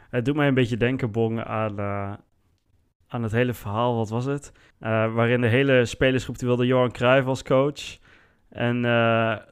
het 0.09 0.25
doet 0.25 0.35
mij 0.35 0.47
een 0.47 0.53
beetje 0.53 0.77
denken, 0.77 1.11
Bong, 1.11 1.43
aan, 1.43 1.79
uh, 1.79 2.13
aan 3.07 3.23
het 3.23 3.31
hele 3.31 3.53
verhaal, 3.53 3.95
wat 3.95 4.09
was 4.09 4.25
het? 4.25 4.51
Uh, 4.79 5.13
waarin 5.13 5.41
de 5.41 5.47
hele 5.47 5.85
spelersgroep 5.85 6.37
die 6.37 6.47
wilde 6.47 6.65
Johan 6.65 6.91
Cruijff 6.91 7.27
als 7.27 7.43
coach. 7.43 7.97
En 8.49 8.81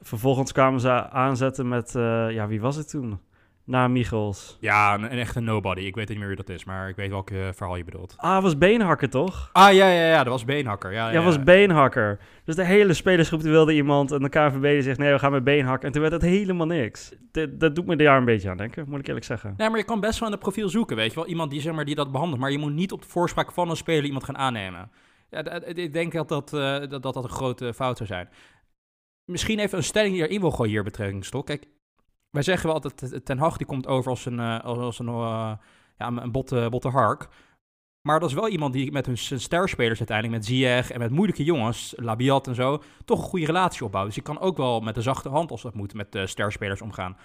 vervolgens 0.00 0.52
kwamen 0.52 0.80
ze 0.80 1.10
aanzetten 1.10 1.68
met, 1.68 1.92
ja, 2.30 2.46
wie 2.46 2.60
was 2.60 2.76
het 2.76 2.88
toen? 2.88 3.20
Naar 3.64 3.90
Michels. 3.90 4.56
Ja, 4.60 4.94
een, 4.94 5.02
een 5.02 5.18
echte 5.18 5.40
nobody. 5.40 5.80
Ik 5.80 5.94
weet 5.94 6.08
niet 6.08 6.18
meer 6.18 6.26
wie 6.26 6.36
dat 6.36 6.48
is, 6.48 6.64
maar 6.64 6.88
ik 6.88 6.96
weet 6.96 7.10
welke 7.10 7.40
eh, 7.40 7.52
verhaal 7.52 7.76
je 7.76 7.84
bedoelt. 7.84 8.14
Ah, 8.16 8.42
was 8.42 8.58
Beenhakker 8.58 9.10
toch? 9.10 9.50
Ah, 9.52 9.72
ja, 9.72 9.88
ja, 9.88 10.08
ja, 10.08 10.24
dat 10.24 10.32
was 10.32 10.44
Beenhakker. 10.44 10.92
Ja, 10.92 11.06
Ja, 11.06 11.12
ja, 11.12 11.24
was 11.24 11.42
Beenhakker. 11.42 12.18
Dus 12.44 12.54
de 12.54 12.64
hele 12.64 12.94
spelersgroep 12.94 13.40
die 13.40 13.50
wilde 13.50 13.74
iemand 13.74 14.12
en 14.12 14.22
de 14.22 14.28
KNVB 14.28 14.82
zegt 14.82 14.98
nee, 14.98 15.12
we 15.12 15.18
gaan 15.18 15.32
met 15.32 15.44
Beenhakker. 15.44 15.86
En 15.86 15.92
toen 15.92 16.00
werd 16.00 16.12
het 16.12 16.22
helemaal 16.22 16.66
niks. 16.66 17.12
Dat 17.50 17.74
doet 17.74 17.86
me 17.86 17.96
daar 17.96 18.16
een 18.16 18.24
beetje 18.24 18.50
aan 18.50 18.56
denken, 18.56 18.84
moet 18.88 18.98
ik 19.00 19.06
eerlijk 19.06 19.26
zeggen. 19.26 19.54
Nee, 19.56 19.68
maar 19.68 19.78
je 19.78 19.84
kan 19.84 20.00
best 20.00 20.18
wel 20.18 20.28
in 20.28 20.34
het 20.34 20.42
profiel 20.42 20.68
zoeken, 20.68 20.96
weet 20.96 21.08
je 21.12 21.14
wel. 21.14 21.26
Iemand 21.26 21.50
die, 21.50 21.60
zeg 21.60 21.74
maar, 21.74 21.84
die 21.84 21.94
dat 21.94 22.12
behandelt. 22.12 22.40
Maar 22.40 22.50
je 22.50 22.58
moet 22.58 22.72
niet 22.72 22.92
op 22.92 23.02
de 23.02 23.08
voorspraak 23.08 23.52
van 23.52 23.70
een 23.70 23.76
speler 23.76 24.04
iemand 24.04 24.24
gaan 24.24 24.38
aannemen. 24.38 24.90
Ja, 25.30 25.62
ik 25.64 25.92
denk 25.92 26.12
dat 26.12 26.28
dat, 26.28 26.52
eh, 26.52 26.60
dat, 26.60 27.02
dat 27.02 27.14
dat 27.14 27.24
een 27.24 27.28
grote 27.30 27.74
fout 27.74 27.96
zou 27.96 28.08
zijn. 28.08 28.28
Misschien 29.24 29.58
even 29.58 29.78
een 29.78 29.84
stelling 29.84 30.14
die 30.14 30.22
erin 30.22 30.40
wil 30.40 30.50
gooien 30.50 30.72
hier 30.72 30.82
betrekking 30.82 31.24
Stok. 31.24 31.46
Kijk, 31.46 31.64
wij 32.30 32.42
zeggen 32.42 32.66
wel 32.66 32.74
altijd, 32.74 33.12
eh, 33.12 33.18
Ten 33.18 33.38
Hag 33.38 33.56
die 33.56 33.66
komt 33.66 33.86
over 33.86 34.10
als 34.10 34.26
een, 34.26 34.40
eh, 34.40 34.60
als, 34.60 34.98
een, 34.98 35.08
eh, 35.08 35.52
ja, 35.96 36.06
een 36.06 36.32
botte, 36.32 36.88
hark. 36.88 37.28
Maar 38.00 38.20
dat 38.20 38.28
is 38.28 38.34
wel 38.34 38.48
iemand 38.48 38.72
die 38.72 38.92
met 38.92 39.06
hun 39.06 39.18
sterspelers 39.18 39.98
uiteindelijk, 39.98 40.38
met 40.38 40.46
Ziyech 40.46 40.90
en 40.90 40.98
met 40.98 41.10
moeilijke 41.10 41.44
jongens, 41.44 41.94
Labiat 41.96 42.46
en 42.46 42.54
zo, 42.54 42.82
toch 43.04 43.18
een 43.18 43.28
goede 43.28 43.46
relatie 43.46 43.84
opbouwt. 43.84 44.06
Dus 44.06 44.14
je 44.14 44.20
kan 44.20 44.38
ook 44.38 44.56
wel 44.56 44.80
met 44.80 44.94
de 44.94 45.02
zachte 45.02 45.28
hand, 45.28 45.50
als 45.50 45.62
dat 45.62 45.74
moet, 45.74 45.94
met 45.94 46.12
de 46.12 46.26
sterspelers 46.26 46.80
omgaan. 46.80 47.16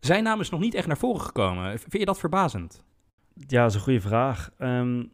Zijn 0.00 0.24
naam 0.24 0.40
is 0.40 0.50
nog 0.50 0.60
niet 0.60 0.74
echt 0.74 0.86
naar 0.86 0.96
voren 0.96 1.20
gekomen. 1.20 1.78
Vind 1.78 1.92
je 1.92 2.04
dat 2.04 2.18
verbazend? 2.18 2.84
Ja, 3.34 3.60
dat 3.60 3.70
is 3.70 3.76
een 3.76 3.82
goede 3.82 4.00
vraag. 4.00 4.50
Ehm, 4.58 5.04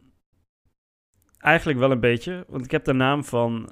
eigenlijk 1.37 1.79
wel 1.79 1.91
een 1.91 1.99
beetje, 1.99 2.45
want 2.47 2.65
ik 2.65 2.71
heb 2.71 2.83
de 2.83 2.93
naam 2.93 3.23
van 3.23 3.71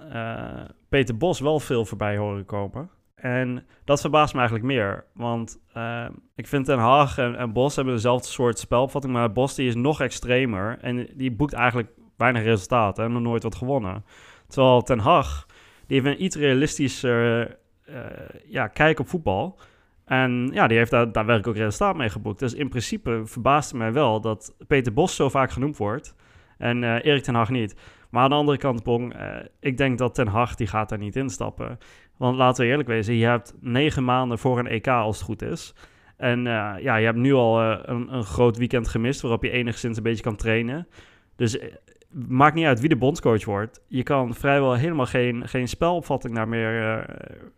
Peter 0.89 1.17
Bos 1.17 1.39
wel 1.39 1.59
veel 1.59 1.86
voorbij 1.86 2.17
horen 2.17 2.45
komen. 2.45 2.89
En 3.21 3.65
dat 3.83 4.01
verbaast 4.01 4.33
me 4.33 4.39
eigenlijk 4.39 4.67
meer, 4.67 5.05
want 5.13 5.59
eh, 5.73 6.05
ik 6.35 6.47
vind 6.47 6.65
Ten 6.65 6.79
Haag 6.79 7.17
en, 7.17 7.53
Bos 7.53 7.75
hebben 7.75 7.93
dezelfde 7.93 8.27
soort 8.27 8.59
spelopvatting, 8.59 9.13
maar 9.13 9.31
Bos 9.31 9.55
die 9.55 9.67
is 9.67 9.75
nog 9.75 10.01
extremer 10.01 10.77
en 10.81 11.09
die 11.15 11.31
boekt 11.31 11.53
eigenlijk 11.53 11.89
weinig 12.17 12.43
resultaten 12.43 13.03
en 13.03 13.11
nog 13.11 13.21
nooit 13.21 13.43
wat 13.43 13.55
gewonnen. 13.55 14.05
Terwijl 14.47 14.81
Ten 14.81 14.99
Hag, 14.99 15.45
die 15.88 16.01
heeft 16.01 16.15
een 16.15 16.23
iets 16.23 16.35
realistischer 16.35 17.57
eh, 17.85 17.95
ja, 18.45 18.67
kijk 18.67 18.99
op 18.99 19.07
voetbal. 19.07 19.59
En 20.05 20.49
ja, 20.53 20.67
die 20.67 20.77
heeft 20.77 20.91
daar 20.91 21.11
daadwerkelijk 21.11 21.47
ook 21.47 21.63
resultaat 21.63 21.95
mee 21.95 22.09
geboekt. 22.09 22.39
Dus 22.39 22.53
in 22.53 22.69
principe 22.69 23.21
verbaast 23.25 23.69
het 23.69 23.77
mij 23.77 23.93
wel 23.93 24.21
dat 24.21 24.55
Peter 24.67 24.93
Bos 24.93 25.15
zo 25.15 25.29
vaak 25.29 25.51
genoemd 25.51 25.77
wordt 25.77 26.15
en 26.57 26.83
eh, 26.83 27.05
Erik 27.05 27.23
ten 27.23 27.35
Hag 27.35 27.49
niet. 27.49 27.75
Maar 28.09 28.23
aan 28.23 28.29
de 28.29 28.35
andere 28.35 28.57
kant, 28.57 28.83
Pong, 28.83 29.13
eh, 29.13 29.35
ik 29.59 29.77
denk 29.77 29.97
dat 29.97 30.15
ten 30.15 30.27
Hag 30.27 30.55
die 30.55 30.67
gaat 30.67 30.89
daar 30.89 30.97
niet 30.97 31.15
instappen. 31.15 31.77
Want 32.19 32.38
laten 32.38 32.63
we 32.63 32.69
eerlijk 32.69 32.88
wezen, 32.88 33.15
je 33.15 33.25
hebt 33.25 33.53
negen 33.59 34.03
maanden 34.03 34.39
voor 34.39 34.59
een 34.59 34.67
EK 34.67 34.88
als 34.88 35.15
het 35.15 35.25
goed 35.25 35.41
is. 35.41 35.73
En 36.17 36.47
eh, 36.47 36.73
ja, 36.81 36.95
je 36.95 37.05
hebt 37.05 37.17
nu 37.17 37.33
al 37.33 37.61
eh, 37.61 37.79
een, 37.81 38.13
een 38.13 38.23
groot 38.23 38.57
weekend 38.57 38.88
gemist 38.88 39.21
waarop 39.21 39.43
je 39.43 39.49
enigszins 39.49 39.97
een 39.97 40.03
beetje 40.03 40.23
kan 40.23 40.35
trainen. 40.35 40.88
Dus 41.35 41.57
eh, 41.57 41.67
maakt 42.27 42.55
niet 42.55 42.65
uit 42.65 42.79
wie 42.79 42.89
de 42.89 42.95
bondscoach 42.95 43.45
wordt. 43.45 43.81
Je 43.88 44.03
kan 44.03 44.33
vrijwel 44.33 44.73
helemaal 44.73 45.05
geen, 45.05 45.47
geen 45.47 45.67
spelopvatting 45.67 46.35
daar 46.35 46.47
meer... 46.47 47.05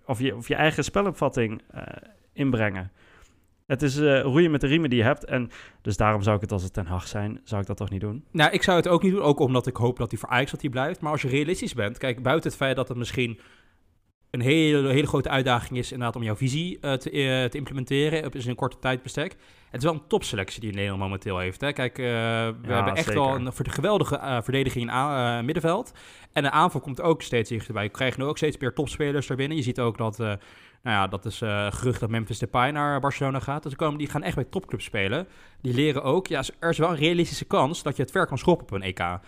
of, 0.05 0.19
je, 0.19 0.35
of 0.35 0.47
je 0.47 0.55
eigen 0.55 0.83
spelopvatting 0.83 1.61
inbrengen. 2.33 2.91
Het 3.71 3.81
is 3.81 3.97
eh, 3.97 4.21
roeien 4.21 4.51
met 4.51 4.61
de 4.61 4.67
riemen 4.67 4.89
die 4.89 4.99
je 4.99 5.05
hebt. 5.05 5.25
En 5.25 5.49
dus 5.81 5.97
daarom 5.97 6.21
zou 6.21 6.35
ik 6.35 6.41
het 6.41 6.51
als 6.51 6.63
het 6.63 6.73
Ten 6.73 6.85
Hag 6.85 7.07
zijn, 7.07 7.41
zou 7.43 7.61
ik 7.61 7.67
dat 7.67 7.77
toch 7.77 7.89
niet 7.89 8.01
doen. 8.01 8.23
Nou, 8.31 8.51
ik 8.51 8.63
zou 8.63 8.77
het 8.77 8.87
ook 8.87 9.03
niet 9.03 9.11
doen, 9.11 9.21
ook 9.21 9.39
omdat 9.39 9.67
ik 9.67 9.75
hoop 9.75 9.97
dat 9.97 10.11
hij 10.11 10.19
voor 10.19 10.29
Ajax 10.29 10.51
dat 10.51 10.61
hij 10.61 10.69
blijft. 10.69 11.01
Maar 11.01 11.11
als 11.11 11.21
je 11.21 11.27
realistisch 11.27 11.73
bent, 11.73 11.97
kijk, 11.97 12.23
buiten 12.23 12.49
het 12.49 12.59
feit 12.59 12.75
dat 12.75 12.87
het 12.87 12.97
misschien 12.97 13.39
een 14.31 14.41
hele, 14.41 14.89
hele 14.89 15.07
grote 15.07 15.29
uitdaging 15.29 15.79
is 15.79 15.91
inderdaad 15.91 16.15
om 16.15 16.23
jouw 16.23 16.35
visie 16.35 16.77
eh, 16.81 16.93
te, 16.93 17.09
eh, 17.09 17.49
te 17.49 17.57
implementeren 17.57 18.25
op 18.25 18.35
in 18.35 18.49
een 18.49 18.55
korte 18.55 18.79
tijdbestek. 18.79 19.35
Het 19.69 19.79
is 19.79 19.83
wel 19.83 19.93
een 19.93 20.07
topselectie 20.07 20.61
die 20.61 20.71
Nederland 20.73 21.01
momenteel 21.01 21.37
heeft. 21.37 21.61
Hè. 21.61 21.73
Kijk, 21.73 21.97
eh, 21.97 22.05
we 22.05 22.73
hebben 22.73 22.95
echt 22.95 23.05
zeker. 23.05 23.21
wel 23.21 23.35
een 23.35 23.53
geweldige 23.53 24.39
verdediging 24.43 24.83
in 24.83 24.89
a- 24.89 25.37
eh, 25.37 25.43
middenveld. 25.43 25.91
En 26.33 26.43
de 26.43 26.51
aanval 26.51 26.81
komt 26.81 27.01
ook 27.01 27.21
steeds 27.21 27.49
dichterbij. 27.49 27.83
Je 27.83 27.89
krijgt 27.89 28.17
nu 28.17 28.23
ook 28.23 28.37
steeds 28.37 28.57
meer 28.57 28.73
topspelers 28.73 29.29
er 29.29 29.35
binnen. 29.35 29.57
Je 29.57 29.63
ziet 29.63 29.79
ook 29.79 29.97
dat, 29.97 30.17
nou 30.17 30.37
ja, 30.83 31.07
dat 31.07 31.25
is 31.25 31.37
gerucht 31.69 31.99
dat 31.99 32.09
Memphis 32.09 32.39
Depay 32.39 32.71
naar 32.71 32.99
Barcelona 32.99 33.39
gaat. 33.39 33.63
Dus 33.63 33.75
komen, 33.75 33.97
die 33.97 34.07
gaan 34.09 34.23
echt 34.23 34.35
bij 34.35 34.43
topclubs 34.49 34.85
spelen. 34.85 35.27
Die 35.61 35.73
leren 35.73 36.03
ook, 36.03 36.27
ja, 36.27 36.43
er 36.59 36.69
is 36.69 36.77
wel 36.77 36.89
een 36.89 36.95
realistische 36.95 37.45
kans 37.45 37.83
dat 37.83 37.95
je 37.95 38.01
het 38.01 38.11
ver 38.11 38.27
kan 38.27 38.37
schoppen 38.37 38.65
op 38.65 38.71
een 38.71 38.81
EK. 38.81 39.19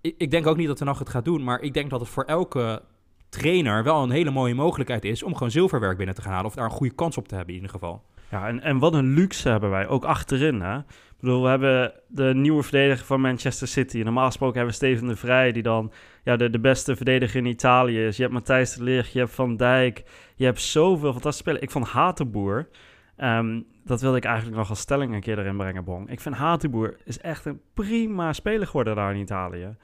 Ik, 0.00 0.14
ik 0.18 0.30
denk 0.30 0.46
ook 0.46 0.56
niet 0.56 0.66
dat 0.66 0.76
Ten 0.76 0.86
Hag 0.86 0.98
het 0.98 1.08
gaat 1.08 1.24
doen, 1.24 1.44
maar 1.44 1.60
ik 1.60 1.74
denk 1.74 1.90
dat 1.90 2.00
het 2.00 2.08
voor 2.08 2.24
elke 2.24 2.82
trainer 3.28 3.84
wel 3.84 4.02
een 4.02 4.10
hele 4.10 4.30
mooie 4.30 4.54
mogelijkheid 4.54 5.04
is 5.04 5.22
om 5.22 5.32
gewoon 5.32 5.50
zilverwerk 5.50 5.96
binnen 5.96 6.14
te 6.14 6.22
gaan 6.22 6.32
halen. 6.32 6.46
Of 6.46 6.54
daar 6.54 6.64
een 6.64 6.70
goede 6.70 6.94
kans 6.94 7.16
op 7.16 7.28
te 7.28 7.34
hebben 7.34 7.54
in 7.54 7.60
ieder 7.60 7.74
geval. 7.78 8.02
Ja, 8.30 8.48
en, 8.48 8.60
en 8.60 8.78
wat 8.78 8.94
een 8.94 9.14
luxe 9.14 9.48
hebben 9.48 9.70
wij, 9.70 9.86
ook 9.86 10.04
achterin. 10.04 10.60
Hè? 10.60 10.78
Ik 10.78 11.24
bedoel, 11.24 11.42
we 11.42 11.48
hebben 11.48 11.92
de 12.08 12.34
nieuwe 12.34 12.62
verdediger 12.62 13.06
van 13.06 13.20
Manchester 13.20 13.68
City. 13.68 14.02
Normaal 14.02 14.26
gesproken 14.26 14.56
hebben 14.56 14.78
we 14.78 14.86
Steven 14.86 15.08
de 15.08 15.16
Vrij, 15.16 15.52
die 15.52 15.62
dan 15.62 15.92
ja, 16.24 16.36
de, 16.36 16.50
de 16.50 16.60
beste 16.60 16.96
verdediger 16.96 17.40
in 17.40 17.46
Italië 17.46 18.06
is. 18.06 18.16
Je 18.16 18.22
hebt 18.22 18.34
Matthijs 18.34 18.74
de 18.74 18.82
Ligt, 18.82 19.12
je 19.12 19.18
hebt 19.18 19.34
Van 19.34 19.56
Dijk. 19.56 20.04
Je 20.34 20.44
hebt 20.44 20.60
zoveel 20.60 21.12
fantastische 21.12 21.42
spelers. 21.42 21.62
Ik 21.62 21.70
vond 21.70 21.88
Hatenboer, 21.88 22.68
ehm, 23.16 23.60
dat 23.84 24.00
wilde 24.00 24.16
ik 24.16 24.24
eigenlijk 24.24 24.56
nog 24.56 24.68
als 24.68 24.80
stelling 24.80 25.14
een 25.14 25.20
keer 25.20 25.38
erin 25.38 25.56
brengen, 25.56 25.84
Bong. 25.84 26.10
Ik 26.10 26.20
vind 26.20 26.34
Hatenboer 26.34 26.96
is 27.04 27.20
echt 27.20 27.44
een 27.44 27.60
prima 27.74 28.32
speler 28.32 28.66
geworden 28.66 28.94
daar 28.94 29.14
in 29.14 29.20
Italië. 29.20 29.76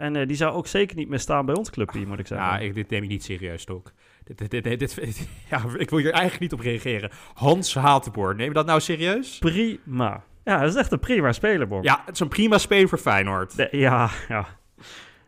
En 0.00 0.16
eh, 0.16 0.26
die 0.26 0.36
zou 0.36 0.54
ook 0.54 0.66
zeker 0.66 0.96
niet 0.96 1.08
meer 1.08 1.18
staan 1.18 1.46
bij 1.46 1.54
ons 1.54 1.70
clubje, 1.70 2.06
moet 2.06 2.18
ik 2.18 2.26
zeggen. 2.26 2.46
Ja, 2.46 2.58
ik, 2.58 2.74
dit 2.74 2.90
neem 2.90 3.02
ik 3.02 3.08
niet 3.08 3.24
serieus, 3.24 3.62
Stok. 3.62 3.92
Dit, 4.24 4.50
dit, 4.50 4.78
dit, 4.78 5.28
ja, 5.50 5.62
ik 5.76 5.90
wil 5.90 5.98
hier 5.98 6.10
eigenlijk 6.12 6.40
niet 6.40 6.52
op 6.52 6.60
reageren. 6.60 7.10
Hans 7.34 7.74
Hatenboer, 7.74 8.34
neem 8.34 8.48
je 8.48 8.54
dat 8.54 8.66
nou 8.66 8.80
serieus? 8.80 9.38
Prima. 9.38 10.24
Ja, 10.44 10.60
dat 10.60 10.68
is 10.68 10.74
echt 10.74 10.92
een 10.92 10.98
prima 10.98 11.32
speler, 11.32 11.68
Bong. 11.68 11.84
Ja, 11.84 12.02
het 12.04 12.14
is 12.14 12.20
een 12.20 12.28
prima 12.28 12.58
speler 12.58 12.88
voor 12.88 12.98
Feyenoord. 12.98 13.68
Ja, 13.70 14.10
ja. 14.28 14.46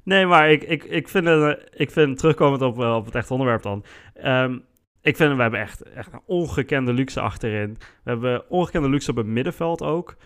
Nee, 0.02 0.26
maar 0.26 0.50
ik, 0.50 0.62
ik, 0.62 0.84
ik, 0.84 1.08
vind 1.08 1.26
het, 1.26 1.58
eh, 1.58 1.64
ik 1.74 1.90
vind, 1.90 2.18
terugkomend 2.18 2.62
op, 2.62 2.80
eh, 2.80 2.94
op 2.94 3.04
het 3.04 3.14
echt 3.14 3.30
onderwerp 3.30 3.62
dan. 3.62 3.84
ehm, 4.14 4.58
ik 5.02 5.16
vind, 5.16 5.36
we 5.36 5.42
hebben 5.42 5.60
echt, 5.60 5.82
echt 5.82 6.12
een 6.12 6.22
ongekende 6.26 6.92
luxe 6.92 7.20
achterin. 7.20 7.76
We 8.04 8.10
hebben 8.10 8.50
ongekende 8.50 8.88
luxe 8.88 9.10
op 9.10 9.16
het 9.16 9.26
middenveld 9.26 9.82
ook. 9.82 10.16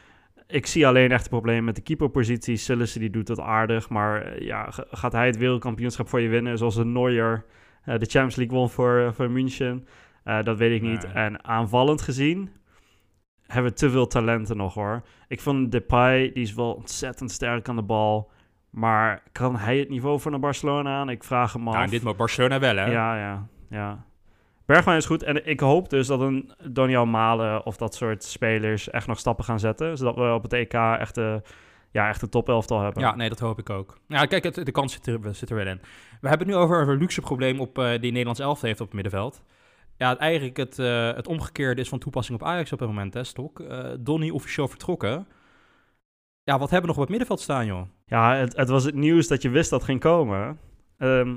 Ik 0.48 0.66
zie 0.66 0.86
alleen 0.86 1.12
echt 1.12 1.22
een 1.22 1.30
probleem 1.30 1.64
met 1.64 1.76
de 1.76 1.82
keeperpositie. 1.82 2.56
Sillissen 2.56 3.00
die 3.00 3.10
doet 3.10 3.28
het 3.28 3.40
aardig, 3.40 3.88
maar 3.88 4.22
eh, 4.22 4.46
ja, 4.46 4.68
gaat 4.70 5.12
hij 5.12 5.26
het 5.26 5.36
wereldkampioenschap 5.36 6.08
voor 6.08 6.20
je 6.20 6.28
winnen? 6.28 6.58
Zoals 6.58 6.76
een 6.76 6.92
Neuer 6.92 7.44
eh, 7.84 7.98
de 7.98 8.06
Champions 8.06 8.36
League 8.36 8.56
won 8.56 8.70
voor, 8.70 8.98
eh, 8.98 9.12
voor 9.12 9.30
München. 9.30 9.86
Dat 10.24 10.56
weet 10.56 10.74
ik 10.74 10.82
niet. 10.82 11.02
Nee. 11.02 11.12
En 11.12 11.44
aanvallend 11.44 12.02
gezien 12.02 12.50
hebben 13.46 13.70
we 13.70 13.76
te 13.76 13.90
veel 13.90 14.06
talenten 14.06 14.56
nog 14.56 14.74
hoor. 14.74 15.02
Ik 15.28 15.40
vond 15.40 15.72
Depay, 15.72 16.32
die 16.32 16.42
is 16.42 16.54
wel 16.54 16.72
ontzettend 16.72 17.30
sterk 17.30 17.68
aan 17.68 17.76
de 17.76 17.82
bal. 17.82 18.30
Maar 18.70 19.22
kan 19.32 19.56
hij 19.56 19.78
het 19.78 19.88
niveau 19.88 20.20
van 20.20 20.32
een 20.32 20.40
Barcelona 20.40 20.98
aan? 20.98 21.08
Ik 21.08 21.24
vraag 21.24 21.52
hem 21.52 21.68
af. 21.68 21.74
Nou, 21.74 21.88
dit 21.88 22.02
moet 22.02 22.16
Barcelona 22.16 22.58
wel, 22.58 22.76
hè? 22.76 22.84
Ja, 22.84 23.18
ja, 23.18 23.46
ja. 23.70 24.04
Bergwijn 24.66 24.96
is 24.96 25.06
goed. 25.06 25.22
En 25.22 25.46
ik 25.46 25.60
hoop 25.60 25.90
dus 25.90 26.06
dat 26.06 26.20
een 26.20 26.52
Daniel 26.70 27.06
Malen 27.06 27.66
of 27.66 27.76
dat 27.76 27.94
soort 27.94 28.24
spelers 28.24 28.90
echt 28.90 29.06
nog 29.06 29.18
stappen 29.18 29.44
gaan 29.44 29.60
zetten. 29.60 29.96
Zodat 29.96 30.14
we 30.14 30.32
op 30.32 30.42
het 30.42 30.52
EK 30.52 30.72
echt, 30.72 31.14
de, 31.14 31.42
ja, 31.90 32.08
echt 32.08 32.22
een 32.22 32.28
topelftal 32.28 32.80
hebben. 32.80 33.02
Ja, 33.02 33.14
nee, 33.14 33.28
dat 33.28 33.38
hoop 33.38 33.58
ik 33.58 33.70
ook. 33.70 33.98
Ja, 34.08 34.24
kijk, 34.24 34.44
het, 34.44 34.54
de 34.54 34.72
kans 34.72 34.92
zit 34.92 35.06
er, 35.06 35.34
zit 35.34 35.50
er 35.50 35.56
wel 35.56 35.66
in. 35.66 35.80
We 36.20 36.28
hebben 36.28 36.46
het 36.46 36.56
nu 36.56 36.62
over 36.62 36.88
een 36.88 36.98
luxe 36.98 37.20
probleem 37.20 37.60
op, 37.60 37.78
eh, 37.78 37.90
die 37.90 38.10
Nederlands 38.10 38.40
elftal 38.40 38.68
heeft 38.68 38.80
op 38.80 38.86
het 38.86 38.94
middenveld. 38.94 39.42
Ja, 39.96 40.08
het, 40.08 40.18
eigenlijk 40.18 40.56
het, 40.56 40.78
eh, 40.78 41.12
het 41.14 41.26
omgekeerde 41.26 41.80
is 41.80 41.88
van 41.88 41.98
toepassing 41.98 42.40
op 42.40 42.46
Ajax 42.46 42.72
op 42.72 42.78
het 42.78 42.88
moment, 42.88 43.14
hè, 43.14 43.24
Stok. 43.24 43.60
Eh 43.60 43.90
Donny 44.00 44.30
officieel 44.30 44.68
vertrokken. 44.68 45.26
Ja, 46.42 46.58
wat 46.58 46.70
hebben 46.70 46.80
we 46.80 46.86
nog 46.86 46.96
op 46.96 47.00
het 47.00 47.08
middenveld 47.10 47.40
staan, 47.40 47.66
joh? 47.66 47.82
Ja, 48.06 48.34
het, 48.34 48.56
het 48.56 48.68
was 48.68 48.84
het 48.84 48.94
nieuws 48.94 49.28
dat 49.28 49.42
je 49.42 49.48
wist 49.48 49.70
dat 49.70 49.84
ging 49.84 50.00
komen. 50.00 50.58
Ehm, 50.98 51.36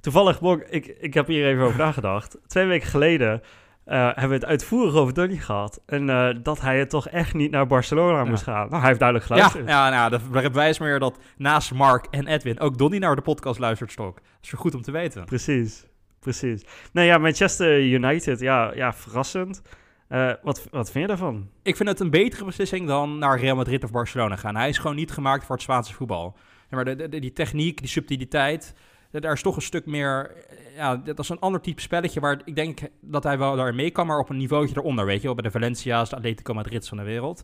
toevallig, 0.00 0.40
ik, 0.70 0.86
ik 0.86 1.14
heb 1.14 1.26
hier 1.26 1.46
even 1.46 1.62
over 1.64 1.78
nagedacht. 1.78 2.38
Twee 2.46 2.66
weken 2.66 2.88
geleden 2.88 3.42
eh, 3.84 3.96
hebben 4.06 4.28
we 4.28 4.34
het 4.34 4.44
uitvoerig 4.44 4.94
over 4.94 5.14
Donny 5.14 5.36
gehad. 5.36 5.82
En 5.86 6.10
eh, 6.10 6.28
dat 6.42 6.60
hij 6.60 6.78
het 6.78 6.90
toch 6.90 7.08
echt 7.08 7.34
niet 7.34 7.50
naar 7.50 7.66
Barcelona 7.66 8.18
Ja. 8.18 8.24
moest 8.24 8.42
gaan. 8.42 8.68
Nou, 8.68 8.78
hij 8.78 8.86
heeft 8.86 8.98
duidelijk 9.00 9.28
Ja, 9.28 9.34
geluisterd. 9.34 9.68
ja 9.68 9.90
nou, 9.90 10.10
dat 10.10 10.30
bewijst 10.52 10.80
meer 10.80 10.98
dat 10.98 11.18
naast 11.36 11.72
Mark 11.74 12.06
en 12.10 12.26
Edwin 12.26 12.60
ook 12.60 12.78
Donny 12.78 12.98
naar 12.98 13.16
de 13.16 13.22
podcast 13.22 13.58
luistert, 13.58 13.92
Stok. 13.92 14.14
Dat 14.14 14.24
is 14.42 14.50
goed 14.52 14.74
om 14.74 14.82
te 14.82 14.90
weten. 14.90 15.24
Precies, 15.24 15.86
precies. 16.20 16.64
Nou 16.92 17.06
ja, 17.06 17.18
Manchester 17.18 17.80
United, 17.82 18.40
ja, 18.40 18.72
ja 18.74 18.92
verrassend. 18.92 19.62
Eh, 20.08 20.32
wat, 20.42 20.68
wat 20.70 20.90
vind 20.90 21.04
je 21.04 21.08
daarvan? 21.08 21.48
Ik 21.62 21.76
vind 21.76 21.88
het 21.88 22.00
een 22.00 22.10
betere 22.10 22.44
beslissing 22.44 22.86
dan 22.86 23.18
naar 23.18 23.40
Real 23.40 23.56
Madrid 23.56 23.84
of 23.84 23.90
Barcelona 23.90 24.36
gaan. 24.36 24.56
Hij 24.56 24.68
is 24.68 24.78
gewoon 24.78 24.96
niet 24.96 25.10
gemaakt 25.10 25.44
voor 25.44 25.54
het 25.54 25.64
Spaanse 25.64 25.94
voetbal. 25.94 26.36
Ja, 26.70 26.76
maar 26.76 26.96
de, 26.96 27.08
die 27.08 27.32
techniek, 27.32 27.78
die 27.78 27.88
subtiliteit, 27.88 28.74
daar 29.10 29.32
is 29.32 29.42
toch 29.42 29.56
een 29.56 29.62
stuk 29.62 29.86
meer... 29.86 30.32
Ja, 30.76 30.96
dat 30.96 31.18
is 31.18 31.28
een 31.28 31.38
ander 31.38 31.60
type 31.60 31.80
spelletje 31.80 32.20
waar 32.20 32.40
ik 32.44 32.54
denk 32.54 32.80
dat 33.00 33.22
hij 33.22 33.38
wel 33.38 33.56
daar 33.56 33.74
mee 33.74 33.90
kan, 33.90 34.06
maar 34.06 34.18
op 34.18 34.28
een 34.28 34.36
niveautje 34.36 34.76
eronder, 34.76 35.06
weet 35.06 35.22
je. 35.22 35.34
Bij 35.34 35.42
de 35.42 35.50
Valencia's, 35.50 36.10
de 36.10 36.16
Atletico 36.16 36.54
Madrids 36.54 36.88
van 36.88 36.98
de 36.98 37.04
wereld. 37.04 37.42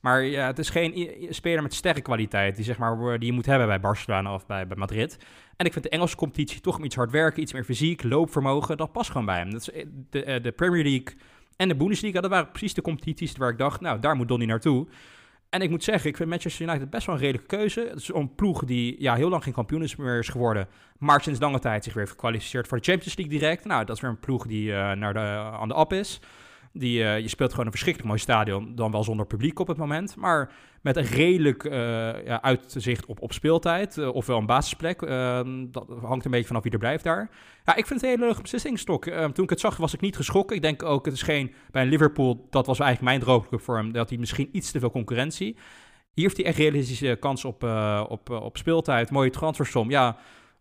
Maar 0.00 0.22
ja, 0.22 0.46
het 0.46 0.58
is 0.58 0.70
geen 0.70 1.16
speler 1.30 1.62
met 1.62 1.74
sterrenkwaliteit 1.74 2.56
die, 2.56 2.64
zeg 2.64 2.78
maar, 2.78 3.18
die 3.18 3.28
je 3.28 3.32
moet 3.34 3.46
hebben 3.46 3.66
bij 3.66 3.80
Barcelona 3.80 4.34
of 4.34 4.46
bij, 4.46 4.66
bij 4.66 4.76
Madrid. 4.76 5.18
En 5.56 5.66
ik 5.66 5.72
vind 5.72 5.84
de 5.84 5.90
Engelse 5.90 6.16
competitie 6.16 6.60
toch 6.60 6.84
iets 6.84 6.96
hard 6.96 7.10
werken, 7.10 7.42
iets 7.42 7.52
meer 7.52 7.64
fysiek, 7.64 8.02
loopvermogen, 8.02 8.76
dat 8.76 8.92
past 8.92 9.10
gewoon 9.10 9.26
bij 9.26 9.38
hem. 9.38 9.50
Dat 9.50 9.60
is, 9.60 9.70
eh, 9.70 9.86
de, 10.10 10.24
eh, 10.24 10.42
de 10.42 10.52
Premier 10.52 10.82
League 10.82 11.16
en 11.56 11.68
de 11.68 11.76
Bundesliga. 11.76 12.20
Dat 12.20 12.30
waren 12.30 12.50
precies 12.50 12.74
de 12.74 12.82
competities 12.82 13.36
waar 13.36 13.50
ik 13.50 13.58
dacht, 13.58 13.80
nou, 13.80 14.00
daar 14.00 14.16
moet 14.16 14.28
Donny 14.28 14.44
naartoe. 14.44 14.86
En 15.54 15.60
ik 15.60 15.70
moet 15.70 15.84
zeggen, 15.84 16.10
ik 16.10 16.16
vind 16.16 16.28
Manchester 16.28 16.66
United 16.66 16.90
best 16.90 17.06
wel 17.06 17.14
een 17.14 17.20
redelijke 17.20 17.56
keuze. 17.56 17.86
Het 17.90 17.98
is 17.98 18.08
een 18.14 18.34
ploeg 18.34 18.64
die 18.64 18.96
ja, 18.98 19.14
heel 19.14 19.28
lang 19.28 19.42
geen 19.42 19.52
kampioen 19.52 19.82
is 19.82 19.96
meer 19.96 20.18
is 20.18 20.28
geworden. 20.28 20.68
Maar 20.98 21.20
sinds 21.20 21.40
lange 21.40 21.58
tijd 21.58 21.84
zich 21.84 21.94
weer 21.94 22.08
gekwalificeerd 22.08 22.68
voor 22.68 22.78
de 22.78 22.84
Champions 22.84 23.16
League 23.16 23.38
direct. 23.38 23.64
Nou, 23.64 23.84
dat 23.84 23.96
is 23.96 24.02
weer 24.02 24.10
een 24.10 24.18
ploeg 24.18 24.46
die 24.46 24.68
uh, 24.68 24.92
naar 24.92 25.12
de, 25.12 25.20
aan 25.60 25.68
de 25.68 25.74
ap 25.74 25.92
is. 25.92 26.20
Die, 26.72 26.98
uh, 26.98 27.18
je 27.18 27.28
speelt 27.28 27.50
gewoon 27.50 27.64
een 27.64 27.70
verschrikkelijk 27.70 28.12
mooi 28.12 28.22
stadion, 28.22 28.74
dan 28.74 28.90
wel 28.90 29.04
zonder 29.04 29.26
publiek 29.26 29.58
op 29.58 29.66
het 29.66 29.76
moment. 29.76 30.16
Maar 30.16 30.50
met 30.84 30.96
een 30.96 31.04
redelijk 31.04 31.64
uh, 31.64 31.72
ja, 32.24 32.42
uitzicht 32.42 33.06
op, 33.06 33.22
op 33.22 33.32
speeltijd, 33.32 33.96
uh, 33.96 34.14
ofwel 34.14 34.38
een 34.38 34.46
basisplek. 34.46 35.02
Ehm, 35.02 35.66
dat 35.70 35.86
hangt 36.02 36.24
een 36.24 36.30
beetje 36.30 36.46
vanaf 36.46 36.62
wie 36.62 36.72
er 36.72 36.78
blijft 36.78 37.04
daar. 37.04 37.30
Ja, 37.64 37.74
ik 37.74 37.86
vind 37.86 38.00
het 38.00 38.02
een 38.02 38.08
hele 38.08 38.24
leuke 38.24 38.42
beslissingsstok. 38.42 39.06
Ehm, 39.06 39.32
toen 39.32 39.44
ik 39.44 39.50
het 39.50 39.60
zag, 39.60 39.76
was 39.76 39.94
ik 39.94 40.00
niet 40.00 40.16
geschrokken. 40.16 40.56
Ik 40.56 40.62
denk 40.62 40.82
ook, 40.82 41.04
het 41.04 41.14
is 41.14 41.22
geen... 41.22 41.54
Bij 41.70 41.86
Liverpool, 41.86 42.46
dat 42.50 42.66
was 42.66 42.78
eigenlijk 42.78 43.24
mijn 43.24 43.40
voor 43.50 43.76
hem, 43.76 43.92
dat 43.92 44.08
hij 44.08 44.18
misschien 44.18 44.48
iets 44.52 44.70
te 44.70 44.78
veel 44.78 44.90
concurrentie. 44.90 45.56
Hier 46.14 46.24
heeft 46.24 46.36
hij 46.36 46.46
echt 46.46 46.58
realistische 46.58 47.16
kans 47.20 47.44
op, 47.44 47.62
op, 48.08 48.30
op 48.30 48.56
speeltijd, 48.56 49.10
mooie 49.10 49.30
transfersom. 49.30 49.90
Ja, 49.90 50.16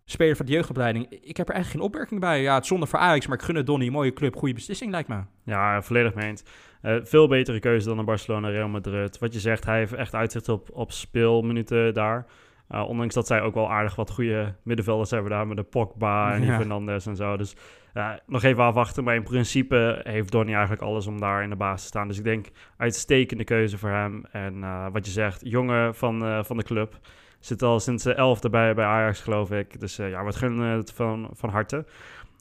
speler 0.05 0.35
van 0.35 0.45
de 0.45 0.51
jeugdopleiding. 0.51 1.09
Ik 1.09 1.37
heb 1.37 1.47
er 1.47 1.53
eigenlijk 1.53 1.69
geen 1.69 1.91
opmerking 1.91 2.19
bij. 2.19 2.41
Ja, 2.41 2.55
het 2.55 2.65
zonde 2.65 2.87
voor 2.87 2.99
Ajax, 2.99 3.27
maar 3.27 3.37
ik 3.37 3.43
gun 3.43 3.55
het 3.55 3.65
Donny. 3.65 3.89
Mooie 3.89 4.13
club, 4.13 4.35
goede 4.35 4.53
beslissing 4.53 4.91
lijkt 4.91 5.07
me. 5.07 5.21
Ja, 5.45 5.81
volledig 5.81 6.13
meent. 6.13 6.43
Uh, 6.83 6.95
veel 7.03 7.27
betere 7.27 7.59
keuze 7.59 7.87
dan 7.87 7.97
een 7.97 8.05
Barcelona, 8.05 8.49
Real 8.49 8.67
Madrid. 8.67 9.19
Wat 9.19 9.33
je 9.33 9.39
zegt, 9.39 9.65
hij 9.65 9.77
heeft 9.77 9.93
echt 9.93 10.15
uitzicht 10.15 10.49
op, 10.49 10.69
op 10.73 10.91
speelminuten 10.91 11.93
daar. 11.93 12.25
Uh, 12.71 12.87
ondanks 12.87 13.13
dat 13.13 13.27
zij 13.27 13.41
ook 13.41 13.53
wel 13.53 13.71
aardig 13.71 13.95
wat 13.95 14.11
goede 14.11 14.53
middenvelders 14.63 15.11
hebben 15.11 15.31
daar 15.31 15.47
met 15.47 15.57
de 15.57 15.63
Pogba 15.63 16.33
en 16.33 16.43
ja. 16.43 16.57
Fernandes 16.57 17.05
en 17.05 17.15
zo. 17.15 17.37
Dus 17.37 17.55
uh, 17.93 18.09
nog 18.27 18.43
even 18.43 18.63
afwachten. 18.63 19.03
Maar 19.03 19.15
in 19.15 19.23
principe 19.23 20.01
heeft 20.03 20.31
Donny 20.31 20.51
eigenlijk 20.51 20.81
alles 20.81 21.07
om 21.07 21.19
daar 21.19 21.43
in 21.43 21.49
de 21.49 21.55
baas 21.55 21.81
te 21.81 21.87
staan. 21.87 22.07
Dus 22.07 22.17
ik 22.17 22.23
denk 22.23 22.47
uitstekende 22.77 23.43
keuze 23.43 23.77
voor 23.77 23.89
hem. 23.89 24.25
En 24.31 24.59
wat 24.91 25.05
je 25.05 25.11
zegt, 25.11 25.41
jongen 25.43 25.95
van, 25.95 26.45
van 26.45 26.57
de 26.57 26.63
club. 26.63 26.99
Zit 27.39 27.61
al 27.61 27.79
sinds 27.79 28.03
de 28.03 28.13
elfde 28.13 28.49
bij, 28.49 28.73
bij 28.73 28.85
Ajax, 28.85 29.21
geloof 29.21 29.51
ik. 29.51 29.79
Dus 29.79 29.95
ja, 29.95 30.23
wat 30.23 30.35
gunnen 30.35 30.67
het 30.67 30.91
van, 30.91 31.29
van 31.33 31.49
harte. 31.49 31.85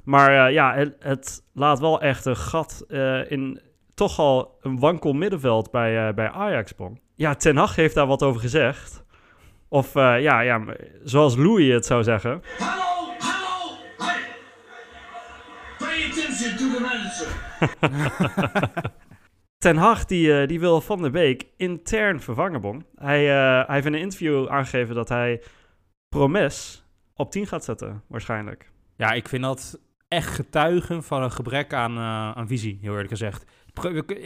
Maar 0.05 0.53
ja, 0.53 0.75
het, 0.75 0.97
het, 0.99 1.45
laat 1.53 1.81
wel 1.81 2.01
echt 2.01 2.25
een 2.25 2.37
gat 2.37 2.85
in 3.29 3.61
toch 3.95 4.19
al 4.19 4.59
een 4.61 4.79
wankel 4.79 5.13
middenveld 5.13 5.71
bij, 5.71 6.09
uh, 6.09 6.15
bij 6.15 6.31
Ajax, 6.31 6.75
Bong. 6.75 7.01
Ja, 7.15 7.35
Ten 7.35 7.57
Hag 7.57 7.77
heeft 7.77 7.95
daar 7.95 8.07
wat 8.07 8.23
over 8.23 8.41
gezegd. 8.41 9.05
Of 9.69 9.95
ja, 9.95 10.41
ja, 10.41 10.65
zoals 11.05 11.37
Louis 11.37 11.73
het 11.73 11.87
zou 11.87 12.03
zeggen. 12.03 12.43
Hallo, 12.59 13.13
hallo, 13.19 13.77
hey. 13.97 14.21
Pay 15.79 16.11
attention 16.11 16.57
to 16.57 16.77
the 16.77 16.81
manager. 16.81 17.31
Ten 19.59 19.77
Hag 19.77 20.05
die, 20.05 20.47
die 20.47 20.61
wil 20.61 20.81
Van 20.81 21.03
der 21.03 21.11
Beek 21.11 21.47
intern 21.57 22.21
vervangen, 22.21 22.61
Bong. 22.61 22.87
Hij, 22.95 23.25
hij 23.25 23.65
heeft 23.69 23.87
in 23.87 23.93
een 23.93 24.01
interview 24.01 24.49
aangegeven 24.49 24.95
dat 24.95 25.09
hij 25.09 25.43
Promes 26.09 26.85
op 27.15 27.31
10 27.31 27.47
gaat 27.47 27.65
zetten, 27.65 28.03
waarschijnlijk. 28.09 28.71
Ja, 28.97 29.13
ik 29.13 29.29
vind 29.29 29.43
dat 29.43 29.81
echt 30.09 30.35
getuigen 30.35 31.03
van 31.03 31.23
een 31.23 31.33
gebrek 31.33 31.73
aan, 31.73 31.97
uh, 31.97 32.33
aan 32.33 32.47
visie, 32.47 32.79
heel 32.81 32.93
eerlijk 32.93 33.09
gezegd. 33.09 33.45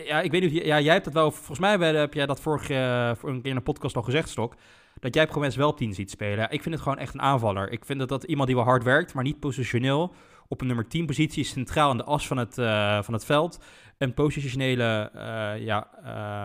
Ja, 0.07 0.21
ik 0.21 0.31
weet 0.31 0.43
niet, 0.43 0.65
ja, 0.65 0.81
jij 0.81 0.93
hebt 0.93 1.05
dat 1.05 1.15
wel, 1.15 1.31
volgens 1.31 1.59
mij 1.59 1.79
heb 1.79 2.15
jij 2.15 2.27
dat 2.27 2.41
vorige 2.41 2.73
uh, 2.73 3.31
een 3.31 3.43
keer 3.43 3.51
in 3.51 3.57
een 3.57 3.63
podcast 3.63 3.97
al 3.97 4.03
gezegd, 4.03 4.29
Stok, 4.29 4.55
dat 5.01 5.15
jij 5.15 5.27
Promes 5.27 5.57
wel 5.57 5.69
op 5.69 5.77
10 5.77 5.95
ziet 5.95 6.11
spelen. 6.11 6.51
Ik 6.51 6.63
vind 6.63 6.75
het 6.75 6.83
gewoon 6.83 6.99
echt 6.99 7.15
een 7.15 7.23
aanvaller. 7.23 7.71
Ik 7.71 7.85
vind 7.85 7.99
dat 7.99 8.09
dat 8.09 8.25
iemand 8.25 8.47
die 8.47 8.57
wel 8.57 8.65
hard 8.65 8.83
werkt, 8.83 9.15
maar 9.15 9.25
niet 9.25 9.41
positioneel, 9.41 10.15
op 10.49 10.61
een 10.61 10.67
nummer 10.67 10.89
10 10.89 11.07
positie, 11.07 11.45
centraal 11.45 11.91
in 11.91 11.97
de 11.97 12.05
as 12.05 12.27
van 12.27 12.37
het, 12.37 12.59
uh, 12.59 13.03
van 13.03 13.15
het 13.15 13.25
veld, 13.25 13.59
een 13.99 14.15
positionele 14.15 15.11
uh, 15.15 15.65
ja, 15.65 15.89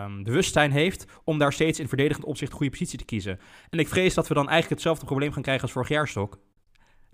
um, 0.04 0.22
bewustzijn 0.22 0.70
heeft 0.70 1.06
om 1.24 1.38
daar 1.38 1.52
steeds 1.52 1.80
in 1.80 1.88
verdedigend 1.88 2.26
opzicht 2.26 2.52
goede 2.52 2.70
positie 2.70 2.98
te 2.98 3.04
kiezen. 3.04 3.38
En 3.70 3.78
ik 3.78 3.88
vrees 3.88 4.14
dat 4.14 4.28
we 4.28 4.34
dan 4.34 4.48
eigenlijk 4.48 4.72
hetzelfde 4.74 5.06
probleem 5.06 5.32
gaan 5.32 5.42
krijgen 5.42 5.62
als 5.62 5.72
vorig 5.72 5.88
jaar, 5.88 6.08
Stok 6.08 6.38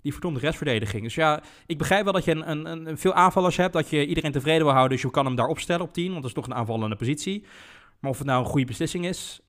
die 0.01 0.11
verdomde 0.11 0.39
restverdediging. 0.39 1.03
Dus 1.03 1.15
ja, 1.15 1.43
ik 1.65 1.77
begrijp 1.77 2.03
wel 2.03 2.13
dat 2.13 2.25
je 2.25 2.31
een, 2.31 2.49
een, 2.49 2.87
een, 2.87 2.97
veel 2.97 3.13
aanvallers 3.13 3.57
hebt, 3.57 3.73
dat 3.73 3.89
je 3.89 4.05
iedereen 4.05 4.31
tevreden 4.31 4.63
wil 4.63 4.73
houden, 4.73 4.91
dus 4.91 5.01
je 5.01 5.11
kan 5.11 5.25
hem 5.25 5.35
daar 5.35 5.47
opstellen 5.47 5.85
op 5.85 5.93
10, 5.93 6.03
want 6.09 6.15
dat 6.15 6.25
is 6.25 6.33
toch 6.33 6.45
een 6.45 6.55
aanvallende 6.55 6.95
positie. 6.95 7.45
Maar 7.99 8.11
of 8.11 8.17
het 8.17 8.27
nou 8.27 8.43
een 8.43 8.49
goede 8.49 8.65
beslissing 8.65 9.05
is, 9.05 9.39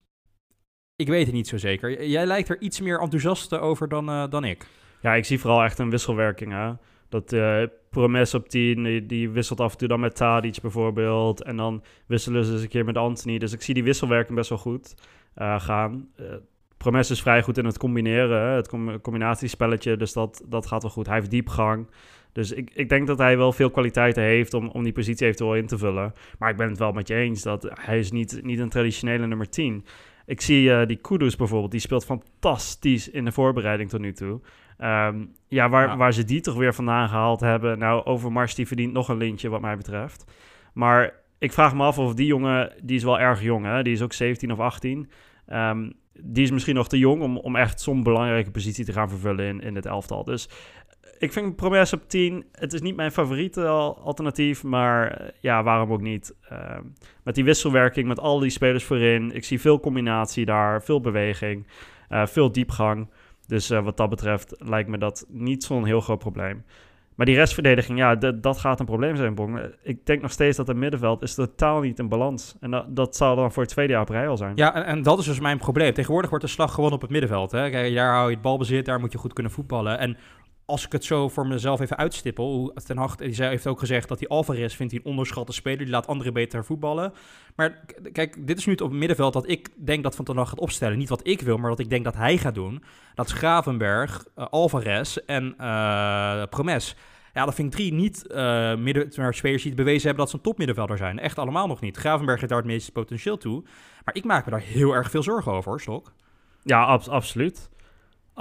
ik 0.97 1.09
weet 1.09 1.27
het 1.27 1.35
niet 1.35 1.49
zo 1.49 1.59
zeker. 1.59 2.07
Jij 2.07 2.27
lijkt 2.27 2.49
er 2.49 2.61
iets 2.61 2.81
meer 2.81 3.01
enthousiast 3.01 3.59
over 3.59 3.89
dan, 3.89 4.11
uh, 4.11 4.25
dan 4.31 4.45
ik. 4.45 4.67
Ja, 5.01 5.15
ik 5.15 5.25
zie 5.25 5.41
vooral 5.41 5.63
echt 5.63 5.79
een 5.79 5.91
wisselwerking. 5.91 6.53
Hè? 6.53 6.73
Dat 7.09 7.33
uh, 7.33 7.63
Promes 7.91 8.35
op 8.35 8.49
10, 8.49 9.07
die, 9.07 9.31
wisselt 9.31 9.61
af 9.61 9.73
en 9.73 9.79
toe 9.79 9.89
dan 9.89 10.01
met 10.01 10.17
Tadic 10.17 10.61
bijvoorbeeld. 10.61 11.43
En 11.43 11.57
dan 11.57 11.85
wisselen 12.07 12.45
ze 12.45 12.53
eens 12.53 12.63
een 12.63 12.69
keer 12.69 12.85
met 12.85 12.97
Anthony. 12.97 13.39
Dus 13.39 13.53
ik 13.53 13.63
zie 13.63 13.75
die 13.75 13.85
wisselwerking 13.85 14.37
best 14.37 14.49
wel 14.49 14.59
goed 14.59 14.95
uh, 15.37 15.61
gaan. 15.61 16.09
Promes 16.83 17.11
is 17.11 17.23
vrij 17.23 17.43
goed 17.43 17.59
in 17.59 17.65
het 17.65 17.79
combineren, 17.79 18.55
het 18.55 18.69
combinatiespelletje, 19.03 19.97
dus 19.97 20.13
dat, 20.13 20.45
dat 20.49 20.67
gaat 20.67 20.83
wel 20.83 20.91
goed. 20.91 21.07
Hij 21.07 21.17
heeft 21.17 21.31
diepgang. 21.31 21.87
Dus 22.33 22.53
ik, 22.53 22.71
ik 22.75 22.89
denk 22.89 23.07
dat 23.07 23.19
hij 23.19 23.37
wel 23.37 23.53
veel 23.53 23.71
kwaliteiten 23.71 24.23
heeft 24.23 24.55
om, 24.55 24.69
om 24.69 24.83
die 24.83 24.93
positie 24.93 25.27
eventueel 25.27 25.55
in 25.55 25.67
te 25.67 25.79
vullen. 25.79 26.15
Maar 26.39 26.51
ik 26.51 26.57
ben 26.57 26.69
het 26.69 26.79
wel 26.79 26.93
met 26.93 27.09
je 27.09 27.15
eens 27.15 27.43
dat 27.43 27.71
hij 27.75 27.99
is 27.99 28.11
niet, 28.11 28.41
niet 28.43 28.59
een 28.59 28.69
traditionele 28.69 29.27
nummer 29.27 29.49
10. 29.49 29.85
Ik 30.27 30.41
zie 30.41 30.69
uh, 30.69 30.87
die 30.87 30.97
Kudus 30.97 31.37
bijvoorbeeld, 31.37 31.71
die 31.71 31.81
speelt 31.81 32.05
fantastisch 32.05 33.11
in 33.11 33.25
de 33.25 33.33
voorbereiding 33.33 33.91
tot 33.91 34.01
nu 34.01 34.13
toe. 34.13 34.41
Um, 34.79 35.35
ja, 35.49 35.69
waar, 35.69 35.87
ja. 35.87 35.97
waar 35.97 36.13
ze 36.13 36.25
die 36.25 36.41
toch 36.41 36.57
weer 36.57 36.75
vandaan 36.75 37.09
gehaald 37.09 37.41
hebben. 37.41 37.79
Nou, 37.79 38.05
Overmars 38.05 38.55
die 38.55 38.67
verdient 38.67 38.93
nog 38.93 39.09
een 39.09 39.17
lintje 39.17 39.49
wat 39.49 39.61
mij 39.61 39.77
betreft. 39.77 40.33
Maar 40.73 41.13
ik 41.39 41.53
vraag 41.53 41.75
me 41.75 41.83
af 41.83 41.99
of 41.99 42.15
die 42.15 42.27
jongen, 42.27 42.73
die 42.83 42.97
is 42.97 43.05
wel 43.05 43.21
erg 43.21 43.43
jong 43.43 43.65
hè, 43.65 43.83
die 43.83 43.93
is 43.93 44.03
ook 44.03 44.13
17 44.13 44.53
of 44.53 44.59
18. 44.59 45.11
Um, 45.53 45.93
die 46.13 46.45
is 46.45 46.51
misschien 46.51 46.75
nog 46.75 46.89
te 46.89 46.99
jong 46.99 47.23
om, 47.23 47.37
om 47.37 47.57
echt 47.57 47.81
zo'n 47.81 48.03
belangrijke 48.03 48.51
positie 48.51 48.85
te 48.85 48.93
gaan 48.93 49.09
vervullen 49.09 49.47
in, 49.47 49.61
in 49.61 49.75
het 49.75 49.87
elftal. 49.87 50.25
Dus 50.25 50.49
ik 51.19 51.33
vind 51.33 51.57
Promes 51.57 51.93
op 51.93 52.09
10, 52.09 52.45
het 52.53 52.73
is 52.73 52.81
niet 52.81 52.97
mijn 52.97 53.13
favoriete 53.13 53.67
alternatief, 53.67 54.63
maar 54.63 55.11
eh, 55.11 55.29
ja, 55.41 55.63
waarom 55.63 55.93
ook 55.93 56.01
niet. 56.01 56.35
Uh, 56.53 56.79
met 57.23 57.35
die 57.35 57.45
wisselwerking, 57.45 58.09
met 58.09 58.21
al 58.21 58.39
die 58.39 58.51
spelers 58.51 58.85
voorin, 58.85 59.33
ik 59.33 59.45
zie 59.45 59.61
veel 59.61 59.81
combinatie 59.81 60.45
daar, 60.45 60.83
veel 60.83 61.01
beweging, 61.01 61.67
uh, 62.11 62.27
veel 62.27 62.53
diepgang. 62.53 63.09
Dus 63.47 63.69
wat 63.69 63.97
dat 63.97 64.11
betreft 64.11 64.55
lijkt 64.59 64.89
me 64.89 64.99
dat 64.99 65.27
niet 65.29 65.65
zo'n 65.65 65.85
heel 65.85 66.01
groot 66.01 66.19
probleem. 66.19 66.65
Maar 67.21 67.29
die 67.29 67.39
restverdediging, 67.39 67.99
ja, 67.99 68.15
dat 68.35 68.59
gaat 68.59 68.81
een 68.81 68.87
probleem 68.87 69.17
zijn, 69.17 69.35
Bong. 69.35 69.61
Ik 69.83 70.07
denk 70.07 70.23
nog 70.23 70.31
steeds 70.31 70.57
dat 70.57 70.67
het 70.67 70.77
middenveld 70.77 71.23
is 71.23 71.35
totaal 71.35 71.81
niet 71.81 71.99
in 71.99 72.09
balans. 72.09 72.55
En 72.61 72.71
dat, 72.71 72.97
dat 72.97 73.17
zal 73.17 73.37
dan 73.37 73.53
voor 73.53 73.63
het 73.63 73.73
tweede 73.73 73.93
jaar 73.93 74.03
op 74.03 74.09
rij 74.09 74.29
al 74.29 74.37
zijn. 74.37 74.53
Ja, 74.55 74.85
en, 74.85 75.03
dat 75.03 75.19
is 75.19 75.25
dus 75.25 75.41
mijn 75.41 75.59
probleem. 75.59 75.93
Tegenwoordig 75.93 76.31
wordt 76.31 76.45
de 76.45 76.51
slag 76.51 76.71
gewonnen 76.71 76.95
op 76.95 77.01
het 77.01 77.11
middenveld. 77.11 77.51
Hè? 77.51 77.71
Kijk, 77.71 77.95
daar 77.95 78.13
hou 78.13 78.29
je 78.29 78.35
het 78.35 78.43
balbezit, 78.43 78.85
daar 78.85 79.01
moet 79.01 79.13
je 79.13 79.19
goed 79.19 79.33
kunnen 79.33 79.53
voetballen. 79.53 79.99
En 79.99 80.17
als 80.71 80.85
ik 80.85 80.93
het 80.93 81.05
zo 81.05 81.29
voor 81.29 81.47
mezelf 81.47 81.81
even 81.81 81.97
uitstippel, 81.97 82.73
Ten 82.87 82.97
Hag 82.97 83.15
heeft 83.19 83.67
ook 83.67 83.79
gezegd 83.79 84.09
dat 84.09 84.19
hij 84.19 84.29
Alvarez 84.29 84.75
vindt 84.75 84.93
hij 84.93 85.01
een 85.05 85.11
onderschatte 85.11 85.53
speler, 85.53 85.79
die 85.79 85.89
laat 85.89 86.07
anderen 86.07 86.33
beter 86.33 86.65
voetballen. 86.65 87.13
Maar 87.57 87.85
kijk, 88.13 88.47
dit 88.47 88.59
is 88.59 88.67
nu 88.67 88.73
het 88.73 88.81
op 88.81 88.89
het 88.91 88.99
middenveld 88.99 89.33
dat 89.33 89.49
ik 89.49 89.69
denk 89.77 90.03
dat 90.03 90.17
Van 90.17 90.25
Ten 90.25 90.37
Hag 90.37 90.49
gaat 90.49 90.59
opstellen. 90.59 90.99
Niet 90.99 91.09
wat 91.09 91.27
ik 91.27 91.41
wil, 91.41 91.57
maar 91.57 91.71
wat 91.71 91.79
ik 91.79 91.91
denk 91.91 92.05
dat 92.05 92.17
hij 92.17 92.39
gaat 92.39 92.55
doen. 92.55 92.83
Dat 93.15 93.27
is 93.27 93.33
Gravenberg, 93.33 94.25
uh, 94.37 94.47
Alvarez 94.51 95.17
en 95.17 95.55
uh, 95.61 96.43
Promes. 96.51 96.97
Ja, 97.35 97.45
dat 97.45 97.55
vind 97.55 97.73
ik 97.73 97.79
drie 97.79 97.93
niet 97.93 98.25
uh, 98.29 99.31
spelers 99.31 99.63
die 99.63 99.75
bewezen 99.75 100.07
hebben 100.07 100.19
dat 100.19 100.31
ze 100.31 100.37
een 100.37 100.43
topmiddenvelder 100.43 100.97
zijn. 100.97 101.19
Echt 101.19 101.39
allemaal 101.39 101.67
nog 101.67 101.81
niet. 101.81 101.97
Gravenberg 101.97 102.39
heeft 102.39 102.53
daar 102.53 102.61
het 102.61 102.71
meeste 102.71 102.93
potentieel 102.93 103.37
toe. 103.37 103.63
Maar 104.05 104.15
ik 104.15 104.25
maak 104.25 104.45
me 104.45 104.51
daar 104.51 104.61
heel 104.61 104.93
erg 104.93 105.11
veel 105.11 105.23
zorgen 105.23 105.53
over, 105.53 105.81
Stok. 105.81 106.13
Ja, 106.63 106.85
ab 106.85 107.03
absoluut. 107.03 107.71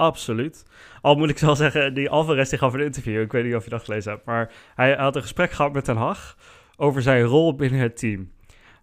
Absoluut. 0.00 0.64
Al 1.00 1.14
moet 1.14 1.30
ik 1.30 1.38
wel 1.38 1.56
zeggen, 1.56 1.94
die 1.94 2.10
Alvarez 2.10 2.48
die 2.50 2.58
gaf 2.58 2.72
een 2.72 2.80
interview. 2.80 3.20
Ik 3.20 3.32
weet 3.32 3.44
niet 3.44 3.54
of 3.54 3.64
je 3.64 3.70
dat 3.70 3.84
gelezen 3.84 4.12
hebt. 4.12 4.24
Maar 4.24 4.52
hij 4.74 4.94
had 4.94 5.16
een 5.16 5.22
gesprek 5.22 5.50
gehad 5.50 5.72
met 5.72 5.84
Ten 5.84 5.96
Hag 5.96 6.36
over 6.76 7.02
zijn 7.02 7.22
rol 7.22 7.54
binnen 7.54 7.80
het 7.80 7.96
team. 7.96 8.32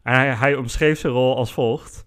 En 0.04 0.14
hij, 0.14 0.34
hij 0.34 0.56
omschreef 0.56 1.00
zijn 1.00 1.14
rol 1.14 1.36
als 1.36 1.54
volgt. 1.54 2.06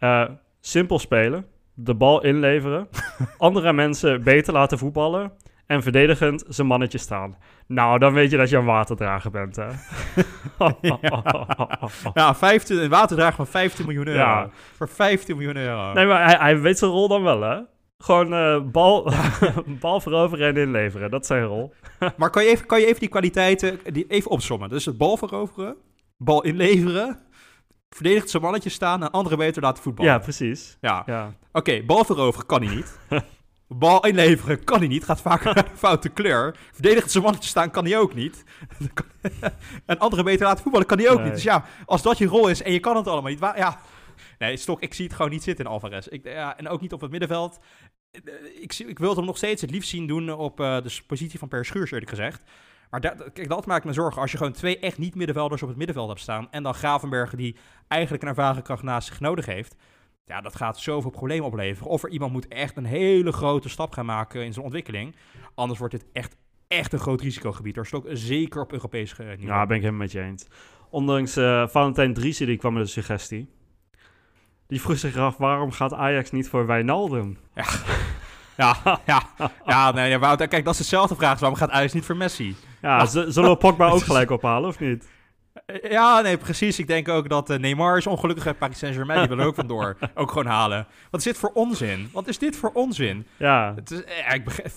Uh, 0.00 0.24
simpel 0.60 0.98
spelen, 0.98 1.46
de 1.74 1.94
bal 1.94 2.22
inleveren, 2.24 2.88
andere 3.38 3.72
mensen 3.72 4.22
beter 4.22 4.52
laten 4.52 4.78
voetballen 4.78 5.32
en 5.66 5.82
verdedigend 5.82 6.44
zijn 6.48 6.66
mannetje 6.66 6.98
staan. 6.98 7.36
Nou, 7.66 7.98
dan 7.98 8.12
weet 8.12 8.30
je 8.30 8.36
dat 8.36 8.50
je 8.50 8.56
een 8.56 8.64
waterdrager 8.64 9.30
bent, 9.30 9.56
hè? 9.56 9.68
ja. 10.80 10.98
ja, 12.14 12.34
15, 12.34 12.82
een 12.82 12.90
waterdrager 12.90 13.36
van 13.36 13.46
15 13.46 13.86
miljoen 13.86 14.06
euro. 14.06 14.18
Ja. 14.18 14.48
Voor 14.76 14.88
15 14.88 15.36
miljoen 15.36 15.56
euro. 15.56 15.92
Nee, 15.92 16.06
maar 16.06 16.24
hij, 16.24 16.36
hij 16.38 16.60
weet 16.60 16.78
zijn 16.78 16.90
rol 16.90 17.08
dan 17.08 17.22
wel, 17.22 17.40
hè? 17.40 17.60
Gewoon 18.02 18.32
uh, 18.32 18.60
bal, 18.70 19.12
bal 19.80 20.00
veroveren 20.00 20.48
en 20.48 20.56
inleveren. 20.62 21.10
Dat 21.10 21.20
is 21.20 21.26
zijn 21.26 21.44
rol. 21.44 21.72
maar 22.16 22.30
kan 22.30 22.44
je, 22.44 22.48
even, 22.50 22.66
kan 22.66 22.80
je 22.80 22.86
even 22.86 23.00
die 23.00 23.08
kwaliteiten 23.08 23.80
die 23.92 24.06
even 24.06 24.30
opsommen? 24.30 24.68
Dus 24.68 24.84
het 24.84 24.96
bal 24.98 25.16
veroveren, 25.16 25.76
bal 26.16 26.42
inleveren, 26.42 27.18
verdedigend 27.90 28.30
zijn 28.30 28.42
mannetje 28.42 28.70
staan 28.70 29.02
en 29.02 29.10
anderen 29.10 29.38
beter 29.38 29.62
laten 29.62 29.82
voetballen. 29.82 30.12
Ja, 30.12 30.18
precies. 30.18 30.76
Ja. 30.80 31.02
ja. 31.06 31.26
Oké, 31.26 31.36
okay, 31.52 31.84
bal 31.84 32.04
veroveren 32.04 32.46
kan 32.46 32.62
hij 32.62 32.74
niet. 32.74 32.98
Bal 33.72 34.06
inleveren 34.06 34.64
kan 34.64 34.78
hij 34.78 34.88
niet, 34.88 35.04
gaat 35.04 35.20
vaak 35.20 35.44
naar 35.44 35.54
de 35.70 35.76
foute 35.76 36.08
kleur. 36.08 36.56
Verdedigend 36.72 37.10
zijn 37.10 37.22
mannetje 37.24 37.48
staan 37.48 37.70
kan 37.70 37.84
hij 37.84 37.98
ook 37.98 38.14
niet. 38.14 38.44
een 39.86 39.98
andere 39.98 40.22
beter 40.22 40.46
laten 40.46 40.62
voetballen 40.62 40.86
kan 40.86 40.98
hij 40.98 41.10
ook 41.10 41.16
Nee. 41.16 41.24
niet. 41.24 41.34
Dus 41.34 41.42
ja, 41.42 41.64
als 41.86 42.02
dat 42.02 42.18
je 42.18 42.26
rol 42.26 42.48
is 42.48 42.62
en 42.62 42.72
je 42.72 42.80
kan 42.80 42.96
het 42.96 43.06
allemaal 43.06 43.30
niet. 43.30 43.40
Ja, 43.40 43.80
nee, 44.38 44.56
Stok, 44.56 44.80
ik 44.80 44.94
zie 44.94 45.04
het 45.04 45.14
gewoon 45.14 45.30
niet 45.30 45.42
zitten 45.42 45.64
in 45.64 45.70
Alvarez. 45.70 46.06
Ik, 46.06 46.24
ja, 46.24 46.56
en 46.58 46.68
ook 46.68 46.80
niet 46.80 46.92
op 46.92 47.00
het 47.00 47.10
middenveld. 47.10 47.58
Eh, 48.10 48.62
Ik, 48.62 48.72
zie- 48.72 48.86
ik 48.86 48.98
wil 48.98 49.16
hem 49.16 49.24
nog 49.24 49.36
steeds 49.36 49.60
het 49.60 49.70
liefst 49.70 49.90
zien 49.90 50.06
doen 50.06 50.32
op 50.32 50.60
eh, 50.60 50.82
de 50.82 50.98
positie 51.06 51.38
van 51.38 51.48
Per 51.48 51.64
Schuurs, 51.64 51.90
eerlijk 51.90 52.10
gezegd. 52.10 52.42
Maar 52.90 53.00
da- 53.00 53.16
kijk, 53.32 53.48
dat 53.48 53.66
maakt 53.66 53.84
me 53.84 53.92
zorgen. 53.92 54.20
Als 54.22 54.30
je 54.30 54.36
gewoon 54.36 54.52
twee 54.52 54.78
echt 54.78 54.98
niet-middenvelders 54.98 55.62
op 55.62 55.68
het 55.68 55.76
middenveld 55.76 56.08
hebt 56.08 56.20
staan... 56.20 56.48
en 56.50 56.62
dan 56.62 56.74
Gravenbergen 56.74 57.38
die 57.38 57.56
eigenlijk 57.88 58.22
een 58.22 58.28
ervaren 58.28 58.62
kracht 58.62 58.82
naast 58.82 59.08
zich 59.08 59.20
nodig 59.20 59.46
heeft... 59.46 59.76
ja, 60.24 60.40
dat 60.40 60.56
gaat 60.56 60.78
zoveel 60.78 61.10
problemen 61.10 61.46
opleveren. 61.46 61.90
Of 61.90 62.02
er 62.02 62.10
iemand 62.10 62.32
moet 62.32 62.48
echt 62.48 62.76
een 62.76 62.84
hele 62.84 63.32
grote 63.32 63.68
stap 63.68 63.92
gaan 63.92 64.06
maken 64.06 64.44
in 64.44 64.52
zijn 64.52 64.64
ontwikkeling. 64.64 65.14
Anders 65.54 65.78
wordt 65.78 65.94
dit 65.94 66.04
echt, 66.12 66.36
echt 66.68 66.92
een 66.92 66.98
groot 66.98 67.20
risicogebied. 67.20 67.76
Er 67.76 67.88
ook 67.92 68.06
zeker 68.08 68.60
op 68.60 68.72
Europees 68.72 69.12
eh, 69.12 69.18
niveau. 69.26 69.46
Ja, 69.46 69.66
ben 69.66 69.76
ik 69.76 69.82
helemaal 69.82 70.02
met 70.02 70.12
je 70.12 70.20
eens. 70.20 70.46
Ondanks 70.90 71.36
eh 71.36 71.68
Valentijn 71.68 72.14
Driessen, 72.14 72.46
die 72.46 72.56
kwam 72.56 72.72
met 72.72 72.82
een 72.82 72.88
suggestie. 72.88 73.48
Die 74.70 74.80
vroeg 74.80 74.98
zich 74.98 75.16
af, 75.16 75.36
waarom 75.36 75.72
gaat 75.72 75.92
Ajax 75.94 76.30
niet 76.30 76.48
voor 76.48 76.66
Wijnaldum? 76.66 77.38
Ja, 78.56 78.76
ja, 79.06 79.22
ja, 79.66 79.90
nee, 79.92 80.10
ja, 80.10 80.36
kijk, 80.36 80.64
dat 80.64 80.72
is 80.72 80.78
dezelfde 80.80 81.14
vraag. 81.14 81.38
Waarom 81.38 81.58
gaat 81.58 81.70
Ajax 81.70 81.92
niet 81.92 82.04
voor 82.04 82.16
Messi? 82.16 82.56
Ja, 82.82 83.06
zullen 83.06 83.50
we 83.50 83.56
Pogba 83.56 83.88
ook 83.88 84.02
gelijk 84.02 84.30
ophalen, 84.30 84.68
of 84.68 84.78
niet? 84.78 85.08
Ja, 85.82 86.20
nee, 86.20 86.36
precies. 86.36 86.78
Ik 86.78 86.86
denk 86.86 87.08
ook 87.08 87.28
dat 87.28 87.50
eh, 87.50 87.58
Neymar 87.58 87.96
is 87.96 88.06
ongelukkig 88.06 88.44
bij 88.44 88.54
Paris 88.54 88.78
Saint-Germain. 88.78 89.18
Die 89.18 89.28
wil 89.28 89.38
er 89.38 89.46
ook 89.46 89.54
vandoor. 89.54 89.96
Ook 90.14 90.28
gewoon 90.30 90.46
halen. 90.46 90.86
Wat 91.10 91.20
is 91.20 91.26
dit 91.26 91.38
voor 91.38 91.50
onzin? 91.54 92.08
Wat 92.12 92.28
is 92.28 92.38
dit 92.38 92.56
voor 92.56 92.70
onzin? 92.72 93.26
Ja, 93.36 93.72
Het 93.74 93.90
is, 93.90 94.04
eh, 94.04 94.34
ik 94.34 94.44
begrijp, 94.44 94.72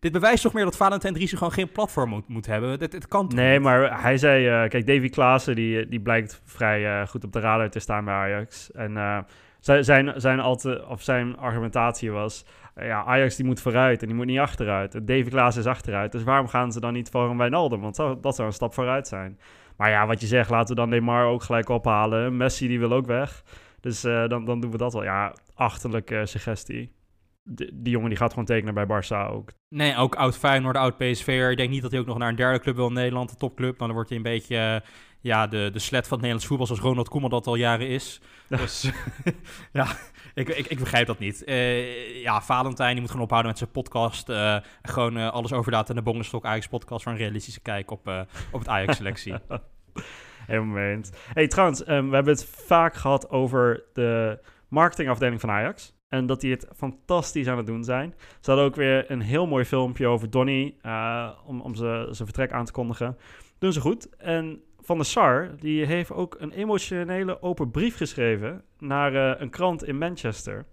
dit 0.00 0.12
bewijst 0.12 0.42
toch 0.42 0.52
meer 0.52 0.64
dat 0.64 0.76
Valentijn 0.76 1.14
Driessen 1.14 1.38
gewoon 1.38 1.52
geen 1.52 1.72
platform 1.72 2.08
moet, 2.08 2.28
moet 2.28 2.46
hebben. 2.46 2.78
Dit, 2.78 2.90
dit 2.90 3.08
kan 3.08 3.30
nee, 3.34 3.52
niet? 3.52 3.62
maar 3.62 4.02
hij 4.02 4.16
zei... 4.16 4.46
eh, 4.46 4.68
kijk, 4.68 4.86
Davy 4.86 5.08
Klaassen, 5.08 5.54
die, 5.54 5.88
die 5.88 6.00
blijkt 6.00 6.42
vrij 6.44 7.00
eh, 7.00 7.06
goed 7.06 7.24
op 7.24 7.32
de 7.32 7.40
radar 7.40 7.70
te 7.70 7.78
staan 7.78 8.04
bij 8.04 8.14
Ajax. 8.14 8.72
En 8.72 8.96
eh, 8.96 9.18
zijn, 9.60 9.84
zijn, 9.84 10.20
zijn, 10.20 10.40
alte, 10.40 10.84
of 10.88 11.02
zijn 11.02 11.36
argumentatie 11.36 12.10
was... 12.10 12.44
ja, 12.76 13.04
Ajax 13.04 13.36
die 13.36 13.44
moet 13.44 13.60
vooruit 13.60 14.00
en 14.00 14.06
die 14.06 14.16
moet 14.16 14.26
niet 14.26 14.38
achteruit. 14.38 14.94
En 14.94 15.04
Davy 15.04 15.28
Klaassen 15.28 15.62
is 15.62 15.68
achteruit. 15.68 16.12
Dus 16.12 16.22
waarom 16.22 16.48
gaan 16.48 16.72
ze 16.72 16.80
dan 16.80 16.92
niet 16.92 17.10
voor 17.10 17.30
een 17.30 17.36
Wijnaldum? 17.36 17.80
Want 17.80 17.96
dat, 17.96 18.22
dat 18.22 18.34
zou 18.34 18.48
een 18.48 18.54
stap 18.54 18.74
vooruit 18.74 19.08
zijn. 19.08 19.38
Maar 19.76 19.90
ja, 19.90 20.06
wat 20.06 20.20
je 20.20 20.26
zegt, 20.26 20.50
laten 20.50 20.74
we 20.74 20.80
dan 20.80 20.88
Neymar 20.88 21.26
ook 21.26 21.42
gelijk 21.42 21.68
ophalen. 21.68 22.36
Messi 22.36 22.68
die 22.68 22.78
wil 22.78 22.92
ook 22.92 23.06
weg. 23.06 23.42
Dus 23.80 24.00
dan, 24.00 24.44
dan 24.44 24.60
doen 24.60 24.70
we 24.70 24.76
dat 24.76 24.92
wel. 24.92 25.02
Ja, 25.02 25.34
achterlijke 25.54 26.26
suggestie. 26.26 26.92
Die, 27.42 27.70
die 27.72 27.92
jongen 27.92 28.08
die 28.08 28.18
gaat 28.18 28.30
gewoon 28.30 28.44
tekenen 28.44 28.74
bij 28.74 28.86
Barça 28.86 29.30
ook. 29.30 29.52
Nee, 29.68 29.96
ook 29.96 30.14
oud 30.14 30.36
Feyenoord, 30.36 30.76
oud 30.76 30.96
PSV'er. 30.96 31.50
Ik 31.50 31.56
denk 31.56 31.70
niet 31.70 31.82
dat 31.82 31.90
hij 31.90 32.00
ook 32.00 32.06
nog 32.06 32.18
naar 32.18 32.28
een 32.28 32.36
derde 32.36 32.60
club 32.60 32.76
wil 32.76 32.86
in 32.86 32.92
Nederland, 32.92 33.30
een 33.30 33.36
topclub. 33.36 33.78
Dan 33.78 33.92
wordt 33.92 34.08
hij 34.08 34.18
een 34.18 34.24
beetje 34.24 34.56
eh, 34.56 34.90
ja, 35.20 35.46
de, 35.46 35.70
de 35.72 35.78
slet 35.78 36.02
van 36.02 36.18
het 36.18 36.26
Nederlands 36.26 36.46
voetbal, 36.46 36.66
zoals 36.66 36.80
Ronald 36.82 37.08
Koeman 37.08 37.30
dat 37.30 37.46
al 37.46 37.54
jaren 37.54 37.88
is. 37.88 38.20
Ja. 38.48 38.56
Dus 38.60 38.90
ja, 39.72 39.86
ik, 40.34 40.48
ik, 40.48 40.66
ik 40.66 40.78
begrijp 40.78 41.06
dat 41.06 41.18
niet. 41.18 41.44
Eh, 41.44 42.22
ja, 42.22 42.42
Valentijn 42.42 42.90
die 42.90 43.00
moet 43.00 43.10
gewoon 43.10 43.24
ophouden 43.24 43.50
met 43.50 43.60
zijn 43.60 43.70
podcast. 43.70 44.28
eh, 44.28 44.56
gewoon 44.82 45.16
alles 45.32 45.52
overlaten 45.52 45.88
aan 45.88 46.04
de 46.04 46.10
Bongenstok 46.10 46.44
Ajax 46.44 46.66
podcast 46.68 47.02
voor 47.02 47.12
een 47.12 47.18
realistische 47.18 47.60
kijk 47.60 47.90
op, 47.90 48.26
op 48.52 48.58
het 48.58 48.68
Ajax-selectie. 48.68 49.34
Helemaal 50.46 50.82
eens. 50.82 51.10
Hey, 51.32 51.48
trouwens, 51.48 51.84
ehm, 51.84 52.08
we 52.08 52.14
hebben 52.14 52.32
het 52.32 52.44
vaak 52.44 52.94
gehad 52.94 53.30
over 53.30 53.84
de 53.92 54.38
marketingafdeling 54.68 55.40
van 55.40 55.50
Ajax. 55.50 55.99
En 56.10 56.26
dat 56.26 56.40
die 56.40 56.50
het 56.50 56.66
fantastisch 56.76 57.46
aan 57.48 57.56
het 57.56 57.66
doen 57.66 57.84
zijn. 57.84 58.14
Ze 58.40 58.50
hadden 58.50 58.64
ook 58.68 58.74
weer 58.76 59.10
een 59.10 59.20
heel 59.20 59.46
mooi 59.46 59.64
filmpje 59.64 60.06
over 60.06 60.30
Donny. 60.30 60.74
eh, 60.82 61.28
om, 61.46 61.60
om 61.60 61.74
ze- 61.74 62.06
zijn 62.10 62.28
vertrek 62.28 62.52
aan 62.52 62.64
te 62.64 62.72
kondigen. 62.72 63.16
Doen 63.58 63.72
ze 63.72 63.80
goed. 63.80 64.16
En 64.16 64.62
Van 64.80 64.96
der 64.96 65.06
Sar, 65.06 65.50
die 65.60 65.84
heeft 65.86 66.12
ook 66.12 66.36
een 66.38 66.52
emotionele 66.52 67.42
open 67.42 67.70
brief 67.70 67.96
geschreven. 67.96 68.64
naar 68.78 69.14
eh, 69.14 69.40
een 69.40 69.50
krant 69.50 69.84
in 69.84 69.98
Manchester. 69.98 70.66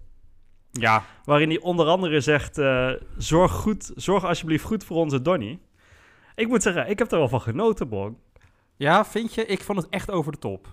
ja, 0.72 1.04
Waarin 1.24 1.50
hij 1.50 1.60
onder 1.60 1.86
andere 1.88 2.22
zegt: 2.22 2.58
eh, 2.58 2.92
zorg, 3.18 3.52
goed, 3.52 3.92
zorg 3.96 4.26
alsjeblieft 4.26 4.64
goed 4.64 4.84
voor 4.84 4.98
onze 4.98 5.22
Donny. 5.22 5.60
Ik 6.36 6.48
moet 6.48 6.62
zeggen, 6.62 6.90
ik 6.90 7.00
heb 7.00 7.12
er 7.12 7.18
wel 7.18 7.28
van 7.30 7.42
genoten, 7.42 7.90
Bong. 7.90 8.18
Ja, 8.76 9.06
vind 9.06 9.34
je? 9.34 9.46
Ik 9.46 9.62
vond 9.64 9.78
het 9.82 9.90
echt 9.90 10.12
over 10.12 10.32
de 10.32 10.38
top. 10.38 10.68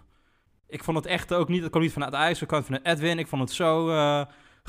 Ik 0.69 0.85
vond 0.85 0.97
het 0.97 1.07
echt 1.07 1.33
ook 1.35 1.49
niet, 1.49 1.61
het 1.61 1.71
kwam 1.71 1.83
niet 1.83 1.93
vanuit 1.93 2.13
IJs, 2.13 2.41
het 2.41 2.49
kwam 2.49 2.63
vanuit 2.65 2.87
Edwin. 2.87 3.19
Ik 3.19 3.27
vond 3.27 3.43
het 3.43 3.53
zo 3.53 3.89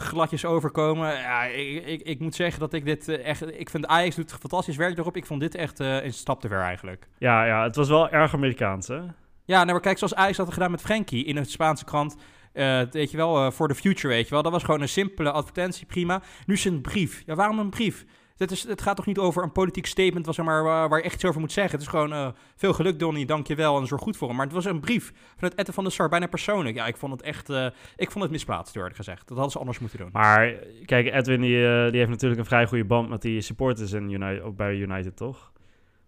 gladjes 0.05 0.45
overkomen. 0.45 1.13
Ja, 1.13 1.43
ik, 1.43 1.85
ik, 1.85 2.01
ik 2.01 2.19
moet 2.19 2.35
zeggen 2.35 2.59
dat 2.59 2.73
ik 2.73 2.85
dit 2.85 3.07
eh, 3.07 3.25
echt, 3.25 3.59
ik 3.59 3.69
vind 3.69 3.87
Ajax 3.87 4.15
doet 4.15 4.31
fantastisch 4.39 4.75
werk 4.75 4.97
erop. 4.97 5.15
Ik 5.17 5.25
vond 5.25 5.39
dit 5.41 5.55
echt 5.55 5.79
eh, 5.79 6.03
een 6.03 6.13
stap 6.13 6.41
te 6.41 6.47
ver 6.47 6.61
eigenlijk. 6.61 7.07
Ja, 7.17 7.45
ja, 7.45 7.63
het 7.63 7.75
was 7.75 7.89
wel 7.89 8.09
erg 8.09 8.33
Amerikaans, 8.33 8.87
hè? 8.87 8.99
Ja, 9.45 9.57
nou, 9.59 9.71
maar 9.71 9.79
kijk, 9.79 9.97
zoals 9.97 10.15
Ajax 10.15 10.37
had 10.37 10.53
gedaan 10.53 10.71
met 10.71 10.81
Frenkie 10.81 11.25
in 11.25 11.37
een 11.37 11.45
Spaanse 11.45 11.85
krant. 11.85 12.15
eh, 12.53 12.81
weet 12.91 13.11
je 13.11 13.17
wel, 13.17 13.51
voor 13.51 13.67
the 13.67 13.75
future, 13.75 14.07
weet 14.13 14.23
je 14.27 14.33
wel. 14.33 14.41
Dat 14.43 14.51
was 14.51 14.63
gewoon 14.63 14.81
een 14.81 14.89
simpele 14.89 15.31
advertentie, 15.31 15.85
prima. 15.85 16.21
Nu 16.45 16.53
is 16.53 16.63
het 16.63 16.73
een 16.73 16.81
brief. 16.81 17.23
Ja, 17.25 17.35
waarom 17.35 17.59
een 17.59 17.69
brief? 17.69 18.05
Het, 18.37 18.51
is, 18.51 18.67
het 18.67 18.81
gaat 18.81 18.95
toch 18.95 19.05
niet 19.05 19.17
over 19.17 19.43
een 19.43 19.51
politiek 19.51 19.85
statement 19.85 20.25
was, 20.25 20.35
zeg 20.35 20.45
maar, 20.45 20.63
waar, 20.63 20.89
waar 20.89 20.97
je 20.97 21.05
echt 21.05 21.13
iets 21.13 21.25
over 21.25 21.39
moet 21.39 21.51
zeggen. 21.51 21.71
Het 21.73 21.81
is 21.81 21.87
gewoon 21.87 22.13
eh, 22.13 22.27
veel 22.55 22.73
geluk, 22.73 22.99
Donny, 22.99 23.25
dank 23.25 23.47
je 23.47 23.55
wel 23.55 23.79
en 23.79 23.87
zorg 23.87 24.01
goed 24.01 24.17
voor 24.17 24.27
hem. 24.27 24.37
Maar 24.37 24.45
het 24.45 24.55
was 24.55 24.65
een 24.65 24.79
brief 24.79 25.13
vanuit 25.35 25.55
Etten 25.55 25.73
van 25.73 25.83
der 25.83 25.93
Sar, 25.93 26.09
bijna 26.09 26.27
persoonlijk. 26.27 26.75
Ja, 26.75 26.85
ik 26.85 26.97
vond 26.97 27.11
het 27.11 27.21
echt, 27.21 27.49
eh, 27.49 27.65
ik 27.95 28.11
vond 28.11 28.23
het 28.23 28.33
misplaatst, 28.33 28.75
eerlijk 28.75 28.95
gezegd. 28.95 29.19
Dat 29.19 29.37
hadden 29.37 29.51
ze 29.51 29.59
anders 29.59 29.79
moeten 29.79 29.97
doen. 29.99 30.09
Maar 30.11 30.53
kijk, 30.85 31.13
Edwin 31.13 31.41
die, 31.41 31.67
eh, 31.67 31.89
die 31.89 31.97
heeft 31.97 32.09
natuurlijk 32.09 32.39
een 32.39 32.45
vrij 32.45 32.65
goede 32.67 32.85
band 32.85 33.09
met 33.09 33.21
die 33.21 33.41
supporters 33.41 33.91
in 33.91 34.09
United, 34.11 34.41
ook 34.41 34.55
bij 34.55 34.75
United, 34.75 35.17
toch? 35.17 35.51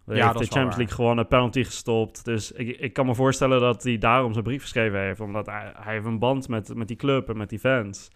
Hij 0.06 0.16
Ja, 0.16 0.22
heeft 0.22 0.34
dat 0.34 0.44
de 0.44 0.50
Champions. 0.50 0.78
League 0.78 0.96
gewonnen, 0.96 1.28
penalty 1.28 1.64
gestopt. 1.64 2.26
Dus 2.26 2.52
ik, 2.52 2.78
ik 2.80 2.94
kan 2.94 3.06
me 3.06 3.16
voorstellen 3.16 3.60
dat 3.60 3.84
hij 3.84 3.98
daarom 3.98 4.32
zijn 4.32 4.44
brief 4.44 4.62
geschreven 4.62 5.00
heeft. 5.00 5.20
Omdat 5.20 5.46
hij, 5.46 5.72
hij 5.76 5.94
heeft 5.94 6.06
een 6.06 6.20
band 6.20 6.48
met, 6.48 6.76
met 6.76 6.88
die 6.88 6.98
club 6.98 7.30
en 7.30 7.38
met 7.38 7.50
die 7.50 7.60
fans. 7.60 8.10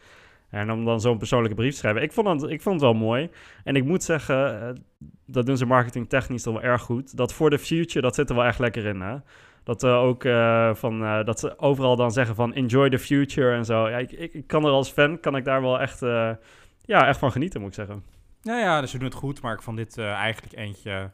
En 0.52 0.72
om 0.72 0.86
dan 0.86 1.02
zo'n 1.02 1.18
persoonlijke 1.18 1.56
brief 1.56 1.72
te 1.72 1.78
schrijven. 1.78 2.02
Ik 2.02 2.12
vond, 2.12 2.42
het, 2.42 2.52
ik 2.52 2.62
vond 2.62 2.76
het 2.76 2.84
wel 2.84 3.00
mooi. 3.00 3.30
En 3.64 3.76
ik 3.76 3.86
moet 3.86 4.04
zeggen, 4.04 4.62
eh, 4.62 4.70
dat 5.26 5.46
doen 5.46 5.58
ze 5.58 5.66
marketingtechnisch 5.66 6.44
toch 6.44 6.54
wel 6.54 6.64
erg 6.64 6.82
goed. 6.82 7.18
Dat 7.18 7.34
voor 7.34 7.50
de 7.50 7.60
future, 7.60 8.02
dat 8.02 8.16
zit 8.16 8.30
er 8.30 8.36
wel 8.36 8.46
echt 8.46 8.60
lekker 8.60 8.86
in, 8.86 9.02
hè? 9.02 9.18
Dat, 9.64 9.84
eh, 9.84 10.04
ook, 10.04 10.24
eh, 10.24 10.74
van, 10.74 11.04
eh, 11.04 11.24
dat 11.24 11.40
ze 11.40 11.60
overal 11.60 11.96
dan 11.96 12.12
zeggen 12.12 12.36
van 12.36 12.54
enjoy 12.54 12.90
the 12.90 13.00
future 13.00 13.56
en 13.56 13.66
zo. 13.66 13.90
Ja, 13.90 13.98
ik, 13.98 14.12
ik, 14.12 14.48
kan 14.48 14.66
er 14.66 14.72
als 14.72 14.90
fan, 14.90 15.20
kan 15.20 15.36
ik 15.36 15.46
daar 15.46 15.62
wel 15.62 15.80
echt, 15.80 16.00
ja, 16.82 17.08
echt 17.08 17.20
van 17.20 17.32
genieten, 17.32 17.60
moet 17.62 17.70
ik 17.70 17.76
zeggen. 17.76 18.04
Ja, 18.42 18.60
ja, 18.60 18.82
dus 18.82 18.92
ze 18.92 18.98
doen 18.98 19.08
het 19.08 19.18
goed, 19.18 19.42
maar 19.42 19.54
ik 19.54 19.62
vond 19.62 19.78
dit 19.78 19.98
eigenlijk 19.98 20.58
eentje, 20.58 21.12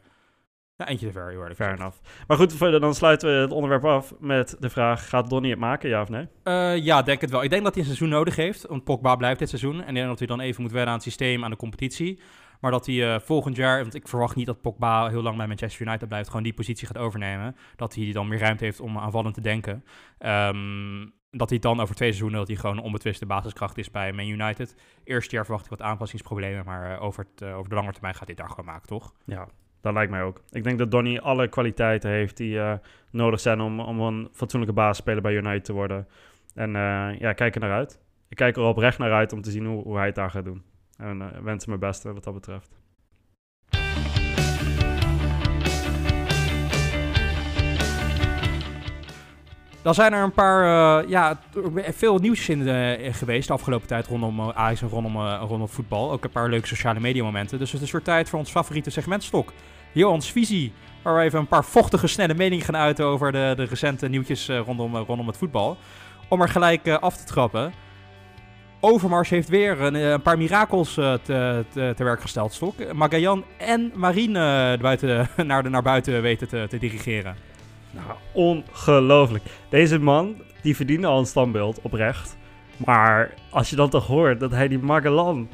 ja, 0.78 0.88
eentje 0.88 1.06
te 1.06 1.12
ver, 1.12 1.28
heel 1.28 1.38
eerlijk 1.38 1.56
Fair 1.56 1.74
enough. 1.74 1.96
Maar 2.26 2.36
goed, 2.36 2.52
verder 2.52 2.80
dan 2.80 2.94
sluiten 2.94 3.28
we 3.28 3.40
het 3.40 3.52
onderwerp 3.52 3.84
af 3.84 4.14
met 4.20 4.56
de 4.58 4.70
vraag, 4.70 5.08
gaat 5.08 5.30
Donny 5.30 5.50
het 5.50 5.58
maken, 5.58 5.88
ja 5.88 6.02
of 6.02 6.08
nee? 6.08 6.28
Eh, 6.42 6.76
ja, 6.76 7.02
denk 7.02 7.20
het 7.20 7.30
wel. 7.30 7.42
Ik 7.42 7.50
denk 7.50 7.62
dat 7.64 7.72
hij 7.72 7.80
een 7.82 7.88
seizoen 7.88 8.08
nodig 8.08 8.36
heeft. 8.36 8.66
Want 8.66 8.84
Pogba 8.84 9.16
blijft 9.16 9.38
dit 9.38 9.48
seizoen. 9.48 9.82
En 9.82 9.88
ik 9.88 9.94
denk 9.94 10.06
dat 10.06 10.18
hij 10.18 10.26
dan 10.26 10.40
even 10.40 10.62
moet 10.62 10.70
wennen 10.70 10.88
aan 10.88 10.94
het 10.94 11.02
systeem, 11.02 11.44
aan 11.44 11.50
de 11.50 11.56
competitie. 11.56 12.20
Maar 12.60 12.70
dat 12.70 12.86
hij 12.86 13.14
eh, 13.14 13.20
volgend 13.20 13.56
jaar, 13.56 13.80
want 13.80 13.94
ik 13.94 14.08
verwacht 14.08 14.36
niet 14.36 14.46
dat 14.46 14.60
Pogba 14.60 15.08
heel 15.08 15.22
lang 15.22 15.36
bij 15.36 15.46
Manchester 15.46 15.86
United 15.86 16.08
blijft, 16.08 16.28
gewoon 16.28 16.42
die 16.42 16.54
positie 16.54 16.86
gaat 16.86 16.98
overnemen. 16.98 17.56
Dat 17.76 17.94
hij 17.94 18.12
dan 18.12 18.28
meer 18.28 18.38
ruimte 18.38 18.64
heeft 18.64 18.80
om 18.80 18.98
aanvallend 18.98 19.34
te 19.34 19.40
denken. 19.40 19.84
Ehm, 20.18 21.06
dat 21.30 21.50
hij 21.50 21.58
dan 21.58 21.80
over 21.80 21.94
twee 21.94 22.08
seizoenen, 22.08 22.38
dat 22.38 22.48
hij 22.48 22.56
gewoon 22.56 22.76
een 22.76 22.82
onbetwiste 22.82 23.26
basiskracht 23.26 23.78
is 23.78 23.90
bij 23.90 24.12
Man 24.12 24.26
United. 24.26 24.74
Eerste 25.04 25.34
jaar 25.34 25.44
verwacht 25.44 25.64
ik 25.64 25.70
wat 25.70 25.82
aanpassingsproblemen, 25.82 26.64
maar 26.64 26.94
eh, 26.94 27.02
over, 27.02 27.26
het, 27.34 27.48
over 27.48 27.68
de 27.68 27.74
lange 27.74 27.92
termijn 27.92 28.14
gaat 28.14 28.26
hij 28.26 28.36
daar 28.36 28.48
gewoon 28.48 28.64
maken, 28.64 28.88
toch? 28.88 29.12
Ja, 29.24 29.48
dat 29.88 29.96
lijkt 29.96 30.12
mij 30.12 30.22
ook. 30.22 30.40
Ik 30.50 30.64
denk 30.64 30.78
dat 30.78 30.90
Donny 30.90 31.18
alle 31.18 31.48
kwaliteiten 31.48 32.10
heeft 32.10 32.36
die 32.36 32.58
eh, 32.58 32.72
nodig 33.10 33.40
zijn 33.40 33.60
om, 33.60 33.80
om 33.80 34.00
een 34.00 34.28
fatsoenlijke 34.32 34.74
basisspeler 34.74 35.22
bij 35.22 35.34
United 35.34 35.64
te 35.64 35.72
worden. 35.72 36.06
En 36.54 36.76
eh, 36.76 37.18
ja, 37.18 37.32
kijk 37.32 37.54
er 37.54 37.60
naar 37.60 37.72
uit. 37.72 38.00
Ik 38.28 38.36
kijk 38.36 38.56
er 38.56 38.62
oprecht 38.62 38.98
naar 38.98 39.12
uit 39.12 39.32
om 39.32 39.42
te 39.42 39.50
zien 39.50 39.66
hoe, 39.66 39.82
hoe 39.82 39.96
hij 39.96 40.06
het 40.06 40.14
daar 40.14 40.30
gaat 40.30 40.44
doen. 40.44 40.62
En 40.96 41.22
eh, 41.22 41.26
wens 41.42 41.64
hem 41.64 41.78
mijn 41.78 41.90
beste 41.90 42.12
wat 42.12 42.24
dat 42.24 42.34
betreft. 42.34 42.76
Dan 49.82 49.94
zijn 49.94 50.12
er 50.12 50.22
een 50.22 50.32
paar, 50.32 51.08
ja, 51.08 51.40
veel 51.74 52.18
nieuws 52.18 52.48
in 52.48 52.62
geweest 53.14 53.46
de 53.48 53.54
afgelopen 53.54 53.86
tijd 53.86 54.06
rondom 54.06 54.40
uh, 54.40 54.48
Ajax 54.48 54.82
en 54.82 54.88
rondom, 54.88 55.16
rondom 55.26 55.68
voetbal. 55.68 56.12
Ook 56.12 56.24
een 56.24 56.30
paar 56.30 56.48
leuke 56.48 56.66
sociale 56.66 57.00
media 57.00 57.22
momenten. 57.22 57.58
Dus 57.58 57.72
het 57.72 57.82
is 57.82 57.90
weer 57.90 58.02
tijd 58.02 58.28
voor 58.28 58.38
ons 58.38 58.50
favoriete 58.50 58.90
segmentstok. 58.90 59.52
Johans 59.92 60.32
visie, 60.32 60.72
waar 61.02 61.16
we 61.16 61.22
even 61.22 61.38
een 61.38 61.46
paar 61.46 61.64
vochtige, 61.64 62.06
snelle 62.06 62.34
meningen 62.34 62.64
gaan 62.64 62.76
uiten 62.76 63.04
over 63.04 63.32
de, 63.32 63.52
de 63.56 63.64
recente 63.64 64.08
nieuwtjes 64.08 64.48
eh, 64.48 64.58
rondom, 64.58 64.96
eh, 64.96 65.02
rondom 65.06 65.26
het 65.26 65.36
voetbal. 65.36 65.76
Om 66.28 66.40
er 66.40 66.48
gelijk 66.48 66.86
eh, 66.86 66.98
af 66.98 67.16
te 67.16 67.24
trappen. 67.24 67.72
Overmars 68.80 69.28
heeft 69.28 69.48
weer 69.48 69.80
een, 69.80 69.94
een 69.94 70.22
paar 70.22 70.38
mirakels 70.38 70.94
te, 70.94 71.20
te, 71.22 71.64
te 71.96 72.04
werk 72.04 72.20
gesteld, 72.20 72.52
Stok. 72.52 72.92
Magallan 72.92 73.44
en 73.56 73.92
Marine 73.94 74.76
buiten, 74.80 75.28
naar, 75.46 75.62
de, 75.62 75.68
naar 75.68 75.82
buiten 75.82 76.22
weten 76.22 76.48
te, 76.48 76.66
te 76.68 76.78
dirigeren. 76.78 77.36
Nou, 77.90 78.18
ongelooflijk. 78.32 79.44
Deze 79.68 79.98
man, 79.98 80.42
die 80.62 80.76
verdiende 80.76 81.06
al 81.06 81.18
een 81.18 81.26
standbeeld, 81.26 81.80
oprecht. 81.82 82.36
Maar 82.76 83.34
als 83.50 83.70
je 83.70 83.76
dan 83.76 83.90
toch 83.90 84.06
hoort 84.06 84.40
dat 84.40 84.50
hij 84.50 84.68
die 84.68 84.78
Magellan 84.78 85.48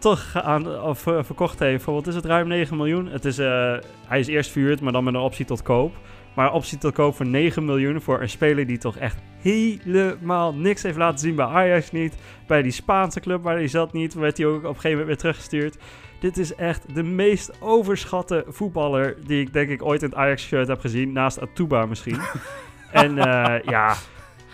toch 0.00 0.42
aan, 0.42 0.82
of, 0.82 1.06
eh, 1.06 1.18
verkocht 1.22 1.58
heeft 1.58 1.84
voor, 1.84 1.94
wat 1.94 2.06
is 2.06 2.14
het, 2.14 2.24
ruim 2.24 2.48
9 2.48 2.76
miljoen. 2.76 3.06
Het 3.06 3.24
is, 3.24 3.38
eh, 3.38 3.74
hij 4.06 4.20
is 4.20 4.26
eerst 4.26 4.50
verhuurd, 4.50 4.80
maar 4.80 4.92
dan 4.92 5.04
met 5.04 5.14
een 5.14 5.20
optie 5.20 5.44
tot 5.44 5.62
koop. 5.62 5.94
Maar 6.34 6.52
optie 6.52 6.78
tot 6.78 6.92
koop 6.92 7.16
voor 7.16 7.26
9 7.26 7.64
miljoen 7.64 8.00
voor 8.00 8.20
een 8.20 8.28
speler 8.28 8.66
die 8.66 8.78
toch 8.78 8.96
echt 8.96 9.16
helemaal 9.40 10.54
niks 10.54 10.82
heeft 10.82 10.96
laten 10.96 11.18
zien 11.18 11.34
bij 11.34 11.46
Ajax 11.46 11.90
niet. 11.90 12.16
Bij 12.46 12.62
die 12.62 12.72
Spaanse 12.72 13.20
club 13.20 13.42
waar 13.42 13.56
hij 13.56 13.68
zat 13.68 13.92
niet, 13.92 14.14
werd 14.14 14.36
hij 14.36 14.46
ook 14.46 14.56
op 14.56 14.64
een 14.64 14.68
gegeven 14.68 14.90
moment 14.90 15.06
weer 15.06 15.16
teruggestuurd. 15.16 15.78
Dit 16.20 16.38
is 16.38 16.54
echt 16.54 16.94
de 16.94 17.02
meest 17.02 17.52
overschatte 17.60 18.44
voetballer 18.48 19.16
die 19.26 19.40
ik 19.40 19.52
denk 19.52 19.68
ik 19.68 19.84
ooit 19.84 20.02
in 20.02 20.08
het 20.08 20.18
Ajax-shirt 20.18 20.68
heb 20.68 20.80
gezien. 20.80 21.12
Naast 21.12 21.40
Atuba 21.40 21.86
misschien. 21.86 22.20
en 22.92 23.16
uh, 23.16 23.54
ja, 23.64 23.94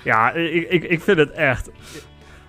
ja 0.04 0.32
ik, 0.32 0.68
ik, 0.68 0.84
ik 0.84 1.00
vind 1.00 1.18
het 1.18 1.30
echt... 1.30 1.70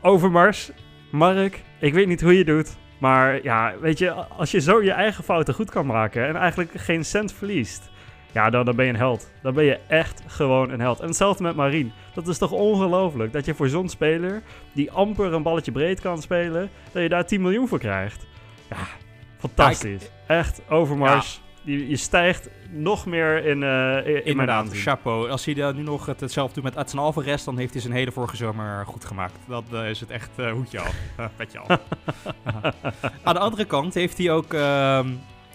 Overmars, 0.02 0.72
Mark, 1.12 1.62
ik 1.80 1.94
weet 1.94 2.08
niet 2.08 2.22
hoe 2.22 2.38
je 2.38 2.46
doet. 2.46 2.78
Maar 2.98 3.44
ja, 3.44 3.74
weet 3.80 3.98
je, 3.98 4.12
als 4.12 4.52
je 4.52 4.60
zo 4.60 4.84
je 4.84 4.92
eigen 4.92 5.24
fouten 5.24 5.54
goed 5.54 5.70
kan 5.70 5.86
maken 5.86 6.28
en 6.28 6.36
eigenlijk 6.36 6.72
geen 6.76 7.06
cent 7.06 7.34
verliest, 7.34 7.90
ja, 8.32 8.50
dan, 8.50 8.66
dan 8.66 8.76
ben 8.76 8.86
je 8.86 8.92
een 8.92 8.98
held. 8.98 9.32
Dan 9.42 9.54
ben 9.54 9.64
je 9.64 9.80
echt 9.88 10.24
gewoon 10.28 10.70
een 10.70 10.80
held. 10.80 11.00
En 11.00 11.08
hetzelfde 11.08 11.44
met 11.44 11.56
Marien. 11.56 11.94
Dat 12.14 12.28
is 12.28 12.38
toch 12.38 12.52
ongelooflijk 12.52 13.34
dat 13.34 13.46
je 13.46 13.54
voor 13.54 13.68
zo'n 13.68 13.90
speler, 13.90 14.42
die 14.74 14.92
amper 14.92 15.34
een 15.34 15.44
balletje 15.44 15.72
breed 15.72 16.00
kan 16.00 16.22
spelen, 16.22 16.70
dat 16.92 17.02
je 17.02 17.10
daar 17.10 17.26
10 17.26 17.42
miljoen 17.42 17.68
voor 17.68 17.80
krijgt. 17.80 18.26
Ja, 18.70 18.78
fantastisch. 19.38 20.12
echt, 20.28 20.62
Overmars. 20.70 21.42
Je, 21.68 21.90
je, 21.90 21.96
stijgt 21.96 22.50
nog 22.70 23.06
meer 23.06 23.46
in, 23.46 23.62
uh, 23.62 24.08
in, 24.08 24.26
in 24.26 24.38
mijn 24.38 24.70
chapeau. 24.72 25.30
Als 25.30 25.46
hij 25.46 25.54
dan 25.54 25.76
nu 25.76 25.82
nog 25.82 26.06
het, 26.06 26.20
hetzelfde 26.20 26.54
doet 26.54 26.64
met 26.64 26.76
Adson 26.76 27.00
Alvarez, 27.00 27.44
dan 27.44 27.58
heeft 27.58 27.74
hij 27.74 27.82
zijn 27.82 27.94
hele 27.94 28.12
vorige 28.12 28.36
zomer 28.36 28.86
goed 28.86 29.06
gemaakt. 29.06 29.36
Dat 29.48 29.64
uh, 29.74 29.90
is 29.90 30.00
het 30.00 30.10
echt 30.10 30.30
uh, 30.36 30.52
hoedje 30.52 30.80
af. 30.80 30.96
Petje 31.38 31.60
af. 31.60 31.80
Aan 33.24 33.34
de 33.34 33.40
andere 33.40 33.66
kant 33.66 33.94
heeft 33.94 34.18
hij 34.18 34.32
ook... 34.32 34.54
Uh, 34.54 35.00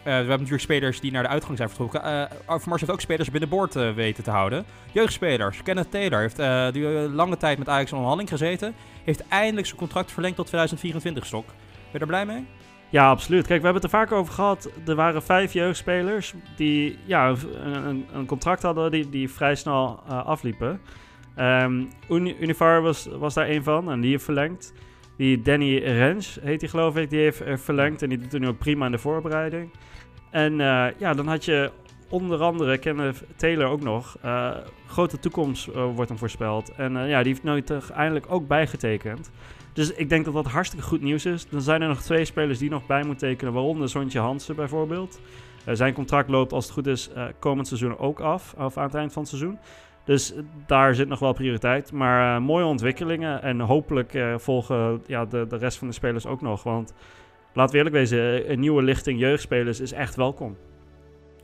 we 0.05 0.11
hebben 0.11 0.29
natuurlijk 0.29 0.63
spelers 0.63 1.01
die 1.01 1.13
naar 1.13 1.23
de 1.23 1.29
uitgang 1.29 1.57
zijn 1.57 1.69
vertrokken. 1.69 2.05
Uh, 2.05 2.25
Overmars 2.47 2.81
heeft 2.81 2.93
ook 2.93 3.01
spelers 3.01 3.31
binnenboord 3.31 3.77
uh, 3.77 3.95
weten 3.95 4.25
te 4.25 4.31
houden. 4.31 4.65
Jeugdspelers. 4.93 5.63
Kenneth 5.63 5.91
Taylor 5.91 6.21
heeft 6.21 6.39
uh, 6.39 6.71
die, 6.73 6.89
lange 7.09 7.37
tijd 7.37 7.59
met 7.59 7.69
Ajax 7.69 7.91
in 7.91 7.97
onderhandeling 7.97 8.29
gezeten. 8.29 8.75
Heeft 9.05 9.29
eindelijk 9.29 9.67
zijn 9.67 9.79
contract 9.79 10.13
verlengd 10.13 10.37
tot 10.37 10.47
2024 10.47 11.27
stok. 11.27 11.47
Ben 11.47 11.55
je 11.93 11.99
er 11.99 12.07
blij 12.07 12.27
mee? 12.27 12.47
Ja, 12.93 13.09
absoluut. 13.09 13.47
Kijk, 13.47 13.61
we 13.61 13.65
hebben 13.65 13.83
het 13.83 13.93
er 13.93 13.99
vaak 13.99 14.13
over 14.13 14.33
gehad. 14.35 14.71
Er 14.87 14.95
waren 14.95 15.23
vijf 15.23 15.53
jeugdspelers 15.53 16.35
die 16.57 16.99
ja, 17.05 17.35
een, 17.65 18.07
een 18.13 18.27
contract 18.27 18.63
hadden 18.63 18.91
die, 18.91 19.09
die 19.09 19.31
vrij 19.31 19.55
snel 19.55 20.03
uh, 20.09 20.27
afliepen. 20.27 20.81
Um, 21.39 21.89
Univar 22.09 22.83
was, 22.83 23.09
was 23.19 23.35
daar 23.35 23.49
een 23.49 23.63
van 23.63 23.91
en 23.91 24.01
die 24.01 24.11
heeft 24.11 24.25
verlengd. 24.25 24.73
Die 25.17 25.43
Danny 25.43 25.79
Rens 25.79 26.39
heet 26.43 26.61
hij 26.61 26.71
geloof 26.71 26.97
ik, 26.97 27.11
die 27.11 27.21
heeft 27.21 27.43
verlengd 27.55 28.03
en 28.03 28.09
die 28.09 28.19
doet 28.19 28.41
nu 28.41 28.49
ook 28.49 28.59
prima 28.59 28.87
in 28.87 28.93
de 28.93 28.99
voorbereiding. 28.99 29.71
En 30.31 30.53
uh, 30.53 30.87
ja, 30.99 31.15
dan 31.15 31.27
had 31.29 31.45
je 31.45 31.71
onder 32.09 32.41
andere 32.41 32.79
Kenneth 32.79 33.25
Taylor 33.37 33.67
ook 33.67 33.83
nog. 33.83 34.17
Grote 34.87 35.19
toekomst 35.19 35.67
wordt 35.75 36.09
hem 36.09 36.19
voorspeld. 36.19 36.73
En 36.75 36.93
ja, 36.93 37.23
die 37.23 37.33
heeft 37.33 37.43
nooit 37.43 37.91
eindelijk 37.91 38.27
ook 38.29 38.47
bijgetekend. 38.47 39.31
Dus 39.73 39.93
ik 39.93 40.09
denk 40.09 40.25
dat 40.25 40.35
dat 40.35 40.47
hartstikke 40.47 40.85
goed 40.85 41.03
nieuws 41.03 41.27
is. 41.27 41.49
Dan 41.49 41.61
zijn 41.61 41.83
er 41.83 41.89
nog 41.89 42.03
twee 42.03 42.25
spelers 42.25 42.59
die 42.59 42.71
nog 42.71 42.87
bij 42.87 43.03
moeten 43.03 43.29
tekenen, 43.29 43.53
waaronder 43.53 43.89
Sontje 43.89 44.19
Hansen 44.19 44.57
bijvoorbeeld. 44.57 45.21
Uh, 45.69 45.75
zijn 45.75 45.95
contract 45.95 46.29
loopt 46.29 46.53
als 46.53 46.65
het 46.65 46.73
goed 46.73 46.87
is 46.87 47.11
uh, 47.17 47.25
komend 47.39 47.67
seizoen 47.67 47.99
ook 47.99 48.21
af, 48.21 48.55
of 48.59 48.77
aan 48.77 48.85
het 48.85 48.95
eind 48.95 49.13
van 49.13 49.23
het 49.23 49.31
seizoen. 49.31 49.59
Dus 50.05 50.35
daar 50.67 50.95
zit 50.95 51.09
nog 51.09 51.19
wel 51.19 51.33
prioriteit. 51.33 51.93
Maar 51.93 52.43
mooie 52.43 52.65
ontwikkelingen 52.65 53.43
en 53.43 53.61
hopelijk 53.61 54.19
volgen 54.37 55.03
ja, 55.07 55.25
de, 55.25 55.47
de 55.49 55.57
rest 55.57 55.79
van 55.79 55.89
de 55.89 55.95
spelers 55.95 56.27
ook 56.27 56.41
nog. 56.41 56.63
Want 56.63 56.95
laten 57.53 57.73
we 57.73 57.77
eerlijk 57.77 57.97
wezen, 57.97 58.51
een 58.51 58.61
nieuwe 58.61 58.83
lichting 58.83 59.21
jeugdspelers 59.21 59.81
is 59.81 59.93
echt 59.93 60.15
welkom. 60.15 60.57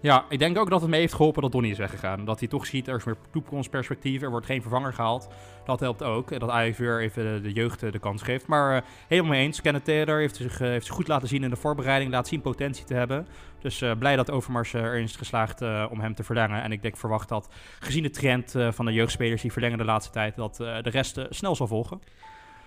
Ja, 0.01 0.25
ik 0.29 0.39
denk 0.39 0.59
ook 0.59 0.71
dat 0.71 0.81
het 0.81 0.91
mee 0.91 1.01
heeft 1.01 1.15
geholpen 1.15 1.43
dat 1.43 1.53
Donny 1.53 1.71
is 1.71 1.79
weggegaan. 1.79 2.25
Dat 2.25 2.39
hij 2.39 2.49
toch 2.49 2.67
ziet, 2.67 2.89
er 2.89 2.97
is 2.97 3.05
meer 3.05 3.17
toekomstperspectief, 3.31 4.23
er 4.23 4.31
wordt 4.31 4.47
geen 4.47 4.63
vervanger 4.63 4.93
gehaald. 4.93 5.29
Dat 5.65 5.81
helpt 5.81 6.03
ook. 6.03 6.41
Dat 6.41 6.51
Ajax 6.51 6.79
weer 6.79 7.01
even 7.01 7.43
de 7.43 7.53
jeugd 7.53 7.81
de 7.81 7.99
kans 7.99 8.23
geeft. 8.23 8.47
Maar 8.47 8.77
uh, 8.77 8.83
helemaal 9.09 9.31
mee 9.31 9.45
eens. 9.45 9.61
Kenneth 9.61 9.85
Taylor 9.85 10.19
heeft 10.19 10.37
zich, 10.37 10.61
uh, 10.61 10.69
heeft 10.69 10.87
zich 10.87 10.95
goed 10.95 11.09
laten 11.09 11.29
zien 11.29 11.43
in 11.43 11.51
de 11.51 11.57
voorbereiding. 11.57 12.11
Laat 12.11 12.29
zien 12.29 12.41
potentie 12.41 12.85
te 12.85 12.95
hebben. 12.95 13.27
Dus 13.61 13.83
uh, 13.83 13.93
blij 13.99 14.17
dat 14.17 14.31
Overmars 14.31 14.73
erin 14.73 15.03
is 15.03 15.17
geslaagd 15.17 15.63
om 15.91 16.01
hem 16.01 16.15
te 16.15 16.25
verlengen. 16.25 16.63
En 16.63 16.73
ik 16.73 16.83
denk, 16.83 16.97
verwacht 16.97 17.29
dat 17.29 17.49
gezien 17.79 18.03
de 18.03 18.11
trend 18.11 18.55
van 18.71 18.85
de 18.85 18.93
jeugdspelers 18.93 19.43
die 19.43 19.53
verlengen 19.53 19.79
de 19.79 19.85
laatste 19.85 20.13
tijd, 20.13 20.37
dat 20.37 20.57
de 20.57 20.91
rest 20.91 21.21
snel 21.31 21.57
zal 21.57 21.67
volgen. 21.67 22.01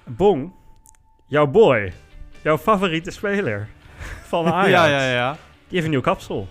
Bong, 0.05 0.53
jouw 1.25 1.47
boy, 1.47 1.93
jouw 2.41 2.57
favoriete 2.57 3.11
speler 3.11 3.67
van 4.23 4.45
Ajax. 4.53 4.69
ja, 4.69 4.85
ja, 4.85 5.11
ja. 5.11 5.31
Die 5.31 5.39
heeft 5.69 5.85
een 5.85 5.91
nieuw 5.91 6.01
kapsel. 6.01 6.47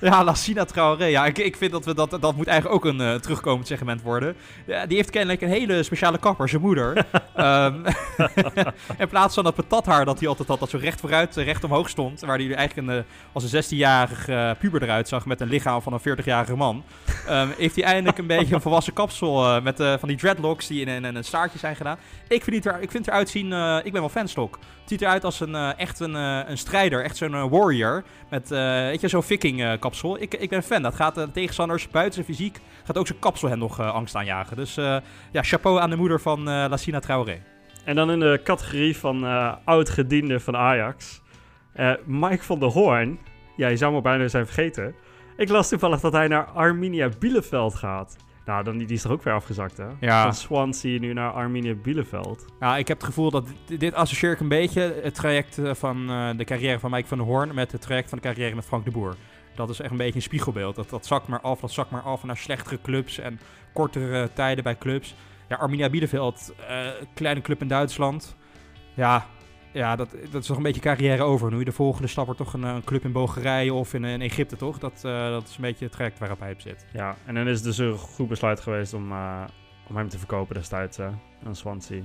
Ja, 0.00 0.24
Lassina 0.24 0.64
Traoré. 0.64 1.04
Ja, 1.04 1.26
ik, 1.26 1.38
ik 1.38 1.56
vind 1.56 1.72
dat 1.72 1.84
we 1.84 1.94
dat, 1.94 2.10
dat 2.20 2.36
moet 2.36 2.46
eigenlijk 2.46 2.76
ook 2.84 2.92
een 2.92 3.00
uh, 3.00 3.14
terugkomend 3.14 3.66
segment 3.66 4.02
worden. 4.02 4.36
Ja, 4.66 4.86
die 4.86 4.96
heeft 4.96 5.10
kennelijk 5.10 5.40
een 5.40 5.48
hele 5.48 5.82
speciale 5.82 6.18
kapper, 6.18 6.48
zijn 6.48 6.62
moeder. 6.62 7.06
um, 7.36 7.84
in 8.98 9.08
plaats 9.08 9.34
van 9.34 9.44
dat 9.44 9.54
patathaar 9.54 10.04
dat 10.04 10.18
hij 10.18 10.28
altijd 10.28 10.48
had, 10.48 10.60
dat 10.60 10.70
zo 10.70 10.78
recht 10.80 11.00
vooruit, 11.00 11.36
recht 11.36 11.64
omhoog 11.64 11.88
stond. 11.88 12.20
Waar 12.20 12.38
hij 12.38 12.54
eigenlijk 12.54 12.88
een, 12.88 12.96
uh, 12.96 13.02
als 13.32 13.52
een 13.52 13.64
16-jarige 13.64 14.32
uh, 14.32 14.50
puber 14.58 14.82
eruit 14.82 15.08
zag 15.08 15.26
met 15.26 15.40
een 15.40 15.48
lichaam 15.48 15.82
van 15.82 15.92
een 15.92 16.18
40-jarige 16.18 16.56
man. 16.56 16.84
Um, 17.30 17.52
heeft 17.58 17.74
hij 17.74 17.84
eindelijk 17.84 18.18
een 18.18 18.26
beetje 18.26 18.54
een 18.54 18.60
volwassen 18.60 18.92
kapsel 18.92 19.60
met 19.62 19.76
van 19.76 20.08
die 20.08 20.16
dreadlocks 20.16 20.66
die 20.66 20.80
in, 20.80 20.88
in, 20.88 21.04
in, 21.04 21.16
een 21.16 21.24
staartje 21.24 21.58
zijn 21.58 21.76
gedaan. 21.76 21.98
Ik 22.28 22.44
vind, 22.44 22.56
het 22.56 22.74
er, 22.74 22.80
ik 22.80 22.90
vind 22.90 23.04
het 23.04 23.14
eruit 23.14 23.28
zien, 23.28 23.52
ik 23.84 23.92
ben 23.92 24.00
wel 24.00 24.08
fanstok. 24.08 24.58
Het 24.80 24.98
ziet 24.98 25.02
eruit 25.02 25.24
als 25.24 25.40
een, 25.40 25.54
echt 25.54 26.00
een, 26.00 26.14
een 26.14 26.58
strijder, 26.58 27.04
echt 27.04 27.16
zo'n 27.16 27.48
warrior. 27.48 28.04
Met, 28.28 28.48
weet 28.48 29.00
je, 29.00 29.08
zo'n 29.08 29.22
viking 29.22 29.78
kapsel. 29.90 30.22
Ik, 30.22 30.34
ik 30.34 30.48
ben 30.48 30.62
fan. 30.62 30.82
Dat 30.82 30.94
gaat 30.94 31.14
de 31.14 31.30
tegenstanders 31.30 31.88
buiten 31.88 32.24
zijn 32.24 32.36
fysiek, 32.36 32.58
gaat 32.84 32.98
ook 32.98 33.06
zijn 33.06 33.18
kapsel 33.18 33.48
hen 33.48 33.58
nog 33.58 33.80
uh, 33.80 33.94
angst 33.94 34.14
aanjagen. 34.14 34.56
Dus 34.56 34.78
uh, 34.78 34.96
ja, 35.32 35.42
chapeau 35.42 35.80
aan 35.80 35.90
de 35.90 35.96
moeder 35.96 36.20
van 36.20 36.42
Lassina 36.42 36.98
Traoré. 36.98 37.42
En 37.84 37.94
dan 37.94 38.10
in 38.10 38.20
de 38.20 38.40
categorie 38.44 38.96
van 38.96 39.24
oud-gediende 39.64 40.40
van 40.40 40.56
Ajax. 40.56 41.22
Mike 42.04 42.42
van 42.42 42.58
der 42.58 42.68
Hoorn. 42.68 43.18
Ja, 43.56 43.68
je 43.68 43.76
zou 43.76 43.92
me 43.92 44.00
bijna 44.00 44.28
zijn 44.28 44.44
vergeten. 44.44 44.94
Ik 45.36 45.48
las 45.48 45.68
toevallig 45.68 46.00
dat 46.00 46.12
hij 46.12 46.28
naar 46.28 46.44
Arminia 46.44 47.08
Bielefeld 47.18 47.74
gaat. 47.74 48.16
Nou, 48.44 48.64
dan, 48.64 48.78
die 48.78 48.88
is 48.88 49.04
er 49.04 49.12
ook 49.12 49.22
weer 49.22 49.34
afgezakt, 49.34 49.76
hè? 49.76 49.86
Ja. 50.00 50.22
Van 50.22 50.34
Swansea 50.34 50.98
nu 50.98 51.12
naar 51.12 51.32
Arminia 51.32 51.74
Bielefeld. 51.74 52.44
Ja, 52.60 52.76
ik 52.76 52.88
heb 52.88 52.96
het 52.96 53.06
gevoel 53.06 53.30
dat 53.30 53.46
dit, 53.66 53.80
dit 53.80 53.94
associeer 53.94 54.32
ik 54.32 54.40
een 54.40 54.48
beetje 54.48 55.00
het 55.02 55.14
traject 55.14 55.60
van 55.62 56.06
de 56.36 56.44
carrière 56.44 56.78
van 56.78 56.90
Mike 56.90 57.08
van 57.08 57.18
der 57.18 57.26
Hoorn 57.26 57.54
met 57.54 57.72
het 57.72 57.82
traject 57.82 58.08
van 58.08 58.18
de 58.18 58.24
carrière 58.24 58.54
met 58.54 58.64
Frank 58.64 58.84
de 58.84 58.90
Boer. 58.90 59.16
Dat 59.54 59.70
is 59.70 59.80
echt 59.80 59.90
een 59.90 59.96
beetje 59.96 60.14
een 60.14 60.22
spiegelbeeld. 60.22 60.76
Dat, 60.76 60.90
dat 60.90 61.06
zakt 61.06 61.26
maar 61.26 61.40
af, 61.40 61.60
dat 61.60 61.72
zakt 61.72 61.90
maar 61.90 62.02
af 62.02 62.24
naar 62.24 62.36
slechtere 62.36 62.80
clubs 62.82 63.18
en 63.18 63.40
kortere 63.72 64.32
tijden 64.32 64.64
bij 64.64 64.78
clubs. 64.78 65.14
Ja, 65.48 65.56
Arminia 65.56 65.90
Bielefeld, 65.90 66.54
uh, 66.60 66.86
kleine 67.14 67.40
club 67.40 67.60
in 67.60 67.68
Duitsland. 67.68 68.36
Ja, 68.94 69.26
ja 69.72 69.96
dat, 69.96 70.10
dat 70.30 70.40
is 70.40 70.46
toch 70.46 70.56
een 70.56 70.62
beetje 70.62 70.80
carrière 70.80 71.22
over. 71.22 71.50
Nu 71.50 71.64
de 71.64 71.72
volgende 71.72 72.08
stap 72.08 72.24
wordt 72.24 72.40
toch 72.40 72.52
een, 72.52 72.62
een 72.62 72.84
club 72.84 73.04
in 73.04 73.12
Bulgarije 73.12 73.74
of 73.74 73.94
in, 73.94 74.04
in 74.04 74.20
Egypte, 74.20 74.56
toch? 74.56 74.78
Dat, 74.78 75.00
dat 75.02 75.48
is 75.48 75.56
een 75.56 75.62
beetje 75.62 75.84
het 75.84 75.92
traject 75.92 76.18
waarop 76.18 76.40
hij 76.40 76.52
op 76.52 76.60
zit. 76.60 76.86
Ja, 76.92 77.16
en 77.24 77.34
dan 77.34 77.48
is 77.48 77.54
het 77.54 77.64
dus 77.64 77.78
een 77.78 77.96
goed 77.96 78.28
besluit 78.28 78.60
geweest 78.60 78.94
om, 78.94 79.12
om 79.88 79.96
hem 79.96 80.08
te 80.08 80.18
verkopen 80.18 80.54
destijds 80.54 81.00
aan 81.00 81.56
Swansea. 81.56 82.02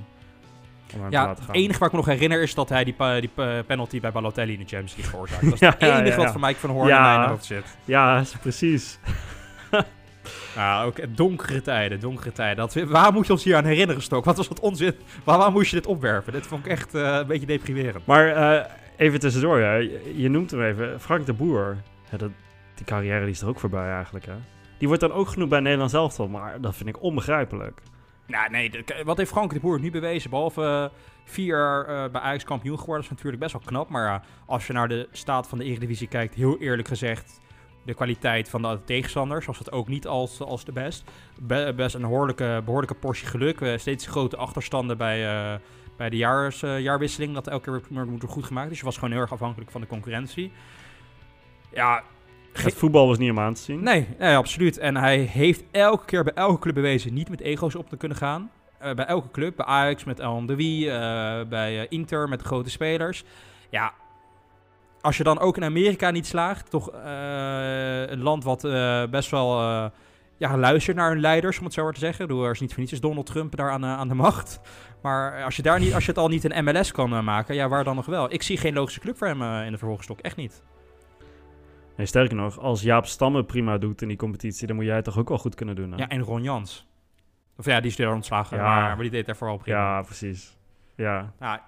Ja, 1.09 1.29
het 1.29 1.39
enige 1.51 1.79
waar 1.79 1.87
ik 1.87 1.93
me 1.93 1.99
nog 1.99 2.07
herinner 2.07 2.41
is 2.41 2.53
dat 2.53 2.69
hij 2.69 2.83
die, 2.83 2.95
die 3.19 3.29
penalty 3.63 3.99
bij 3.99 4.11
Balotelli 4.11 4.53
in 4.53 4.59
de 4.59 4.65
Champions 4.65 4.95
League 4.95 5.11
veroorzaakt. 5.11 5.43
Dat 5.43 5.53
is 5.53 5.59
het 5.69 5.81
enige 5.81 5.97
ja, 5.97 6.05
ja. 6.05 6.15
wat 6.15 6.31
voor 6.31 6.41
Mike 6.41 6.59
van 6.59 6.69
Hoorn 6.69 6.89
in 6.89 7.01
mijn 7.01 7.29
hoofd 7.29 7.45
zit. 7.45 7.77
Ja, 7.85 8.23
precies. 8.41 8.99
ja, 10.55 10.83
ook 10.83 11.17
donkere 11.17 11.61
tijden, 11.61 11.99
donkere 11.99 12.31
tijden. 12.31 12.57
Dat, 12.57 12.73
waar 12.73 13.13
moet 13.13 13.25
je 13.25 13.33
ons 13.33 13.43
hier 13.43 13.55
aan 13.55 13.65
herinneren, 13.65 14.01
Stok? 14.01 14.25
Wat 14.25 14.37
was 14.37 14.47
dat 14.47 14.59
onzin? 14.59 14.95
Waar, 15.23 15.37
waar 15.37 15.51
moest 15.51 15.69
je 15.69 15.75
dit 15.75 15.85
opwerpen? 15.85 16.33
Dit 16.33 16.47
vond 16.47 16.65
ik 16.65 16.71
echt 16.71 16.95
uh, 16.95 17.15
een 17.15 17.27
beetje 17.27 17.45
deprimerend. 17.45 18.05
Maar 18.05 18.27
uh, 18.27 18.65
even 18.97 19.19
tussendoor, 19.19 19.59
je, 19.59 20.13
je 20.15 20.29
noemt 20.29 20.51
hem 20.51 20.61
even. 20.61 21.01
Frank 21.01 21.25
de 21.25 21.33
Boer. 21.33 21.77
Dat, 22.17 22.29
die 22.75 22.85
carrière 22.85 23.21
die 23.21 23.33
is 23.33 23.41
er 23.41 23.47
ook 23.47 23.59
voorbij 23.59 23.91
eigenlijk, 23.91 24.25
hè? 24.25 24.33
Die 24.77 24.87
wordt 24.87 25.03
dan 25.03 25.11
ook 25.11 25.27
genoemd 25.27 25.49
bij 25.49 25.59
Nederland 25.59 25.91
zelf, 25.91 26.27
maar 26.27 26.61
dat 26.61 26.75
vind 26.75 26.89
ik 26.89 27.01
onbegrijpelijk. 27.01 27.81
Nou, 28.27 28.49
nee, 28.49 28.71
wat 29.03 29.17
heeft 29.17 29.31
Frank 29.31 29.53
de 29.53 29.59
Boer 29.59 29.79
nu 29.79 29.91
bewezen? 29.91 30.29
Behalve 30.29 30.61
uh, 30.61 30.99
vier 31.23 31.85
uh, 31.89 32.11
bij 32.11 32.21
Ajax 32.21 32.43
kampioen 32.43 32.79
geworden, 32.79 33.03
is 33.03 33.09
natuurlijk 33.09 33.39
best 33.39 33.53
wel 33.53 33.61
knap. 33.65 33.89
Maar 33.89 34.25
als 34.45 34.67
je 34.67 34.73
naar 34.73 34.87
de 34.87 35.07
staat 35.11 35.47
van 35.47 35.57
de 35.57 35.63
Eredivisie 35.63 36.07
kijkt, 36.07 36.35
heel 36.35 36.57
eerlijk 36.57 36.87
gezegd, 36.87 37.39
de 37.83 37.93
kwaliteit 37.93 38.49
van 38.49 38.61
de 38.61 38.79
tegenstanders 38.85 39.45
was 39.45 39.57
het 39.57 39.71
ook 39.71 39.87
niet 39.87 40.07
als, 40.07 40.39
als 40.41 40.65
de 40.65 40.71
best. 40.71 41.03
Be 41.41 41.73
best 41.75 41.95
een 41.95 42.01
behoorlijke, 42.01 42.61
behoorlijke 42.65 42.95
portie 42.95 43.27
geluk. 43.27 43.79
steeds 43.79 44.07
grote 44.07 44.37
achterstanden 44.37 44.97
bij, 44.97 45.59
bij 45.97 46.09
de 46.09 46.17
jaars, 46.17 46.59
jaarwisseling, 46.59 47.33
dat 47.33 47.47
elke 47.47 47.81
keer 47.81 48.05
moet 48.05 48.23
goed 48.23 48.45
gemaakt. 48.45 48.69
Dus 48.69 48.79
je 48.79 48.85
was 48.85 48.95
gewoon 48.95 49.11
heel 49.11 49.21
erg 49.21 49.31
afhankelijk 49.31 49.71
van 49.71 49.81
de 49.81 49.87
concurrentie. 49.87 50.51
Ja, 51.71 52.03
het 52.63 52.73
voetbal 52.73 53.07
was 53.07 53.17
niet 53.17 53.31
om 53.31 53.39
aan 53.39 53.53
te 53.53 53.61
zien. 53.61 53.83
Nee, 53.83 54.07
nee, 54.19 54.35
absoluut. 54.35 54.77
En 54.77 54.97
hij 54.97 55.17
heeft 55.17 55.63
elke 55.71 56.05
keer 56.05 56.23
bij 56.23 56.33
elke 56.33 56.59
club 56.59 56.73
bewezen 56.73 57.13
niet 57.13 57.29
met 57.29 57.41
ego's 57.41 57.75
op 57.75 57.89
te 57.89 57.97
kunnen 57.97 58.17
gaan. 58.17 58.51
Uh, 58.83 58.93
bij 58.93 59.05
elke 59.05 59.31
club. 59.31 59.55
Bij 59.55 59.65
Ajax 59.65 60.03
met 60.03 60.19
El 60.19 60.45
de 60.45 60.55
Wie, 60.55 60.85
uh, 60.85 60.93
bij 61.49 61.75
uh, 61.75 61.85
Inter 61.89 62.29
met 62.29 62.41
grote 62.41 62.69
spelers. 62.69 63.23
ja, 63.69 63.93
als 65.01 65.17
je 65.17 65.23
dan 65.23 65.39
ook 65.39 65.57
in 65.57 65.63
Amerika 65.63 66.11
niet 66.11 66.27
slaagt, 66.27 66.69
toch 66.69 66.91
een 68.07 68.21
land 68.21 68.43
wat 68.43 68.61
best 69.11 69.31
wel 69.31 69.59
ja, 70.37 70.57
luistert 70.57 70.97
naar 70.97 71.09
hun 71.09 71.19
leiders, 71.19 71.57
om 71.57 71.63
het 71.63 71.73
zo 71.73 71.83
maar 71.83 71.93
te 71.93 71.99
zeggen. 71.99 72.27
Door 72.27 72.51
is 72.51 72.59
niet 72.59 72.71
voor 72.71 72.79
niets 72.79 72.91
is 72.91 72.99
Donald 72.99 73.25
Trump 73.25 73.55
daar 73.55 73.71
aan, 73.71 73.85
aan 73.85 74.07
de 74.07 74.13
macht. 74.13 74.59
Maar 75.01 75.43
als 75.43 75.55
je, 75.55 75.61
daar 75.61 75.79
niet, 75.79 75.93
als 75.93 76.05
je 76.05 76.11
het 76.11 76.19
al 76.19 76.27
niet 76.27 76.43
in 76.43 76.63
MLS 76.63 76.91
kan 76.91 77.23
maken, 77.23 77.55
ja, 77.55 77.67
waar 77.67 77.83
dan 77.83 77.95
nog 77.95 78.05
wel? 78.05 78.33
Ik 78.33 78.43
zie 78.43 78.57
geen 78.57 78.73
logische 78.73 78.99
club 78.99 79.17
voor 79.17 79.27
hem 79.27 79.41
in 79.65 79.71
de 79.71 79.77
vervolgstok, 79.77 80.19
echt 80.19 80.35
niet. 80.35 80.63
Nee, 81.95 82.05
sterker 82.05 82.35
nog, 82.35 82.59
als 82.59 82.81
Jaap 82.81 83.05
Stammen 83.05 83.45
prima 83.45 83.77
doet 83.77 84.01
in 84.01 84.07
die 84.07 84.17
competitie, 84.17 84.67
dan 84.67 84.75
moet 84.75 84.85
jij 84.85 84.95
het 84.95 85.05
toch 85.05 85.17
ook 85.17 85.29
wel 85.29 85.37
goed 85.37 85.55
kunnen 85.55 85.75
doen. 85.75 85.91
Hè? 85.91 85.97
Ja, 85.97 86.07
en 86.07 86.21
Ron 86.21 86.43
Jans. 86.43 86.87
Of 87.57 87.65
ja, 87.65 87.79
die 87.79 87.91
is 87.91 87.99
er 87.99 88.13
ontslagen, 88.13 88.57
ja. 88.57 88.63
maar, 88.63 88.81
maar 88.81 89.01
die 89.01 89.09
deed 89.09 89.27
er 89.27 89.35
vooral 89.35 89.57
prima. 89.57 89.77
Ja, 89.77 90.01
precies. 90.01 90.57
Ja. 90.95 91.33
ja. 91.39 91.61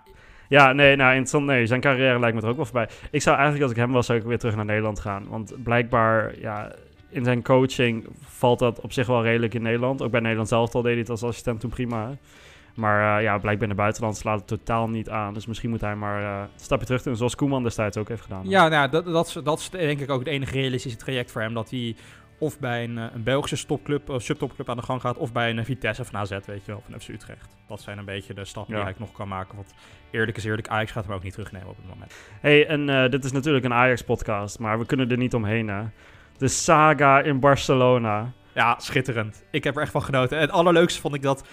Ja, 0.50 0.74
nee, 0.74 0.96
nou, 0.96 1.10
interessant. 1.10 1.46
Nee, 1.46 1.66
zijn 1.66 1.82
carrière 1.82 2.20
lijkt 2.20 2.36
me 2.36 2.42
er 2.42 2.48
ook 2.48 2.56
wel 2.56 2.66
voorbij. 2.66 2.90
Ik 3.12 3.22
zou 3.22 3.36
eigenlijk, 3.36 3.64
als 3.64 3.72
ik 3.72 3.84
hem 3.84 3.92
was, 3.92 4.06
zou 4.06 4.20
ik 4.20 4.26
weer 4.26 4.40
terug 4.40 4.56
naar 4.56 4.66
Nederland 4.66 5.00
gaan. 5.00 5.28
Want 5.28 5.64
blijkbaar, 5.64 6.40
ja, 6.40 6.72
in 7.10 7.24
zijn 7.24 7.44
coaching 7.44 8.08
valt 8.22 8.60
dat 8.60 8.80
op 8.80 8.92
zich 8.92 9.08
wel 9.08 9.24
redelijk 9.24 9.54
in 9.54 9.62
Nederland. 9.62 10.02
Ook 10.02 10.12
bij 10.12 10.20
Nederland 10.20 10.48
zelf 10.48 10.76
al 10.76 10.82
deed 10.82 10.92
hij 10.92 11.00
het 11.00 11.10
als 11.10 11.24
assistent 11.24 11.60
toen 11.60 11.70
prima. 11.70 12.12
Maar 12.78 13.18
uh, 13.18 13.24
ja, 13.24 13.38
blijkbaar 13.38 13.64
in 13.64 13.70
het 13.70 13.78
buitenland 13.78 14.18
slaat 14.18 14.40
het 14.40 14.48
totaal 14.48 14.90
niet 14.90 15.10
aan. 15.10 15.34
Dus 15.34 15.46
misschien 15.46 15.70
moet 15.70 15.82
hij 15.82 15.96
maar 15.96 16.22
uh, 16.22 16.40
een 16.54 16.60
stapje 16.60 16.86
terug 16.86 17.04
doen, 17.04 17.16
zoals 17.16 17.36
Koeman 17.36 17.64
destijds 17.64 17.98
ook 17.98 18.08
heeft 18.08 18.22
gedaan. 18.22 18.50
Ja, 18.50 18.68
nou, 18.68 18.90
dat, 18.90 19.06
dat, 19.06 19.28
is, 19.28 19.34
dat 19.44 19.60
is 19.60 19.70
denk 19.70 20.00
ik 20.00 20.10
ook 20.10 20.20
het 20.20 20.28
enige 20.28 20.52
realistische 20.52 20.98
traject 20.98 21.32
voor 21.32 21.42
hem. 21.42 21.54
Dat 21.54 21.70
hij 21.70 21.96
of 22.38 22.60
bij 22.60 22.84
een, 22.84 22.98
eh, 22.98 23.06
een 23.14 23.24
Belgische 23.24 23.56
stopclub, 23.56 24.10
of 24.10 24.22
subtopclub 24.22 24.70
aan 24.70 24.78
de 24.78 24.84
gang 24.84 25.02
gaat, 25.02 25.18
of 25.18 25.32
bij 25.32 25.50
een 25.50 25.66
Vitesse 25.66 26.02
of 26.02 26.10
een 26.10 26.20
AZ, 26.20 26.30
weet 26.30 26.66
je 26.66 26.72
wel, 26.72 26.84
van 26.90 27.00
FC 27.00 27.08
Utrecht. 27.08 27.56
Dat 27.68 27.82
zijn 27.82 27.98
een 27.98 28.06
beetje 28.06 28.34
de 28.34 28.46
stappen 28.46 28.76
die 28.76 28.84
hij 28.84 28.94
nog 28.98 29.12
kan 29.12 29.28
maken. 29.28 29.56
Want 29.56 29.74
eerlijk 30.12 30.38
is 30.38 30.44
eerlijk, 30.44 30.68
Ajax 30.68 30.92
gaat 30.92 31.06
hem 31.06 31.14
ook 31.14 31.24
niet 31.24 31.34
terugnemen 31.34 31.70
op 31.70 31.78
het 31.78 31.88
moment. 31.88 32.14
hey, 32.42 32.68
en 32.68 33.12
dit 33.12 33.24
is 33.24 33.32
natuurlijk 33.32 33.66
een 33.66 33.74
Ajax-podcast, 33.74 34.60
maar 34.60 34.80
we 34.80 34.86
kunnen 34.86 35.10
er 35.10 35.18
niet 35.18 35.34
omheen, 35.34 35.68
hè. 35.68 35.84
De 36.38 36.48
saga 36.48 37.20
in 37.20 37.40
Barcelona. 37.40 38.32
Ja, 38.54 38.76
schitterend. 38.80 39.44
Ik 39.52 39.64
heb 39.64 39.76
er 39.76 39.82
echt 39.82 39.92
van 39.92 40.04
genoten. 40.04 40.40
Het 40.40 40.52
allerleukste 40.52 41.02
vond 41.02 41.16
ik 41.16 41.22
dat 41.22 41.48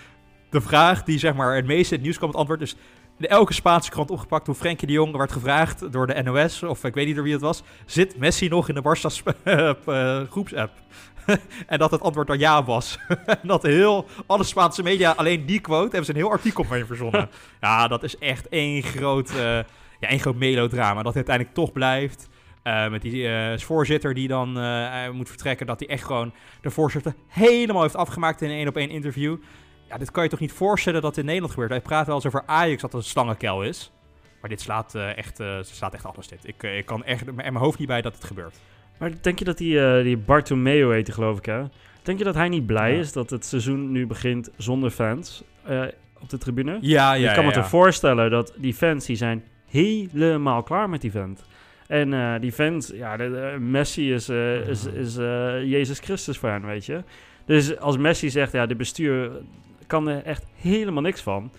de 0.55 0.61
vraag 0.61 1.03
die 1.03 1.19
zeg 1.19 1.35
maar 1.35 1.57
het 1.57 1.67
meeste 1.67 1.89
in 1.89 1.95
het 1.95 2.03
nieuws 2.03 2.17
kwam, 2.17 2.29
het 2.29 2.39
antwoord 2.39 2.61
is 2.61 2.77
in 3.19 3.27
elke 3.27 3.53
Spaanse 3.53 3.91
krant 3.91 4.11
opgepakt 4.11 4.47
hoe 4.47 4.55
Frenkie 4.55 4.87
de 4.87 4.93
Jong 4.93 5.17
werd 5.17 5.33
gevraagd 5.33 5.93
door 5.93 6.07
de 6.07 6.23
NOS, 6.23 6.63
of 6.63 6.85
ik 6.85 6.95
weet 6.95 7.07
niet 7.07 7.15
door 7.15 7.25
wie 7.25 7.33
het 7.33 7.43
was, 7.43 7.63
zit 7.87 8.19
Messi 8.19 8.49
nog 8.49 8.69
in 8.69 8.75
de 8.75 8.83
Barça 8.83 9.37
uh, 9.45 10.21
groepsapp? 10.33 10.71
en 11.67 11.79
dat 11.79 11.91
het 11.91 12.01
antwoord 12.01 12.27
dan 12.27 12.39
ja 12.39 12.65
was. 12.65 12.99
en 13.27 13.39
dat 13.43 13.63
heel, 13.63 14.07
alle 14.27 14.45
Spaanse 14.45 14.83
media 14.83 15.11
alleen 15.11 15.47
die 15.47 15.61
quote 15.61 15.83
hebben 15.83 16.05
ze 16.05 16.11
een 16.11 16.17
heel 16.17 16.31
artikel 16.31 16.65
mee 16.71 16.85
verzonnen. 16.85 17.31
ja, 17.61 17.89
dat 17.89 18.03
is 18.03 18.19
echt 18.19 18.49
één 18.49 18.83
groot, 18.83 19.31
uh, 19.31 19.37
ja, 19.37 20.09
één 20.09 20.21
groot 20.21 20.37
melodrama. 20.37 21.03
Dat 21.03 21.15
uiteindelijk 21.15 21.55
toch 21.55 21.73
blijft. 21.73 22.29
Uh, 22.65 22.89
met 22.89 23.03
die 23.03 23.29
uh, 23.29 23.59
voorzitter 23.59 24.15
die 24.15 24.29
dan 24.29 24.49
moet 25.13 25.29
vertrekken, 25.29 25.67
dat 25.67 25.79
hij 25.79 25.89
echt 25.89 26.05
gewoon 26.05 26.33
de 26.61 26.71
voorzitter 26.71 27.15
helemaal 27.29 27.83
heeft 27.83 27.97
afgemaakt 27.97 28.43
in 28.43 28.51
een 28.51 28.57
één 28.57 28.69
op 28.69 28.77
één 28.77 28.91
interview. 28.91 29.37
Ja, 29.89 29.99
dit 29.99 30.11
kan 30.11 30.23
je 30.23 30.29
toch 30.29 30.41
niet 30.41 30.53
voorstellen 30.53 31.03
dat 31.03 31.17
in 31.17 31.25
Nederland 31.25 31.53
gebeurt. 31.53 31.71
Hij 31.71 31.81
praat 31.81 32.07
wel 32.07 32.15
eens 32.15 32.27
over 32.27 32.43
Ajax 32.47 32.81
dat 32.81 32.93
het 32.93 33.03
een 33.03 33.09
slangenkel 33.09 33.63
is. 33.63 33.93
Maar 34.41 34.53
dit 34.53 34.63
slaat, 34.63 34.95
uh, 34.95 35.17
echt, 35.17 35.41
uh, 35.41 35.59
slaat 35.61 35.95
echt 35.95 36.05
alles 36.05 36.29
dit. 36.29 36.49
Ik, 36.49 36.63
uh, 36.63 36.77
ik 36.77 36.87
kan 36.87 37.05
echt 37.05 37.33
mijn 37.33 37.57
hoofd 37.57 37.79
niet 37.79 37.89
bij 37.89 38.03
dat 38.03 38.15
het 38.15 38.25
gebeurt. 38.25 38.61
Maar 38.99 39.11
denk 39.21 39.39
je 39.39 39.45
dat 39.45 39.59
die, 39.59 40.03
die 40.03 40.17
Bartomeo 40.17 40.91
heet, 40.91 41.13
geloof 41.13 41.39
ik, 41.39 41.45
hè? 41.45 41.63
Denk 42.03 42.19
je 42.19 42.25
dat 42.25 42.35
hij 42.35 42.49
niet 42.49 42.67
blij 42.67 42.93
ja. 42.93 42.99
is 42.99 43.13
dat 43.13 43.31
het 43.31 43.47
seizoen 43.47 43.93
nu 43.93 44.07
begint 44.07 44.51
zonder 44.57 44.91
fans 44.91 45.45
op 46.21 46.31
de 46.31 46.39
tribune? 46.39 46.79
Ja, 46.81 47.13
ja. 47.13 47.29
Ik 47.29 47.35
kan 47.35 47.45
me 47.45 47.51
ja. 47.51 47.57
toch 47.57 47.69
voorstellen 47.69 48.31
dat 48.31 48.53
die 48.57 48.75
fans 48.75 49.07
die 49.07 49.17
zijn 49.17 49.45
helemaal 49.69 50.63
klaar 50.63 50.89
met 50.89 51.01
die 51.01 51.11
vent. 51.11 51.45
En 51.87 52.41
die 52.41 52.53
fans, 52.53 52.93
ja, 52.95 53.17
de, 53.17 53.31
de 53.31 53.61
Messi 53.61 54.13
is, 54.13 54.29
is, 54.29 54.87
is 54.87 55.15
Jezus 55.71 55.99
Christus 55.99 56.39
voor 56.39 56.49
hen, 56.49 56.67
weet 56.67 56.87
je. 56.87 57.03
Dus 57.45 57.79
als 57.79 57.97
Messi 57.97 58.31
zegt, 58.31 58.53
ja, 58.53 58.67
de 58.67 58.77
bestuur 58.77 59.31
kan 59.87 60.09
er 60.09 60.25
echt 60.25 60.45
helemaal 60.55 61.03
niks 61.03 61.21
van. 61.21 61.51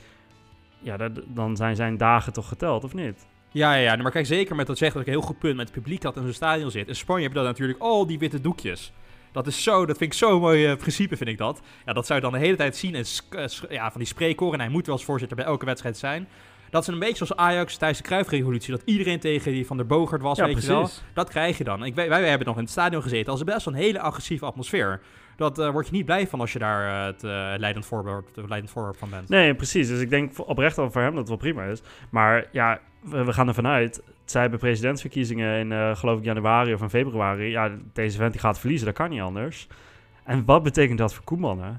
Ja, 0.79 0.97
dat, 0.97 1.11
dan 1.27 1.55
zijn 1.55 1.75
zijn 1.75 1.97
dagen 1.97 2.33
toch 2.33 2.47
geteld, 2.47 2.83
of 2.83 2.93
niet? 2.93 3.25
Ja, 3.51 3.73
ja, 3.73 3.91
ja, 3.91 4.01
maar 4.01 4.11
kijk, 4.11 4.25
zeker 4.25 4.55
met 4.55 4.67
dat 4.67 4.77
zeggen 4.77 4.97
dat 4.97 5.07
ik 5.07 5.13
een 5.13 5.19
heel 5.19 5.29
goed 5.29 5.39
punt 5.39 5.55
met 5.55 5.67
het 5.67 5.77
publiek 5.77 6.01
dat 6.01 6.15
in 6.15 6.23
zo'n 6.23 6.33
stadion 6.33 6.71
zit. 6.71 6.87
In 6.87 6.95
Spanje 6.95 7.23
heb 7.23 7.31
je 7.31 7.37
dan 7.37 7.47
natuurlijk 7.47 7.79
al 7.79 8.07
die 8.07 8.19
witte 8.19 8.41
doekjes. 8.41 8.93
Dat 9.31 9.47
is 9.47 9.63
zo, 9.63 9.85
dat 9.85 9.97
vind 9.97 10.11
ik 10.11 10.17
zo'n 10.17 10.39
mooi 10.39 10.71
uh, 10.71 10.77
principe, 10.77 11.17
vind 11.17 11.29
ik 11.29 11.37
dat. 11.37 11.61
Ja, 11.85 11.93
dat 11.93 12.05
zou 12.05 12.19
je 12.19 12.25
dan 12.25 12.33
de 12.33 12.45
hele 12.45 12.55
tijd 12.55 12.75
zien. 12.75 12.95
En 12.95 13.05
ja, 13.69 13.91
van 13.91 13.99
die 13.99 14.07
spreekkoren. 14.07 14.53
En 14.53 14.59
hij 14.59 14.69
moet 14.69 14.85
wel 14.85 14.95
als 14.95 15.05
voorzitter 15.05 15.37
bij 15.37 15.45
elke 15.45 15.65
wedstrijd 15.65 15.97
zijn. 15.97 16.27
Dat 16.69 16.81
is 16.81 16.87
een 16.87 16.99
beetje 16.99 17.25
zoals 17.25 17.41
Ajax 17.41 17.77
tijdens 17.77 18.01
de 18.01 18.07
Cruijff-revolutie. 18.07 18.71
Dat 18.71 18.81
iedereen 18.85 19.19
tegen 19.19 19.51
die 19.51 19.65
Van 19.65 19.77
der 19.77 19.85
Bogert 19.85 20.21
was, 20.21 20.37
ja, 20.37 20.45
weet 20.45 20.53
precies. 20.53 20.71
je 20.71 20.77
wel. 20.77 20.89
Dat 21.13 21.29
krijg 21.29 21.57
je 21.57 21.63
dan. 21.63 21.85
Ik, 21.85 21.95
wij, 21.95 22.09
wij 22.09 22.29
hebben 22.29 22.47
nog 22.47 22.55
in 22.55 22.61
het 22.63 22.71
stadion 22.71 23.01
gezeten. 23.01 23.25
Dat 23.25 23.37
is 23.37 23.43
best 23.43 23.65
wel 23.65 23.73
een 23.73 23.79
hele 23.79 23.99
agressieve 23.99 24.45
atmosfeer. 24.45 25.01
Dat 25.35 25.59
uh, 25.59 25.69
word 25.69 25.85
je 25.85 25.91
niet 25.91 26.05
blij 26.05 26.27
van 26.27 26.39
als 26.39 26.53
je 26.53 26.59
daar 26.59 26.87
uh, 26.87 27.05
het 27.05 27.23
uh, 27.23 27.31
leidend, 27.57 27.85
voorbeeld, 27.85 28.29
leidend 28.35 28.71
voorbeeld 28.71 28.97
van 28.97 29.09
bent. 29.09 29.29
Nee, 29.29 29.55
precies. 29.55 29.87
Dus 29.87 29.99
ik 29.99 30.09
denk 30.09 30.47
oprecht 30.47 30.77
al 30.77 30.91
voor 30.91 31.01
hem 31.01 31.09
dat 31.09 31.19
het 31.19 31.27
wel 31.27 31.37
prima 31.37 31.63
is. 31.63 31.81
Maar 32.09 32.47
ja, 32.51 32.79
we, 33.01 33.23
we 33.23 33.33
gaan 33.33 33.47
ervan 33.47 33.67
uit. 33.67 34.03
Zij 34.25 34.41
hebben 34.41 34.59
presidentsverkiezingen 34.59 35.71
in, 35.71 35.97
geloof 35.97 36.19
ik, 36.19 36.25
januari 36.25 36.73
of 36.73 36.81
in 36.81 36.89
februari. 36.89 37.49
Ja, 37.49 37.71
deze 37.93 38.17
vent 38.17 38.31
die 38.31 38.41
gaat 38.41 38.59
verliezen, 38.59 38.85
dat 38.85 38.95
kan 38.95 39.09
niet 39.09 39.21
anders. 39.21 39.67
En 40.23 40.45
wat 40.45 40.63
betekent 40.63 40.97
dat 40.97 41.13
voor 41.13 41.23
Koeman, 41.23 41.61
hè? 41.61 41.71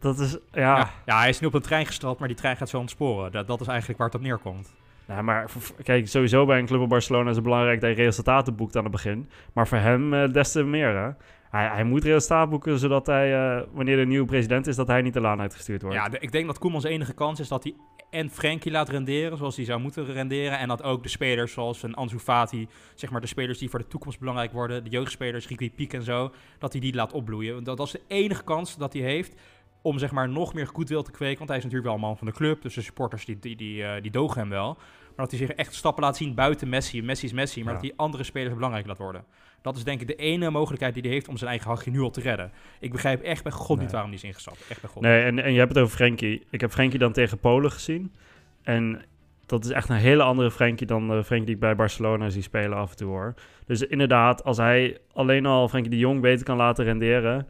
Dat 0.00 0.18
is, 0.18 0.38
ja... 0.52 0.76
ja... 0.76 0.90
Ja, 1.06 1.18
hij 1.18 1.28
is 1.28 1.40
nu 1.40 1.46
op 1.46 1.54
een 1.54 1.60
trein 1.60 1.86
gestrapt, 1.86 2.18
maar 2.18 2.28
die 2.28 2.36
trein 2.36 2.56
gaat 2.56 2.68
zo 2.68 2.78
ontsporen. 2.78 3.32
Dat, 3.32 3.46
dat 3.46 3.60
is 3.60 3.66
eigenlijk 3.66 3.98
waar 3.98 4.08
het 4.08 4.16
op 4.16 4.22
neerkomt. 4.22 4.74
Nou, 5.06 5.22
maar 5.22 5.50
kijk, 5.82 6.08
sowieso 6.08 6.46
bij 6.46 6.58
een 6.58 6.66
club 6.66 6.80
op 6.80 6.88
Barcelona 6.88 7.28
is 7.28 7.34
het 7.34 7.44
belangrijk 7.44 7.80
dat 7.80 7.96
je 7.96 8.02
resultaten 8.02 8.56
boekt 8.56 8.76
aan 8.76 8.82
het 8.82 8.92
begin. 8.92 9.28
Maar 9.52 9.68
voor 9.68 9.78
hem 9.78 10.14
uh, 10.14 10.32
des 10.32 10.52
te 10.52 10.64
meer, 10.64 10.96
hè? 10.96 11.10
Hij, 11.50 11.66
hij 11.66 11.84
moet 11.84 12.04
resultaat 12.04 12.50
boeken, 12.50 12.78
zodat 12.78 13.06
hij, 13.06 13.56
uh, 13.56 13.62
wanneer 13.72 13.96
de 13.96 14.06
nieuwe 14.06 14.26
president 14.26 14.66
is, 14.66 14.76
dat 14.76 14.86
hij 14.86 15.02
niet 15.02 15.12
de 15.12 15.20
laan 15.20 15.40
uitgestuurd 15.40 15.82
wordt. 15.82 15.96
Ja, 15.96 16.08
de, 16.08 16.18
ik 16.18 16.32
denk 16.32 16.46
dat 16.46 16.58
Koemans 16.58 16.84
enige 16.84 17.12
kans 17.12 17.40
is 17.40 17.48
dat 17.48 17.62
hij 17.62 17.74
en 18.10 18.30
Frenkie 18.30 18.72
laat 18.72 18.88
renderen 18.88 19.38
zoals 19.38 19.56
hij 19.56 19.64
zou 19.64 19.80
moeten 19.80 20.04
renderen. 20.04 20.58
En 20.58 20.68
dat 20.68 20.82
ook 20.82 21.02
de 21.02 21.08
spelers 21.08 21.52
zoals 21.52 21.82
een 21.82 21.94
Ansu 21.94 22.18
Fati, 22.18 22.68
zeg 22.94 23.10
maar 23.10 23.20
de 23.20 23.26
spelers 23.26 23.58
die 23.58 23.70
voor 23.70 23.78
de 23.78 23.86
toekomst 23.86 24.18
belangrijk 24.18 24.52
worden, 24.52 24.84
de 24.84 24.90
jeugdspelers, 24.90 25.48
Ricky 25.48 25.70
Piek 25.70 25.92
en 25.92 26.02
zo, 26.02 26.32
dat 26.58 26.72
hij 26.72 26.80
die 26.80 26.94
laat 26.94 27.12
opbloeien. 27.12 27.64
Dat, 27.64 27.76
dat 27.76 27.86
is 27.86 27.92
de 27.92 28.00
enige 28.06 28.44
kans 28.44 28.76
dat 28.76 28.92
hij 28.92 29.02
heeft 29.02 29.34
om 29.82 29.98
zeg 29.98 30.10
maar 30.10 30.28
nog 30.28 30.54
meer 30.54 30.66
goedwil 30.66 31.02
te 31.02 31.10
kweken. 31.10 31.38
Want 31.38 31.48
hij 31.48 31.58
is 31.58 31.64
natuurlijk 31.64 31.90
wel 31.90 32.00
een 32.00 32.06
man 32.06 32.18
van 32.18 32.26
de 32.26 32.32
club, 32.32 32.62
dus 32.62 32.74
de 32.74 32.82
supporters 32.82 33.24
die, 33.24 33.38
die, 33.38 33.56
die, 33.56 33.82
uh, 33.82 33.92
die 34.02 34.10
dogen 34.10 34.40
hem 34.40 34.48
wel. 34.48 34.76
Maar 35.16 35.28
dat 35.28 35.30
hij 35.30 35.46
zich 35.46 35.56
echt 35.56 35.74
stappen 35.74 36.02
laat 36.02 36.16
zien 36.16 36.34
buiten 36.34 36.68
Messi. 36.68 37.02
Messi 37.02 37.26
is 37.26 37.32
Messi, 37.32 37.64
maar 37.64 37.74
ja. 37.74 37.80
dat 37.80 37.88
hij 37.88 37.96
andere 37.96 38.22
spelers 38.22 38.54
belangrijk 38.54 38.86
laat 38.86 38.98
worden. 38.98 39.24
Dat 39.62 39.76
is 39.76 39.84
denk 39.84 40.00
ik 40.00 40.06
de 40.06 40.14
ene 40.14 40.50
mogelijkheid 40.50 40.94
die 40.94 41.02
hij 41.02 41.12
heeft 41.12 41.28
om 41.28 41.36
zijn 41.36 41.50
eigen 41.50 41.68
hachje 41.68 41.90
nu 41.90 42.00
al 42.00 42.10
te 42.10 42.20
redden. 42.20 42.52
Ik 42.80 42.92
begrijp 42.92 43.22
echt 43.22 43.42
bij 43.42 43.52
God 43.52 43.76
nee. 43.76 43.84
niet 43.84 43.92
waarom 43.92 44.10
die 44.10 44.18
is 44.18 44.24
ingestapt. 44.24 44.64
Echt 44.68 44.80
bij 44.80 44.90
God. 44.90 45.02
Nee, 45.02 45.22
en, 45.22 45.38
en 45.38 45.52
je 45.52 45.58
hebt 45.58 45.74
het 45.74 45.82
over 45.82 45.96
Frenkie. 45.96 46.46
Ik 46.50 46.60
heb 46.60 46.70
Frenkie 46.70 46.98
dan 46.98 47.12
tegen 47.12 47.38
Polen 47.38 47.70
gezien. 47.70 48.12
En 48.62 49.02
dat 49.46 49.64
is 49.64 49.70
echt 49.70 49.88
een 49.88 49.96
hele 49.96 50.22
andere 50.22 50.50
Frenkie 50.50 50.86
dan 50.86 51.08
de 51.08 51.24
Frenkie 51.24 51.46
die 51.46 51.54
ik 51.54 51.60
bij 51.60 51.76
Barcelona 51.76 52.28
zie 52.28 52.42
spelen 52.42 52.78
af 52.78 52.90
en 52.90 52.96
toe 52.96 53.08
hoor. 53.08 53.34
Dus 53.66 53.82
inderdaad, 53.82 54.44
als 54.44 54.56
hij 54.56 54.98
alleen 55.12 55.46
al 55.46 55.68
Frenkie 55.68 55.90
de 55.90 55.98
Jong 55.98 56.20
beter 56.20 56.44
kan 56.44 56.56
laten 56.56 56.84
renderen... 56.84 57.48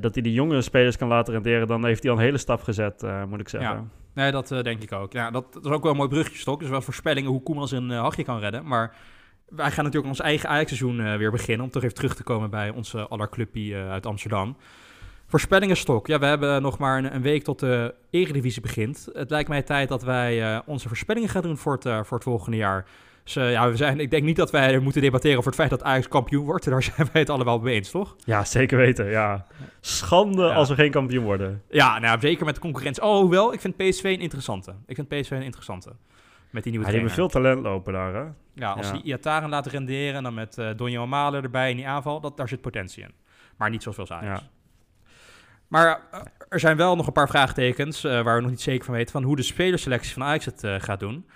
dat 0.00 0.14
hij 0.14 0.22
de 0.22 0.32
jonge 0.32 0.62
spelers 0.62 0.96
kan 0.96 1.08
laten 1.08 1.32
renderen, 1.32 1.66
dan 1.66 1.84
heeft 1.84 2.02
hij 2.02 2.12
al 2.12 2.18
een 2.18 2.24
hele 2.24 2.38
stap 2.38 2.62
gezet, 2.62 3.02
uh, 3.02 3.24
moet 3.24 3.40
ik 3.40 3.48
zeggen. 3.48 3.70
Ja. 3.70 3.84
Nee, 4.14 4.30
dat 4.30 4.50
uh, 4.50 4.62
denk 4.62 4.82
ik 4.82 4.92
ook. 4.92 5.12
Ja, 5.12 5.30
dat, 5.30 5.52
dat, 5.52 5.64
is 5.64 5.70
ook 5.70 5.82
wel 5.82 5.90
een 5.90 5.96
mooi 5.96 6.08
bruggetje, 6.08 6.38
Stok. 6.38 6.60
Dus 6.60 6.68
wel 6.68 6.82
voorspellingen 6.82 7.30
hoe 7.30 7.42
Koeman 7.42 7.68
zijn 7.68 7.90
uh, 7.90 8.00
hachje 8.00 8.24
kan 8.24 8.38
redden. 8.38 8.66
Maar 8.66 8.96
wij 9.50 9.70
gaan 9.70 9.84
natuurlijk 9.84 10.12
ons 10.12 10.20
eigen 10.20 10.48
Ajax-seizoen 10.48 11.00
uh, 11.00 11.16
weer 11.16 11.30
beginnen. 11.30 11.66
Om 11.66 11.72
toch 11.72 11.82
even 11.82 11.94
terug 11.94 12.14
te 12.14 12.22
komen 12.22 12.50
bij 12.50 12.70
onze 12.70 13.08
allerclubpie 13.08 13.76
uit 13.76 14.06
Amsterdam. 14.06 14.56
Voorspellingen, 15.26 15.76
Stok. 15.76 16.06
Ja, 16.06 16.18
we 16.18 16.26
hebben 16.26 16.62
nog 16.62 16.78
maar 16.78 17.04
een, 17.04 17.22
week 17.22 17.42
tot 17.44 17.58
de 17.58 17.94
Eredivisie 18.10 18.62
begint. 18.62 19.08
Het 19.12 19.30
lijkt 19.30 19.48
mij 19.48 19.62
tijd 19.62 19.88
dat 19.88 20.02
wij 20.02 20.62
onze 20.66 20.88
voorspellingen 20.88 21.28
gaan 21.28 21.42
doen 21.42 21.56
voor 21.56 21.72
het, 21.72 22.06
voor 22.06 22.16
het 22.16 22.22
volgende 22.22 22.56
jaar. 22.56 22.86
Dus 23.24 23.36
uh, 23.36 23.50
ja, 23.50 23.70
we 23.70 23.76
zijn, 23.76 24.00
ik 24.00 24.10
denk 24.10 24.22
niet 24.22 24.36
dat 24.36 24.50
wij 24.50 24.78
moeten 24.78 25.02
debatteren 25.02 25.36
over 25.36 25.50
het 25.50 25.60
feit 25.60 25.70
dat 25.70 25.82
Ajax 25.82 26.08
kampioen 26.08 26.44
wordt. 26.44 26.64
Daar 26.64 26.82
zijn 26.96 27.08
wij 27.12 27.20
het 27.20 27.30
allemaal 27.30 27.58
mee 27.58 27.74
eens, 27.74 27.90
toch? 27.90 28.16
Ja, 28.24 28.44
zeker 28.44 28.78
weten, 28.78 29.10
ja. 29.10 29.46
Schande 29.80 30.42
ja. 30.42 30.54
als 30.54 30.68
we 30.68 30.74
geen 30.74 30.90
kampioen 30.90 31.24
worden. 31.24 31.62
Ja, 31.68 31.98
nou, 31.98 32.20
zeker 32.20 32.44
met 32.44 32.54
de 32.54 32.60
concurrentie. 32.60 33.02
Oh, 33.02 33.20
hoewel, 33.20 33.52
ik 33.52 33.60
vind 33.60 33.76
PSV 33.76 34.04
een 34.04 34.20
interessante. 34.20 34.74
Ik 34.86 34.94
vind 34.94 35.08
PSV 35.08 35.30
een 35.30 35.42
interessante. 35.42 35.92
Met 36.50 36.62
die 36.62 36.72
nieuwe 36.72 36.86
die 36.86 36.94
hebben 36.94 37.14
veel 37.14 37.28
talent 37.28 37.62
lopen 37.62 37.92
daar, 37.92 38.14
hè? 38.14 38.24
Ja, 38.54 38.72
als 38.72 38.86
ja. 38.86 38.92
die 38.92 39.02
Iataren 39.02 39.48
laten 39.48 39.70
renderen 39.70 40.14
en 40.14 40.22
dan 40.22 40.34
met 40.34 40.58
uh, 40.58 40.70
Donjo 40.76 41.06
Malen 41.06 41.42
erbij 41.42 41.70
in 41.70 41.76
die 41.76 41.88
aanval, 41.88 42.20
dat, 42.20 42.36
daar 42.36 42.48
zit 42.48 42.60
potentie 42.60 43.02
in. 43.02 43.14
Maar 43.56 43.70
niet 43.70 43.82
zoveel 43.82 44.10
Ajax. 44.10 44.40
Ja. 44.40 44.48
Maar 45.68 46.00
uh, 46.14 46.20
er 46.48 46.60
zijn 46.60 46.76
wel 46.76 46.96
nog 46.96 47.06
een 47.06 47.12
paar 47.12 47.28
vraagtekens 47.28 48.04
uh, 48.04 48.22
waar 48.22 48.34
we 48.34 48.40
nog 48.40 48.50
niet 48.50 48.60
zeker 48.60 48.84
van 48.84 48.94
weten 48.94 49.12
van 49.12 49.22
hoe 49.22 49.36
de 49.36 49.42
spelerselectie 49.42 50.12
van 50.12 50.22
Ajax 50.22 50.44
het 50.44 50.66
gaat 50.78 51.00
doen. 51.00 51.28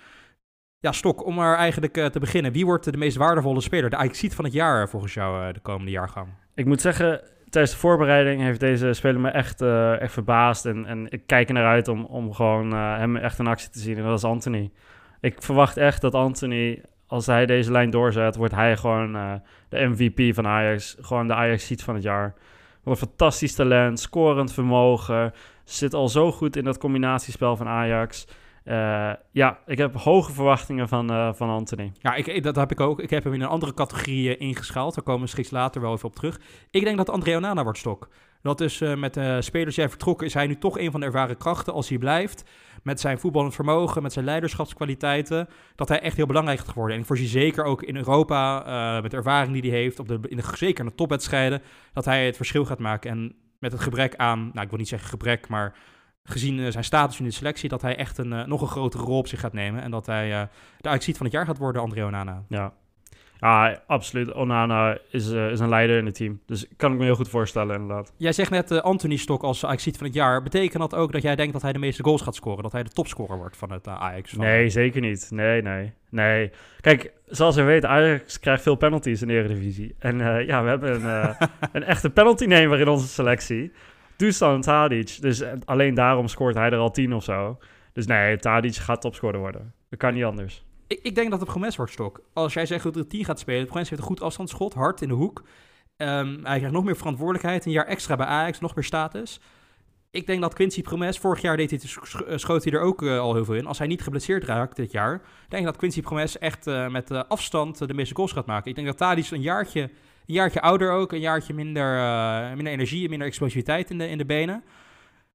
Ja, 0.79 0.93
Stok, 0.93 1.25
om 1.25 1.35
maar 1.35 1.57
eigenlijk 1.57 1.93
te 1.93 2.21
beginnen. 2.21 2.53
Wie 2.53 2.67
wordt 2.67 2.93
de 2.93 2.97
meest 2.97 3.17
waardevolle 3.17 3.61
speler, 3.61 3.91
de 3.91 3.97
Ajaxiet 3.97 4.35
van 4.35 4.45
het 4.45 4.53
jaar 4.53 4.89
volgens 4.89 5.15
jou 5.15 5.53
de 5.53 5.61
komende 5.61 5.91
jaargang? 5.91 6.29
Ik 6.55 6.67
moet 6.67 6.81
zeggen, 6.81 7.21
tijdens 7.49 7.73
de 7.73 7.81
voorbereiding 7.81 8.43
heeft 8.43 8.61
deze 8.61 8.93
speler 8.93 9.21
me 9.21 9.29
echt, 9.29 9.63
echt 10.01 10.13
verbaasd. 10.13 10.67
En, 10.67 10.87
en 10.87 11.11
ik 11.11 11.27
kijk 11.27 11.49
er 11.49 11.55
naar 11.55 11.67
uit 11.67 11.89
om, 11.89 12.05
om 12.05 12.33
gewoon 12.33 12.73
hem 12.73 13.17
echt 13.17 13.39
in 13.39 13.47
actie 13.47 13.71
te 13.71 13.79
zien. 13.79 13.97
En 13.97 14.05
dat 14.05 14.19
is 14.19 14.25
Anthony. 14.25 14.71
Ik 15.25 15.43
verwacht 15.43 15.77
echt 15.77 16.01
dat 16.01 16.15
Anthony, 16.15 16.83
als 17.07 17.27
hij 17.27 17.47
deze 17.47 17.73
lijn 17.73 17.91
doorzet, 17.91 18.37
wordt 18.37 18.55
hij 18.55 18.77
gewoon 18.77 19.17
uh, 19.17 19.33
de 19.69 19.87
MVP 19.87 20.35
van 20.35 20.47
Ajax. 20.47 20.97
Gewoon 21.01 21.27
de 21.27 21.35
Ajax-seat 21.35 21.83
van 21.83 21.95
het 21.95 22.03
jaar. 22.03 22.35
Wat 22.83 22.95
een 22.95 23.09
fantastisch 23.09 23.55
talent, 23.55 24.01
scorend 24.01 24.53
vermogen. 24.53 25.33
Zit 25.65 25.95
al 25.95 26.09
zo 26.09 26.33
goed 26.33 26.57
in 26.57 26.65
dat 26.65 26.79
combinatiespel 26.79 27.57
van 27.57 27.69
Ajax. 27.69 28.27
Uh, 28.65 29.13
ja, 29.31 29.59
ik 29.67 29.79
heb 29.79 29.95
hoge 29.95 30.33
verwachtingen 30.33 30.89
van, 30.89 31.13
uh, 31.13 31.33
van 31.33 31.49
Anthony. 31.49 31.93
Ja, 31.99 32.15
ik, 32.15 32.43
dat 32.43 32.57
heb 32.57 32.71
ik 32.71 32.81
ook. 32.81 33.01
Ik 33.01 33.11
heb 33.11 33.25
hem 33.25 33.33
in 33.33 33.41
een 33.41 33.49
andere 33.49 33.75
categorie 33.75 34.37
ingeschaald. 34.37 34.95
Daar 34.95 35.05
komen 35.05 35.23
we 35.23 35.29
straks 35.29 35.51
later 35.51 35.81
wel 35.81 35.93
even 35.93 36.09
op 36.09 36.15
terug. 36.15 36.41
Ik 36.71 36.85
denk 36.85 36.97
dat 36.97 37.11
André 37.11 37.37
Onana 37.37 37.63
wordt 37.63 37.79
stok. 37.79 38.09
Dat 38.43 38.61
is 38.61 38.79
met 38.79 39.15
de 39.15 39.43
spelers 39.43 39.77
jij 39.77 39.89
vertrokken, 39.89 40.27
is 40.27 40.35
hij 40.35 40.47
nu 40.47 40.59
toch 40.59 40.79
een 40.79 40.91
van 40.91 41.01
de 41.01 41.07
ervaren 41.07 41.37
krachten 41.37 41.73
als 41.73 41.89
hij 41.89 41.99
blijft. 41.99 42.45
Met 42.83 43.01
zijn 43.01 43.19
voetballend 43.19 43.55
vermogen, 43.55 44.03
met 44.03 44.13
zijn 44.13 44.25
leiderschapskwaliteiten. 44.25 45.49
Dat 45.75 45.89
hij 45.89 46.01
echt 46.01 46.17
heel 46.17 46.27
belangrijk 46.27 46.59
gaat 46.59 46.75
worden. 46.75 46.95
En 46.95 47.01
ik 47.01 47.07
voorzie 47.07 47.29
zeker 47.29 47.65
ook 47.65 47.83
in 47.83 47.97
Europa, 47.97 49.01
met 49.03 49.11
de 49.11 49.17
ervaring 49.17 49.61
die 49.61 49.71
hij 49.71 49.81
heeft, 49.81 49.99
op 49.99 50.09
de, 50.09 50.19
in 50.29 50.37
de, 50.37 50.43
zeker 50.55 50.85
in 50.85 50.91
de 50.91 50.97
topwedstrijden, 50.97 51.63
dat 51.93 52.05
hij 52.05 52.27
het 52.27 52.37
verschil 52.37 52.65
gaat 52.65 52.79
maken. 52.79 53.11
En 53.11 53.35
met 53.59 53.73
het 53.73 53.81
gebrek 53.81 54.17
aan, 54.17 54.39
nou 54.39 54.65
ik 54.65 54.71
wil 54.71 54.79
niet 54.79 54.89
zeggen 54.89 55.09
gebrek, 55.09 55.49
maar 55.49 55.75
gezien 56.29 56.59
uh, 56.59 56.71
zijn 56.71 56.85
status 56.85 57.19
in 57.19 57.25
de 57.25 57.31
selectie, 57.31 57.69
dat 57.69 57.83
hij 57.83 57.97
echt 57.97 58.19
een 58.19 58.49
nog 58.49 58.61
een 58.61 58.69
grotere 58.69 59.03
rol 59.03 59.19
op 59.19 59.27
zich 59.27 59.41
gaat 59.41 59.53
nemen. 59.53 59.83
En 59.83 59.91
dat 59.91 60.07
hij 60.07 60.49
de 60.81 60.89
uitziet 60.89 61.17
van 61.17 61.27
het 61.27 61.35
jaar 61.35 61.47
gaat 61.47 61.59
worden, 61.59 61.83
André 61.83 62.05
Onana. 62.05 62.45
Ja, 62.49 62.73
ja, 63.45 63.83
absoluut. 63.87 64.33
Onana 64.33 64.99
is, 65.11 65.31
uh, 65.31 65.51
is 65.51 65.61
een 65.61 65.69
leider 65.69 65.99
in 65.99 66.07
het 66.07 66.15
team. 66.15 66.41
Dus 66.47 66.67
kan 66.77 66.93
ik 66.93 66.99
me 66.99 67.05
heel 67.05 67.15
goed 67.15 67.29
voorstellen, 67.29 67.81
inderdaad. 67.81 68.13
Jij 68.17 68.33
zegt 68.33 68.51
net 68.51 68.71
uh, 68.71 68.79
Anthony 68.79 69.17
Stok 69.17 69.43
als 69.43 69.65
Ajax 69.65 69.85
van 69.85 70.07
het 70.07 70.15
jaar. 70.15 70.43
Betekent 70.43 70.81
dat 70.81 70.95
ook 70.95 71.13
dat 71.13 71.23
jij 71.23 71.37
denkt 71.37 71.53
dat 71.53 71.63
hij 71.63 71.73
de 71.73 71.79
meeste 71.79 72.03
goals 72.03 72.23
gaat 72.23 72.35
scoren? 72.35 72.63
Dat 72.63 72.73
hij 72.73 72.83
de 72.83 72.91
topscorer 72.91 73.37
wordt 73.37 73.57
van 73.57 73.73
het 73.73 73.87
uh, 73.87 74.03
Ajax? 74.03 74.31
Van... 74.31 74.45
Nee, 74.45 74.69
zeker 74.69 75.01
niet. 75.01 75.29
Nee, 75.31 75.63
nee, 75.63 75.93
nee. 76.09 76.51
Kijk, 76.81 77.13
zoals 77.27 77.57
we 77.57 77.63
weten, 77.63 77.89
Ajax 77.89 78.41
krijgt 78.41 78.63
veel 78.63 78.77
penalties 78.77 79.23
in 79.23 79.29
de 79.29 79.35
Eredivisie. 79.35 79.95
En 79.99 80.19
ja, 80.47 80.63
we 80.63 80.69
hebben 80.69 81.05
een, 81.05 81.37
een 81.73 81.85
echte 81.85 82.11
penalty-nemer 82.11 82.81
in 82.81 82.89
onze 82.89 83.07
selectie. 83.07 83.73
Dusan 84.17 84.61
Tadic. 84.61 85.17
Dus 85.21 85.43
alleen 85.65 85.95
daarom 85.95 86.29
scoort 86.29 86.55
hij 86.55 86.71
er 86.71 86.79
al 86.79 86.91
tien 86.91 87.15
of 87.15 87.25
zo. 87.25 87.59
Dus 87.93 88.07
nee, 88.07 88.37
Tadic 88.37 88.75
gaat 88.75 89.01
topscorer 89.01 89.41
worden. 89.41 89.75
Dat 89.89 89.99
kan 89.99 90.15
niet 90.15 90.25
anders. 90.25 90.65
Ik, 90.87 91.01
ik 91.03 91.15
denk 91.15 91.31
dat 91.31 91.41
het 91.41 91.49
Promes 91.49 91.77
wordt 91.77 91.93
stok. 91.93 92.21
Als 92.33 92.55
jij 92.55 92.67
zegt 92.67 92.85
dat 92.85 92.97
er 92.97 93.07
10 93.07 93.25
gaat 93.25 93.39
spelen, 93.39 93.67
Promes 93.67 93.89
heeft 93.89 94.03
een 94.03 94.09
goed 94.09 94.23
afstandsschot, 94.23 94.75
hard 94.75 95.03
in 95.03 95.09
de 95.09 95.15
hoek. 95.15 95.43
Um, 95.97 96.41
hij 96.43 96.57
krijgt 96.57 96.75
nog 96.75 96.85
meer 96.85 96.97
verantwoordelijkheid, 96.97 97.67
een 97.67 97.73
jaar 97.73 97.87
extra 97.87 98.17
bij 98.17 98.27
Ajax, 98.27 98.61
nog 98.61 98.75
meer 98.75 98.85
status. 98.85 99.41
Ik 100.11 100.27
denk 100.27 100.41
dat 100.41 100.55
Quincy 100.55 100.83
Promes, 100.83 101.19
vorig 101.19 101.41
jaar 101.41 101.57
deed 101.57 101.71
hij, 101.71 102.39
schoot 102.39 102.65
hij 102.65 102.73
er 102.73 102.81
ook 102.81 103.03
uh, 103.03 103.19
al 103.19 103.35
heel 103.35 103.45
veel 103.45 103.55
in. 103.55 103.67
Als 103.67 103.79
hij 103.79 103.87
niet 103.87 104.03
geblesseerd 104.03 104.45
raakt 104.45 104.77
dit 104.77 104.93
jaar, 104.93 105.23
denk 105.49 105.63
ik 105.63 105.69
dat 105.69 105.77
Quincy 105.77 106.01
Promes 106.01 106.39
echt 106.39 106.65
met 106.91 107.29
afstand 107.29 107.89
de 107.89 107.95
meeste 107.95 108.15
goals 108.15 108.33
gaat 108.33 108.47
maken. 108.47 108.69
Ik 108.69 108.75
denk 108.75 108.87
dat 108.87 108.97
Tadic 108.97 109.31
een 109.31 109.41
jaartje, 109.41 109.91
een 110.27 110.35
jaartje 110.35 110.61
ouder 110.61 110.91
ook, 110.91 111.13
een 111.13 111.21
jaartje 111.21 111.55
minder, 111.55 111.87
minder 112.55 112.73
energie, 112.73 113.09
minder 113.09 113.27
explosiviteit 113.27 113.91
in 113.91 113.99
de, 113.99 114.09
in 114.09 114.19
de 114.19 114.25
benen. 114.25 114.63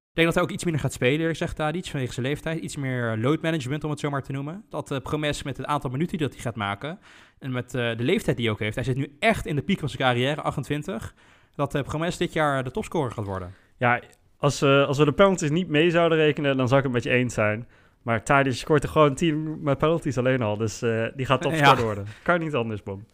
Ik 0.09 0.15
denk 0.15 0.27
dat 0.27 0.35
hij 0.35 0.43
ook 0.43 0.51
iets 0.51 0.63
minder 0.63 0.81
gaat 0.81 0.93
spelen, 0.93 1.35
zegt 1.35 1.55
Tadic, 1.55 1.85
vanwege 1.85 2.13
zijn 2.13 2.25
leeftijd. 2.25 2.59
Iets 2.59 2.75
meer 2.75 3.17
load 3.17 3.41
management, 3.41 3.83
om 3.83 3.89
het 3.89 3.99
zo 3.99 4.09
maar 4.09 4.23
te 4.23 4.31
noemen. 4.31 4.65
Dat 4.69 4.91
uh, 4.91 4.97
Promes 4.99 5.43
met 5.43 5.57
het 5.57 5.65
aantal 5.65 5.89
minuten 5.89 6.17
dat 6.17 6.33
hij 6.33 6.41
gaat 6.41 6.55
maken 6.55 6.99
en 7.39 7.51
met 7.51 7.73
uh, 7.73 7.97
de 7.97 8.03
leeftijd 8.03 8.37
die 8.37 8.45
hij 8.45 8.53
ook 8.53 8.59
heeft. 8.59 8.75
Hij 8.75 8.83
zit 8.83 8.95
nu 8.95 9.15
echt 9.19 9.45
in 9.45 9.55
de 9.55 9.61
piek 9.61 9.79
van 9.79 9.89
zijn 9.89 10.01
carrière, 10.01 10.41
28. 10.41 11.13
Dat 11.55 11.75
uh, 11.75 11.81
Promes 11.81 12.17
dit 12.17 12.33
jaar 12.33 12.63
de 12.63 12.71
topscorer 12.71 13.11
gaat 13.11 13.25
worden. 13.25 13.53
Ja, 13.77 14.01
als, 14.37 14.61
uh, 14.61 14.87
als 14.87 14.97
we 14.97 15.05
de 15.05 15.11
penalties 15.11 15.49
niet 15.49 15.67
mee 15.67 15.89
zouden 15.89 16.17
rekenen, 16.17 16.57
dan 16.57 16.67
zou 16.67 16.79
ik 16.79 16.85
het 16.85 16.93
met 16.93 17.03
je 17.03 17.09
eens 17.09 17.33
zijn. 17.33 17.67
Maar 18.01 18.23
Tadic 18.23 18.53
scoort 18.53 18.83
er 18.83 18.89
gewoon 18.89 19.15
10 19.15 19.63
met 19.63 19.77
penalties 19.77 20.17
alleen 20.17 20.41
al. 20.41 20.57
Dus 20.57 20.79
die 21.15 21.25
gaat 21.25 21.41
topscorer 21.41 21.77
ja. 21.77 21.83
worden. 21.83 22.05
Kan 22.23 22.39
niet 22.39 22.55
anders, 22.55 22.83
Bom. 22.83 23.05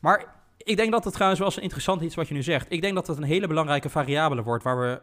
Maar 0.00 0.24
ik 0.64 0.76
denk 0.76 0.92
dat 0.92 1.04
het 1.04 1.12
trouwens 1.12 1.40
wel 1.40 1.50
eens 1.50 1.58
interessant 1.58 2.02
iets 2.02 2.14
wat 2.14 2.28
je 2.28 2.34
nu 2.34 2.42
zegt. 2.42 2.66
Ik 2.72 2.80
denk 2.80 2.94
dat 2.94 3.06
het 3.06 3.16
een 3.16 3.22
hele 3.22 3.46
belangrijke 3.46 3.88
variabele 3.88 4.42
wordt 4.42 4.64
waar 4.64 4.80
we 4.80 5.00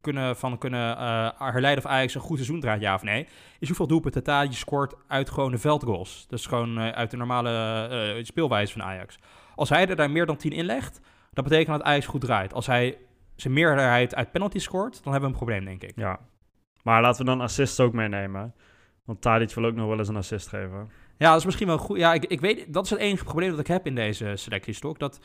kunnen, 0.00 0.36
van 0.36 0.58
kunnen 0.58 0.96
uh, 0.96 1.28
herleiden 1.38 1.84
of 1.84 1.90
Ajax 1.90 2.14
een 2.14 2.20
goed 2.20 2.36
seizoen 2.36 2.60
draait, 2.60 2.80
ja 2.80 2.94
of 2.94 3.02
nee, 3.02 3.28
is 3.58 3.68
hoeveel 3.68 3.86
doelpunten 3.86 4.22
Tadic 4.22 4.52
scoort 4.52 4.94
uit 5.08 5.30
gewoon 5.30 5.50
de 5.50 5.58
veldgoals. 5.58 6.26
Dus 6.28 6.46
gewoon 6.46 6.78
uh, 6.78 6.88
uit 6.88 7.10
de 7.10 7.16
normale 7.16 8.14
uh, 8.16 8.24
speelwijze 8.24 8.72
van 8.72 8.82
Ajax. 8.82 9.18
Als 9.54 9.68
hij 9.68 9.88
er 9.88 9.96
daar 9.96 10.10
meer 10.10 10.26
dan 10.26 10.36
10 10.36 10.52
in 10.52 10.64
legt, 10.64 11.00
dat 11.32 11.44
betekent 11.44 11.76
dat 11.76 11.86
Ajax 11.86 12.06
goed 12.06 12.20
draait. 12.20 12.54
Als 12.54 12.66
hij 12.66 12.98
zijn 13.36 13.52
meerderheid 13.52 14.14
uit 14.14 14.32
penalty 14.32 14.58
scoort, 14.58 15.02
dan 15.02 15.12
hebben 15.12 15.30
we 15.30 15.36
een 15.36 15.44
probleem, 15.44 15.64
denk 15.64 15.82
ik. 15.82 15.96
Ja, 15.96 16.18
maar 16.82 17.02
laten 17.02 17.24
we 17.24 17.30
dan 17.30 17.40
assists 17.40 17.80
ook 17.80 17.92
meenemen. 17.92 18.54
Want 19.04 19.20
Tadic 19.20 19.54
wil 19.54 19.64
ook 19.64 19.74
nog 19.74 19.88
wel 19.88 19.98
eens 19.98 20.08
een 20.08 20.16
assist 20.16 20.48
geven. 20.48 20.90
Ja, 21.18 21.28
dat 21.30 21.38
is 21.38 21.44
misschien 21.44 21.66
wel 21.66 21.78
goed. 21.78 21.98
Ja, 21.98 22.14
ik, 22.14 22.24
ik 22.24 22.40
weet, 22.40 22.72
dat 22.72 22.84
is 22.84 22.90
het 22.90 22.98
enige 22.98 23.24
probleem 23.24 23.50
dat 23.50 23.58
ik 23.58 23.66
heb 23.66 23.86
in 23.86 23.94
deze 23.94 24.32
selectiestok. 24.36 24.98
Dat 24.98 25.20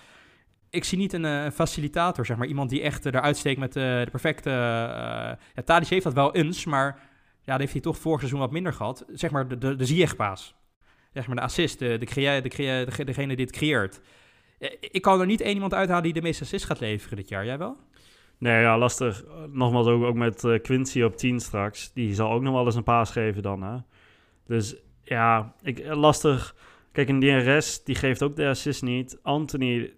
ik 0.69 0.83
zie 0.83 0.97
niet 0.97 1.13
een 1.13 1.23
uh, 1.23 1.49
facilitator, 1.49 2.25
zeg 2.25 2.37
maar. 2.37 2.47
Iemand 2.47 2.69
die 2.69 2.81
echt 2.81 3.05
uh, 3.05 3.13
eruit 3.13 3.37
steekt 3.37 3.59
met 3.59 3.75
uh, 3.75 3.83
de 3.83 4.07
perfecte... 4.11 4.49
ja, 4.49 5.63
Tadic 5.65 5.87
heeft 5.87 6.03
dat 6.03 6.13
wel 6.13 6.35
eens, 6.35 6.65
maar 6.65 6.99
ja, 7.41 7.51
dat 7.51 7.59
heeft 7.59 7.71
hij 7.71 7.81
toch 7.81 7.97
vorig 7.97 8.19
seizoen 8.19 8.39
wat 8.39 8.51
minder 8.51 8.73
gehad. 8.73 9.05
Zeg 9.13 9.31
maar 9.31 9.47
de, 9.47 9.57
de, 9.57 9.75
de 9.75 9.85
Ziyech-paas. 9.85 10.55
Zeg 11.13 11.27
maar 11.27 11.35
de 11.35 11.41
assist, 11.41 11.79
de, 11.79 11.97
de, 11.97 12.05
crea 12.05 12.41
de, 12.41 12.49
crea 12.49 12.85
de, 12.85 13.03
degene 13.03 13.35
die 13.35 13.45
het 13.45 13.55
creëert. 13.55 14.01
Ik 14.79 15.01
kan 15.01 15.19
er 15.19 15.25
niet 15.25 15.41
één 15.41 15.53
iemand 15.53 15.73
uithalen 15.73 16.03
die 16.03 16.13
de 16.13 16.21
meeste 16.21 16.43
assist 16.43 16.65
gaat 16.65 16.79
leveren 16.79 17.17
dit 17.17 17.29
jaar. 17.29 17.45
Jij 17.45 17.57
wel? 17.57 17.77
Nee, 18.37 18.61
ja, 18.61 18.77
lastig. 18.77 19.23
Nogmaals 19.51 19.87
ook, 19.87 20.03
ook 20.03 20.15
met 20.15 20.59
Quincy 20.61 21.01
op 21.01 21.17
10 21.17 21.39
straks. 21.39 21.93
Die 21.93 22.13
zal 22.13 22.31
ook 22.31 22.41
nog 22.41 22.53
wel 22.53 22.65
eens 22.65 22.75
een 22.75 22.83
paas 22.83 23.11
geven 23.11 23.41
dan, 23.41 23.61
hè. 23.63 23.77
Dus 24.45 24.75
ja, 25.09 25.53
ik, 25.61 25.85
lastig. 25.87 26.55
Kijk, 26.91 27.09
en 27.09 27.19
DRS, 27.19 27.83
die 27.83 27.95
geeft 27.95 28.23
ook 28.23 28.35
de 28.35 28.47
assist 28.47 28.81
niet. 28.81 29.19
Anthony 29.21 29.93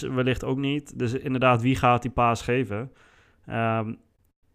wellicht 0.00 0.44
ook 0.44 0.58
niet. 0.58 0.98
Dus 0.98 1.12
inderdaad, 1.12 1.62
wie 1.62 1.76
gaat 1.76 2.02
die 2.02 2.10
paas 2.10 2.42
geven? 2.42 2.92
Um, 3.50 3.98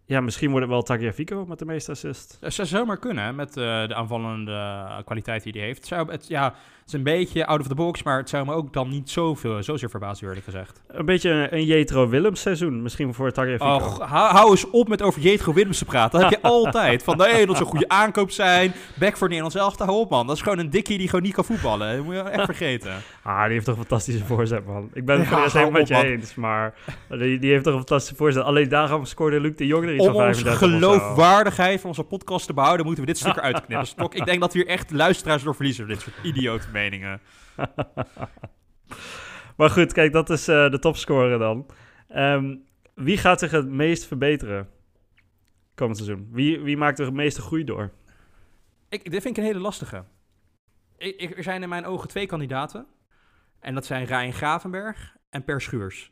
ja, 0.06 0.22
misschien 0.22 0.50
wordt 0.50 0.66
het 0.66 0.74
wel 0.74 0.84
Tagliafico 0.84 1.46
met 1.46 1.60
de 1.60 1.66
meeste 1.66 1.92
assist. 1.92 2.38
Dat 2.40 2.54
zou 2.54 2.68
zomaar 2.68 2.98
kunnen, 2.98 3.36
met 3.36 3.58
uh, 3.58 3.88
de 3.88 3.96
aanvallende 3.96 5.02
kwaliteit 5.06 5.44
die 5.44 5.52
hij 5.52 5.62
heeft. 5.62 5.86
Zou, 5.86 6.12
het, 6.12 6.28
ja, 6.28 6.54
is 6.94 6.98
een 6.98 7.04
beetje 7.04 7.46
out 7.46 7.60
of 7.60 7.68
the 7.68 7.76
box, 7.76 8.04
maar 8.04 8.18
het 8.18 8.30
zou 8.30 8.46
me 8.46 8.54
ook 8.54 8.74
dan 8.74 8.90
niet 8.90 9.10
zoveel, 9.10 9.64
zozeer 9.64 9.90
verbazen, 9.90 10.28
eerlijk 10.28 10.46
gezegd. 10.46 10.82
Een 10.88 11.06
beetje 11.06 11.30
een, 11.30 11.56
een 11.56 11.66
Jetro 11.66 12.10
Willems 12.10 12.42
seizoen, 12.42 12.82
misschien 12.82 13.14
voor 13.14 13.32
Tagliafico. 13.32 13.76
Och, 13.76 14.00
hou, 14.00 14.34
hou 14.34 14.50
eens 14.50 14.70
op 14.70 14.88
met 14.88 15.02
over 15.02 15.22
Jetro 15.22 15.54
Willems 15.54 15.78
te 15.78 15.86
praten. 15.86 16.20
Dat 16.20 16.30
heb 16.30 16.40
je 16.40 16.48
altijd. 16.58 17.04
Van, 17.04 17.18
nee, 17.18 17.46
dat 17.46 17.56
zou 17.56 17.60
een 17.60 17.72
goede 17.72 17.90
aankoop 17.90 18.32
zijn. 18.32 18.74
Back 19.00 19.18
voor 19.18 19.28
Nederlands 19.28 19.58
elftal, 19.58 19.86
hou 19.86 20.00
op 20.00 20.10
man. 20.10 20.28
Dat 20.28 20.36
is 20.36 20.42
gewoon 20.42 20.60
een 20.60 20.70
dikkie 20.70 20.98
die 20.98 21.08
gewoon 21.08 21.24
niet 21.24 21.34
kan 21.34 21.46
voetballen. 21.46 21.96
Dat 21.96 22.06
moet 22.06 22.16
je 22.16 22.22
echt 22.22 22.46
vergeten. 22.56 22.92
ah, 23.24 23.44
die 23.44 23.54
heeft 23.54 23.66
toch 23.66 23.76
een 23.76 23.82
fantastische 23.82 24.26
voorzet, 24.26 24.66
man. 24.66 24.90
Ik 24.94 25.06
ben 25.06 25.20
het 25.20 25.30
ja, 25.30 25.42
helemaal 25.42 25.72
met 25.72 25.88
je 25.88 26.06
eens, 26.06 26.36
maar 26.36 26.74
die, 27.10 27.40
die 27.40 27.52
heeft 27.52 27.64
toch 27.64 27.74
een 27.74 27.80
fantastische 27.80 28.16
voorzet. 28.16 28.44
Alleen 28.44 28.70
daarom 28.70 29.06
scoorde 29.06 29.40
Luc 29.40 29.56
de 29.56 29.66
Jong 29.66 29.86
er 29.86 29.96
iets 29.96 30.08
Om 30.08 30.14
van 30.14 30.28
onze 30.28 30.46
geloofwaardigheid 30.46 31.80
van 31.80 31.90
onze 31.90 32.04
podcast 32.04 32.46
te 32.46 32.54
behouden, 32.54 32.86
moeten 32.86 33.04
we 33.04 33.10
dit 33.10 33.20
stuk 33.20 33.38
eruit 33.38 33.66
knippen. 33.66 33.88
Stok, 33.88 34.16
ik 34.16 34.26
denk 34.26 34.40
dat 34.42 34.54
we 34.54 34.60
hier 34.60 34.68
echt 34.68 34.92
luisteraars 34.92 35.44
door 35.44 35.56
verliezen, 35.56 35.88
dit 35.88 36.02
soort 36.02 36.16
idiote 36.24 36.68
meningen. 36.82 37.22
maar 39.58 39.70
goed, 39.70 39.94
kijk, 39.94 40.12
dat 40.12 40.30
is 40.30 40.50
uh, 40.50 40.70
de 40.70 40.80
topscorer 40.80 41.40
dan. 41.40 41.66
Um, 42.16 42.64
wie 42.94 43.18
gaat 43.18 43.40
zich 43.40 43.52
het 43.52 43.68
meest 43.68 44.06
verbeteren 44.06 44.70
komend 45.76 45.98
seizoen? 45.98 46.28
Wie, 46.32 46.60
wie 46.60 46.78
maakt 46.78 47.00
er 47.00 47.06
het 47.06 47.14
meeste 47.14 47.42
groei 47.42 47.64
door? 47.64 47.92
Ik, 48.90 49.12
dit 49.12 49.22
vind 49.22 49.38
ik 49.38 49.44
een 49.44 49.50
hele 49.50 49.60
lastige. 49.60 50.04
Ik, 50.98 51.16
ik, 51.16 51.38
er 51.38 51.44
zijn 51.44 51.64
in 51.64 51.70
mijn 51.70 51.86
ogen 51.86 52.08
twee 52.08 52.26
kandidaten. 52.26 52.86
En 53.60 53.74
dat 53.74 53.86
zijn 53.86 54.06
Ryan 54.06 54.34
Gravenberg 54.34 55.16
en 55.30 55.44
Per 55.44 55.62
Schuurs. 55.62 56.12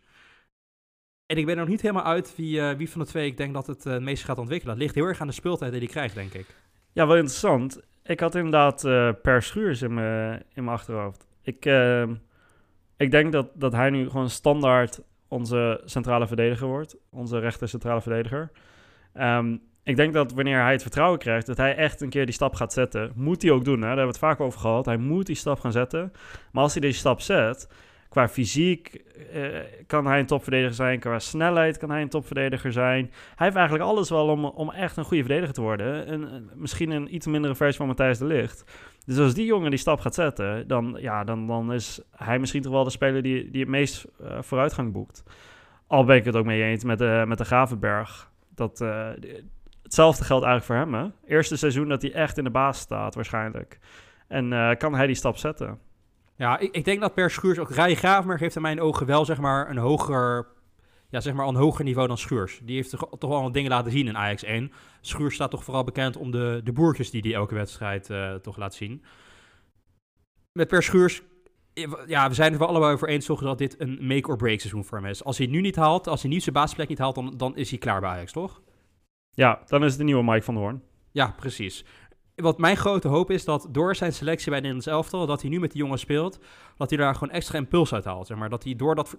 En 1.26 1.38
ik 1.38 1.46
ben 1.46 1.54
er 1.54 1.60
nog 1.60 1.70
niet 1.70 1.82
helemaal 1.82 2.04
uit 2.04 2.36
wie, 2.36 2.60
uh, 2.60 2.72
wie 2.72 2.90
van 2.90 3.02
de 3.02 3.08
twee 3.08 3.26
ik 3.26 3.38
denk 3.38 3.54
dat 3.54 3.68
het 3.68 3.86
uh, 3.86 3.98
meest 3.98 4.24
gaat 4.24 4.38
ontwikkelen. 4.38 4.74
Het 4.74 4.84
ligt 4.84 4.96
heel 4.96 5.06
erg 5.06 5.22
aan 5.22 5.28
de 5.28 5.34
speeltijd 5.34 5.72
die 5.72 5.80
hij 5.80 5.90
krijgt, 5.90 6.16
denk 6.16 6.34
ik. 6.34 6.46
Ja, 6.92 7.08
wel 7.08 7.16
interessant. 7.16 7.80
Ik 8.10 8.20
had 8.20 8.36
inderdaad 8.36 8.86
uh, 8.86 9.10
Per 9.22 9.42
Schuurs 9.42 9.82
in 9.82 9.94
mijn 9.94 10.68
achterhoofd. 10.68 11.28
Ik, 11.42 11.66
ik 12.98 13.12
denk 13.12 13.32
dat, 13.32 13.48
dat 13.54 13.72
hij 13.72 13.90
nu 13.90 14.10
gewoon 14.10 14.30
standaard 14.30 15.02
onze 15.28 15.82
centrale 15.86 16.28
verdediger 16.28 16.68
wordt. 16.68 16.98
Onze 17.10 17.40
rechter 17.40 17.70
centrale 17.70 18.02
verdediger. 18.02 18.52
Um, 19.14 19.62
ik 19.84 19.96
denk 19.96 20.14
dat 20.14 20.32
wanneer 20.32 20.62
hij 20.62 20.72
het 20.72 20.82
vertrouwen 20.82 21.20
krijgt, 21.20 21.46
dat 21.46 21.58
hij 21.58 21.76
echt 21.76 22.02
een 22.02 22.10
keer 22.10 22.26
die 22.26 22.34
stap 22.34 22.56
gaat 22.56 22.74
zetten. 22.74 23.12
Moet 23.16 23.42
hij 23.42 23.52
ook 23.52 23.66
doen, 23.66 23.74
hè? 23.74 23.80
daar 23.80 23.98
hebben 23.98 24.06
we 24.06 24.12
het 24.12 24.30
vaak 24.30 24.40
over 24.40 24.60
gehad. 24.60 24.86
Hij 24.86 24.98
moet 24.98 25.26
die 25.26 25.36
stap 25.36 25.60
gaan 25.60 25.72
zetten. 25.72 26.12
Maar 26.52 26.64
als 26.64 26.74
hij 26.74 26.82
die 26.82 26.92
stap 26.94 27.22
zet, 27.22 27.68
qua 28.10 28.28
fysiek 28.28 29.02
eh, 29.34 29.44
kan 29.88 30.06
hij 30.06 30.20
een 30.20 30.26
topverdediger 30.26 30.76
zijn. 30.76 31.00
Qua 31.00 31.20
snelheid 31.20 31.78
kan 31.78 31.90
hij 31.90 32.02
een 32.02 32.10
topverdediger 32.10 32.72
zijn. 32.72 33.06
Hij 33.36 33.46
heeft 33.46 33.56
eigenlijk 33.56 33.90
alles 33.90 34.10
wel 34.10 34.28
om, 34.28 34.46
om 34.46 34.72
echt 34.72 34.98
een 34.98 35.04
goede 35.04 35.24
verdediger 35.24 35.54
te 35.54 35.62
worden. 35.62 36.06
En, 36.06 36.50
misschien 36.56 36.92
een 36.92 37.16
iets 37.16 37.28
mindere 37.28 37.56
versie 37.56 37.78
van 37.78 37.88
Matthijs 37.88 38.18
de 38.18 38.26
Ligt. 38.26 38.64
Dus 39.06 39.18
als 39.18 39.34
die 39.34 39.46
jongen 39.46 39.70
die 39.70 39.80
stap 39.80 40.00
gaat 40.00 40.14
zetten, 40.14 40.68
dan, 40.68 40.98
ja, 41.00 41.24
dan, 41.24 41.48
dan 41.48 41.74
is 41.74 42.02
hij 42.16 42.40
misschien 42.40 42.62
toch 42.62 42.72
wel 42.72 42.84
de 42.84 42.90
speler 42.90 43.22
die, 43.22 43.50
die 43.50 43.62
het 43.62 43.70
meest 43.70 44.06
uh, 44.22 44.42
vooruitgang 44.42 44.92
boekt. 44.92 45.24
Al 45.88 46.04
ben 46.04 46.16
ik 46.16 46.26
het 46.26 46.36
ook 46.36 46.46
mee 46.46 46.64
eens 46.64 46.84
met, 46.84 47.02
uh, 47.02 47.26
met 47.26 47.38
de 47.38 47.46
Gravenberg. 47.46 48.32
Dat, 48.56 48.84
hetzelfde 49.84 50.24
geldt 50.24 50.46
eigenlijk 50.46 50.82
voor 50.82 50.94
hem. 50.94 51.04
Hè? 51.04 51.34
Eerste 51.36 51.58
seizoen 51.58 51.88
dat 51.88 52.02
hij 52.02 52.14
echt 52.14 52.38
in 52.38 52.44
de 52.44 52.50
baas 52.50 52.80
staat 52.80 53.16
waarschijnlijk. 53.16 53.80
En 54.28 54.54
eh, 54.54 54.78
kan 54.78 54.96
hij 54.96 55.08
die 55.08 55.16
stap 55.16 55.38
zetten? 55.38 55.80
Ja, 56.40 56.58
ik, 56.58 56.76
ik 56.76 56.86
denk 56.86 57.02
dat 57.02 57.14
per 57.14 57.32
Schuurs 57.32 57.60
ook... 57.60 57.70
Rai 57.70 57.96
Gravenberg 57.96 58.40
heeft 58.40 58.56
in 58.56 58.62
mijn 58.62 58.82
ogen 58.82 59.06
wel 59.06 59.26
zeg 59.26 59.40
maar 59.40 59.70
een 59.70 59.78
hoger... 59.78 60.48
Ja, 61.10 61.20
zeg 61.20 61.34
maar 61.34 61.48
een 61.48 61.56
hoger 61.56 61.84
niveau 61.84 62.08
dan 62.08 62.18
Schuurs. 62.18 62.60
Die 62.64 62.76
heeft 62.76 62.90
toch, 62.90 63.10
toch 63.18 63.30
wel 63.30 63.42
wat 63.42 63.54
dingen 63.54 63.70
laten 63.70 63.92
zien 63.92 64.08
in 64.08 64.18
Ajax 64.18 64.44
1. 64.44 64.72
Schuurs 65.02 65.36
staat 65.36 65.52
toch 65.52 65.64
vooral 65.64 65.84
bekend 65.84 66.18
om 66.18 66.32
de, 66.32 66.62
de 66.64 66.72
boertjes 66.72 67.12
die 67.12 67.22
hij 67.22 67.34
elke 67.34 67.56
wedstrijd 67.56 68.10
uh, 68.10 68.34
toch 68.34 68.58
laat 68.58 68.74
zien. 68.74 69.04
Met 70.52 70.68
Per 70.68 70.84
Schuurs... 70.84 71.22
Ja, 72.08 72.28
we 72.28 72.34
zijn 72.34 72.52
het 72.52 72.54
er 72.54 72.60
wel 72.60 72.68
allebei 72.68 72.94
over 72.94 73.08
eens 73.08 73.26
toch, 73.26 73.42
dat 73.42 73.58
dit 73.58 73.80
een 73.80 73.98
make-or-break 74.02 74.60
seizoen 74.60 74.86
voor 74.86 74.98
hem 74.98 75.08
is. 75.08 75.24
Als 75.24 75.38
hij 75.38 75.46
het 75.46 75.56
nu 75.56 75.62
niet 75.62 75.76
haalt, 75.76 76.08
als 76.08 76.22
hij 76.22 76.32
niet 76.32 76.44
zijn 76.44 76.56
basisplek 76.56 76.88
niet 76.88 77.00
haalt, 77.00 77.16
dan, 77.16 77.34
dan 77.38 77.56
is 77.56 77.70
hij 77.70 77.80
klaar 77.80 78.00
bij 78.00 78.10
Ajax, 78.10 78.32
toch? 78.32 78.62
Ja, 79.32 79.62
dan 79.66 79.84
is 79.84 79.90
het 79.90 79.98
de 79.98 80.04
nieuwe 80.04 80.24
Mike 80.24 80.42
van 80.42 80.54
der 80.54 80.64
Hoorn. 80.64 80.84
Ja, 81.12 81.34
precies 81.38 81.86
wat 82.42 82.58
mijn 82.58 82.78
grote 82.78 83.08
hoop 83.08 83.32
is 83.32 83.46
dat 83.46 83.68
door 83.72 83.96
zijn 83.96 84.14
selectie 84.14 84.50
bij 84.50 84.60
Nederlands 84.60 84.88
elftal, 84.88 85.26
dat 85.26 85.42
hij 85.42 85.50
nu 85.50 85.60
met 85.60 85.72
die 85.72 85.82
jongen 85.82 86.00
speelt, 86.00 86.40
dat 86.78 86.90
hij 86.90 87.00
daar 87.00 87.14
gewoon 87.14 87.34
extra 87.34 87.58
impuls 87.58 87.94
uit 87.94 88.06
haalt. 88.06 88.28
Zeg 88.28 88.38
maar. 88.38 88.50
Dat 88.50 88.64
hij 88.64 88.76
door 88.76 88.96
dat. 88.96 89.18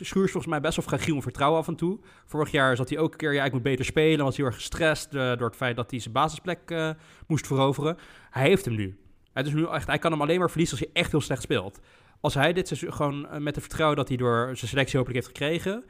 Schuurs 0.00 0.30
volgens 0.30 0.46
mij 0.46 0.60
best 0.60 0.76
wel 0.76 0.84
fragiel 0.84 1.20
vertrouwen 1.22 1.60
af 1.60 1.68
en 1.68 1.76
toe. 1.76 1.98
Vorig 2.26 2.50
jaar 2.50 2.76
zat 2.76 2.88
hij 2.88 2.98
ook 2.98 3.12
een 3.12 3.18
keer, 3.18 3.32
ja, 3.32 3.44
ik 3.44 3.52
moet 3.52 3.62
beter 3.62 3.84
spelen. 3.84 4.24
Was 4.24 4.36
heel 4.36 4.46
erg 4.46 4.54
gestrest 4.54 5.14
uh, 5.14 5.36
door 5.36 5.46
het 5.46 5.56
feit 5.56 5.76
dat 5.76 5.90
hij 5.90 6.00
zijn 6.00 6.14
basisplek 6.14 6.70
uh, 6.70 6.90
moest 7.26 7.46
veroveren. 7.46 7.96
Hij 8.30 8.48
heeft 8.48 8.64
hem 8.64 8.74
nu. 8.74 8.98
Hij, 9.32 9.42
is 9.42 9.52
nu 9.52 9.66
echt, 9.66 9.86
hij 9.86 9.98
kan 9.98 10.10
hem 10.10 10.20
alleen 10.20 10.38
maar 10.38 10.50
verliezen 10.50 10.78
als 10.78 10.86
hij 10.86 11.02
echt 11.02 11.10
heel 11.10 11.20
slecht 11.20 11.42
speelt. 11.42 11.80
Als 12.20 12.34
hij 12.34 12.52
dit 12.52 12.66
seizoen 12.66 12.92
gewoon 12.92 13.26
uh, 13.26 13.38
met 13.38 13.54
het 13.54 13.64
vertrouwen 13.64 13.96
dat 13.96 14.08
hij 14.08 14.16
door 14.16 14.50
zijn 14.56 14.70
selectie 14.70 14.98
hopelijk 14.98 15.24
heeft 15.24 15.38
gekregen, 15.38 15.84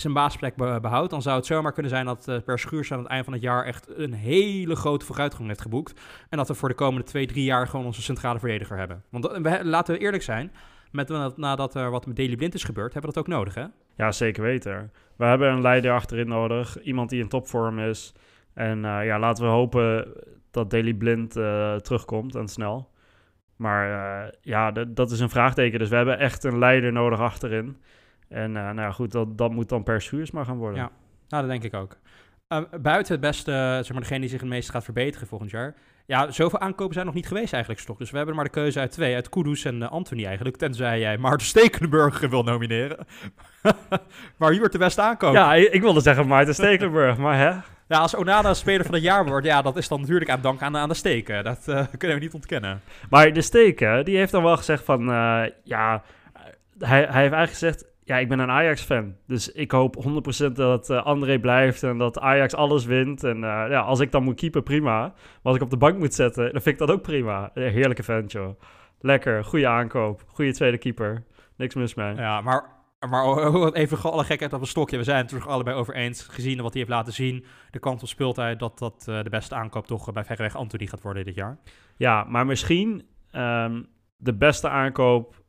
zijn 0.00 0.12
baasplek 0.12 0.56
behoudt, 0.56 1.10
dan 1.10 1.22
zou 1.22 1.36
het 1.36 1.46
zomaar 1.46 1.72
kunnen 1.72 1.90
zijn 1.90 2.06
dat 2.06 2.26
uh, 2.28 2.36
Per 2.44 2.58
Schuurs 2.58 2.92
aan 2.92 2.98
het 2.98 3.08
eind 3.08 3.24
van 3.24 3.32
het 3.32 3.42
jaar 3.42 3.64
echt 3.64 3.88
een 3.96 4.12
hele 4.12 4.76
grote 4.76 5.04
vooruitgang 5.04 5.48
heeft 5.48 5.60
geboekt. 5.60 6.00
En 6.28 6.36
dat 6.36 6.48
we 6.48 6.54
voor 6.54 6.68
de 6.68 6.74
komende 6.74 7.06
twee, 7.06 7.26
drie 7.26 7.44
jaar 7.44 7.68
gewoon 7.68 7.86
onze 7.86 8.02
centrale 8.02 8.38
verdediger 8.38 8.76
hebben. 8.76 9.02
Want 9.10 9.26
we, 9.26 9.60
laten 9.64 9.94
we 9.94 10.00
eerlijk 10.00 10.22
zijn, 10.22 10.52
met, 10.90 11.36
nadat 11.36 11.74
er 11.74 11.90
wat 11.90 12.06
met 12.06 12.16
Daily 12.16 12.36
Blind 12.36 12.54
is 12.54 12.64
gebeurd, 12.64 12.92
hebben 12.92 13.10
we 13.10 13.16
dat 13.16 13.26
ook 13.26 13.38
nodig, 13.38 13.54
hè? 13.54 13.64
Ja, 13.96 14.12
zeker 14.12 14.42
weten. 14.42 14.92
We 15.16 15.24
hebben 15.24 15.52
een 15.52 15.60
leider 15.60 15.92
achterin 15.92 16.28
nodig, 16.28 16.80
iemand 16.80 17.10
die 17.10 17.20
in 17.20 17.28
topvorm 17.28 17.78
is. 17.78 18.14
En 18.54 18.78
uh, 18.78 19.04
ja, 19.04 19.18
laten 19.18 19.44
we 19.44 19.50
hopen 19.50 20.14
dat 20.50 20.70
Daily 20.70 20.94
Blind 20.94 21.32
terugkomt 21.84 22.34
en 22.34 22.48
snel. 22.48 22.90
Maar 23.56 24.30
ja, 24.40 24.70
dat 24.72 25.10
is 25.10 25.20
een 25.20 25.30
vraagteken. 25.30 25.78
Dus 25.78 25.88
we 25.88 25.96
hebben 25.96 26.18
echt 26.18 26.44
een 26.44 26.58
leider 26.58 26.92
nodig 26.92 27.20
achterin. 27.20 27.76
En 28.28 28.54
uh, 28.54 28.70
nou 28.70 28.92
goed, 28.92 29.12
dat, 29.12 29.38
dat 29.38 29.50
moet 29.50 29.68
dan 29.68 29.82
per 29.82 30.02
Schuursma 30.02 30.44
gaan 30.44 30.56
worden. 30.56 30.78
Ja, 30.78 30.90
nou, 31.28 31.42
dat 31.42 31.50
denk 31.50 31.74
ik 31.74 31.80
ook. 31.80 31.96
Uh, 32.48 32.60
buiten 32.80 33.12
het 33.12 33.20
beste, 33.20 33.50
zeg 33.82 33.92
maar 33.92 34.00
degene 34.00 34.20
die 34.20 34.28
zich 34.28 34.40
het 34.40 34.48
meest 34.48 34.70
gaat 34.70 34.84
verbeteren 34.84 35.28
volgend 35.28 35.50
jaar. 35.50 35.74
Ja, 36.06 36.30
zoveel 36.30 36.60
aankopen 36.60 36.94
zijn 36.94 37.06
nog 37.06 37.14
niet 37.14 37.26
geweest 37.26 37.52
eigenlijk, 37.52 37.84
toch? 37.84 37.98
Dus 37.98 38.10
we 38.10 38.16
hebben 38.16 38.34
maar 38.34 38.44
de 38.44 38.50
keuze 38.50 38.80
uit 38.80 38.90
twee, 38.90 39.14
uit 39.14 39.28
Kudus 39.28 39.64
en 39.64 39.80
uh, 39.80 39.90
Anthony 39.90 40.24
eigenlijk. 40.24 40.56
Tenzij 40.56 40.98
jij 40.98 41.18
Maarten 41.18 41.46
Stekelenburg 41.46 42.20
wil 42.20 42.42
nomineren. 42.42 43.06
maar 44.38 44.50
wie 44.50 44.58
wordt 44.58 44.72
de 44.72 44.78
beste 44.78 45.02
aankoop? 45.02 45.34
Ja, 45.34 45.54
ik 45.54 45.80
wilde 45.80 46.00
zeggen 46.00 46.26
Maarten 46.26 46.54
Stekelenburg, 46.54 47.16
maar 47.26 47.36
hè? 47.36 47.50
Ja, 47.88 48.00
als 48.00 48.14
Onana 48.14 48.54
speler 48.54 48.84
van 48.84 48.94
het 48.94 49.02
jaar 49.02 49.26
wordt, 49.26 49.46
ja, 49.46 49.62
dat 49.62 49.76
is 49.76 49.88
dan 49.88 50.00
natuurlijk 50.00 50.30
aan 50.30 50.40
dank 50.40 50.62
aan, 50.62 50.76
aan 50.76 50.88
de 50.88 50.94
steken. 50.94 51.44
Dat 51.44 51.64
kunnen 51.98 52.16
we 52.16 52.22
niet 52.22 52.34
ontkennen. 52.34 52.82
Maar 53.10 53.32
de 53.32 53.42
steken, 53.42 54.04
die 54.04 54.16
heeft 54.16 54.32
dan 54.32 54.42
wel 54.42 54.56
gezegd 54.56 54.84
van, 54.84 55.04
ja, 55.64 56.02
hij, 56.78 56.88
hij 56.88 56.98
heeft 56.98 57.12
eigenlijk 57.12 57.50
gezegd, 57.50 57.87
ja, 58.08 58.16
ik 58.16 58.28
ben 58.28 58.38
een 58.38 58.50
Ajax-fan. 58.50 59.14
Dus 59.26 59.52
ik 59.52 59.70
hoop 59.70 59.96
100% 60.48 60.52
dat 60.52 60.90
uh, 60.90 61.04
André 61.04 61.38
blijft 61.38 61.82
en 61.82 61.98
dat 61.98 62.18
Ajax 62.18 62.54
alles 62.54 62.84
wint. 62.84 63.24
En 63.24 63.36
uh, 63.36 63.42
ja, 63.42 63.80
als 63.80 64.00
ik 64.00 64.12
dan 64.12 64.22
moet 64.22 64.34
keeper, 64.34 64.62
prima. 64.62 65.00
Maar 65.00 65.12
als 65.42 65.56
ik 65.56 65.62
op 65.62 65.70
de 65.70 65.76
bank 65.76 65.98
moet 65.98 66.14
zetten, 66.14 66.52
dan 66.52 66.62
vind 66.62 66.80
ik 66.80 66.86
dat 66.86 66.90
ook 66.90 67.02
prima. 67.02 67.50
Heerlijke 67.54 68.02
vent, 68.02 68.32
joh. 68.32 68.60
Lekker, 69.00 69.44
goede 69.44 69.68
aankoop, 69.68 70.22
goede 70.26 70.52
tweede 70.52 70.78
keeper. 70.78 71.24
Niks 71.56 71.74
mis 71.74 71.94
mee. 71.94 72.14
Ja, 72.14 72.40
maar, 72.40 72.64
maar 73.10 73.72
even 73.72 73.98
alle 74.02 74.24
gekheid 74.24 74.52
op 74.52 74.60
een 74.60 74.66
stokje. 74.66 74.96
We 74.96 75.04
zijn 75.04 75.22
het 75.22 75.32
er 75.32 75.48
allebei 75.48 75.76
over 75.76 75.94
eens, 75.94 76.22
gezien 76.22 76.62
wat 76.62 76.72
hij 76.72 76.80
heeft 76.80 76.92
laten 76.92 77.12
zien. 77.12 77.44
De 77.70 77.78
kant 77.78 78.02
op 78.02 78.08
speeltijd 78.08 78.58
dat 78.58 78.78
dat 78.78 79.06
uh, 79.08 79.22
de 79.22 79.30
beste 79.30 79.54
aankoop 79.54 79.86
toch 79.86 80.12
bij 80.12 80.24
verreweg 80.24 80.56
Anthony 80.56 80.86
gaat 80.86 81.02
worden 81.02 81.24
dit 81.24 81.34
jaar. 81.34 81.58
Ja, 81.96 82.24
maar 82.24 82.46
misschien 82.46 83.06
um, 83.32 83.86
de 84.16 84.34
beste 84.34 84.68
aankoop 84.68 85.46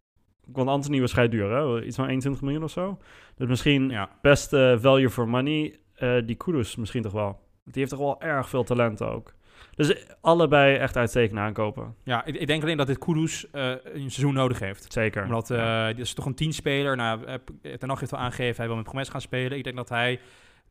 want 0.53 0.69
Anthony 0.69 0.99
was 0.99 1.11
vrij 1.11 1.29
duur, 1.29 1.51
hè? 1.51 1.83
iets 1.83 1.95
van 1.95 2.07
21 2.07 2.41
miljoen 2.41 2.63
of 2.63 2.71
zo. 2.71 2.97
Dus 3.35 3.47
misschien 3.47 3.89
ja. 3.89 4.09
beste 4.21 4.77
value 4.79 5.09
for 5.09 5.29
money, 5.29 5.79
uh, 5.99 6.21
die 6.25 6.35
Kudus 6.35 6.75
misschien 6.75 7.01
toch 7.01 7.11
wel. 7.11 7.39
Die 7.63 7.73
heeft 7.75 7.89
toch 7.89 7.99
wel 7.99 8.21
erg 8.21 8.49
veel 8.49 8.63
talent 8.63 9.01
ook. 9.01 9.33
Dus 9.75 10.05
allebei 10.21 10.75
echt 10.75 10.97
uitstekend 10.97 11.39
aankopen. 11.39 11.95
Ja, 12.03 12.25
ik, 12.25 12.35
ik, 12.35 12.47
denk 12.47 12.63
alleen 12.63 12.77
dat 12.77 12.87
dit 12.87 12.97
Kudus 12.97 13.45
uh, 13.53 13.69
een 13.69 14.11
seizoen 14.11 14.33
nodig 14.33 14.59
heeft. 14.59 14.93
Zeker. 14.93 15.23
Omdat 15.23 15.49
uh, 15.49 15.57
ja. 15.57 15.87
dit 15.87 15.99
is 15.99 16.13
toch 16.13 16.25
een 16.25 16.35
teamspeler. 16.35 16.95
Nou, 16.95 17.19
Ten 17.61 17.89
Hag 17.89 17.99
heeft 17.99 18.11
wel 18.11 18.19
aangegeven, 18.19 18.55
hij 18.55 18.67
wil 18.67 18.75
met 18.75 18.85
Promes 18.85 19.09
gaan 19.09 19.21
spelen. 19.21 19.57
Ik 19.57 19.63
denk 19.63 19.75
dat 19.75 19.89
hij 19.89 20.19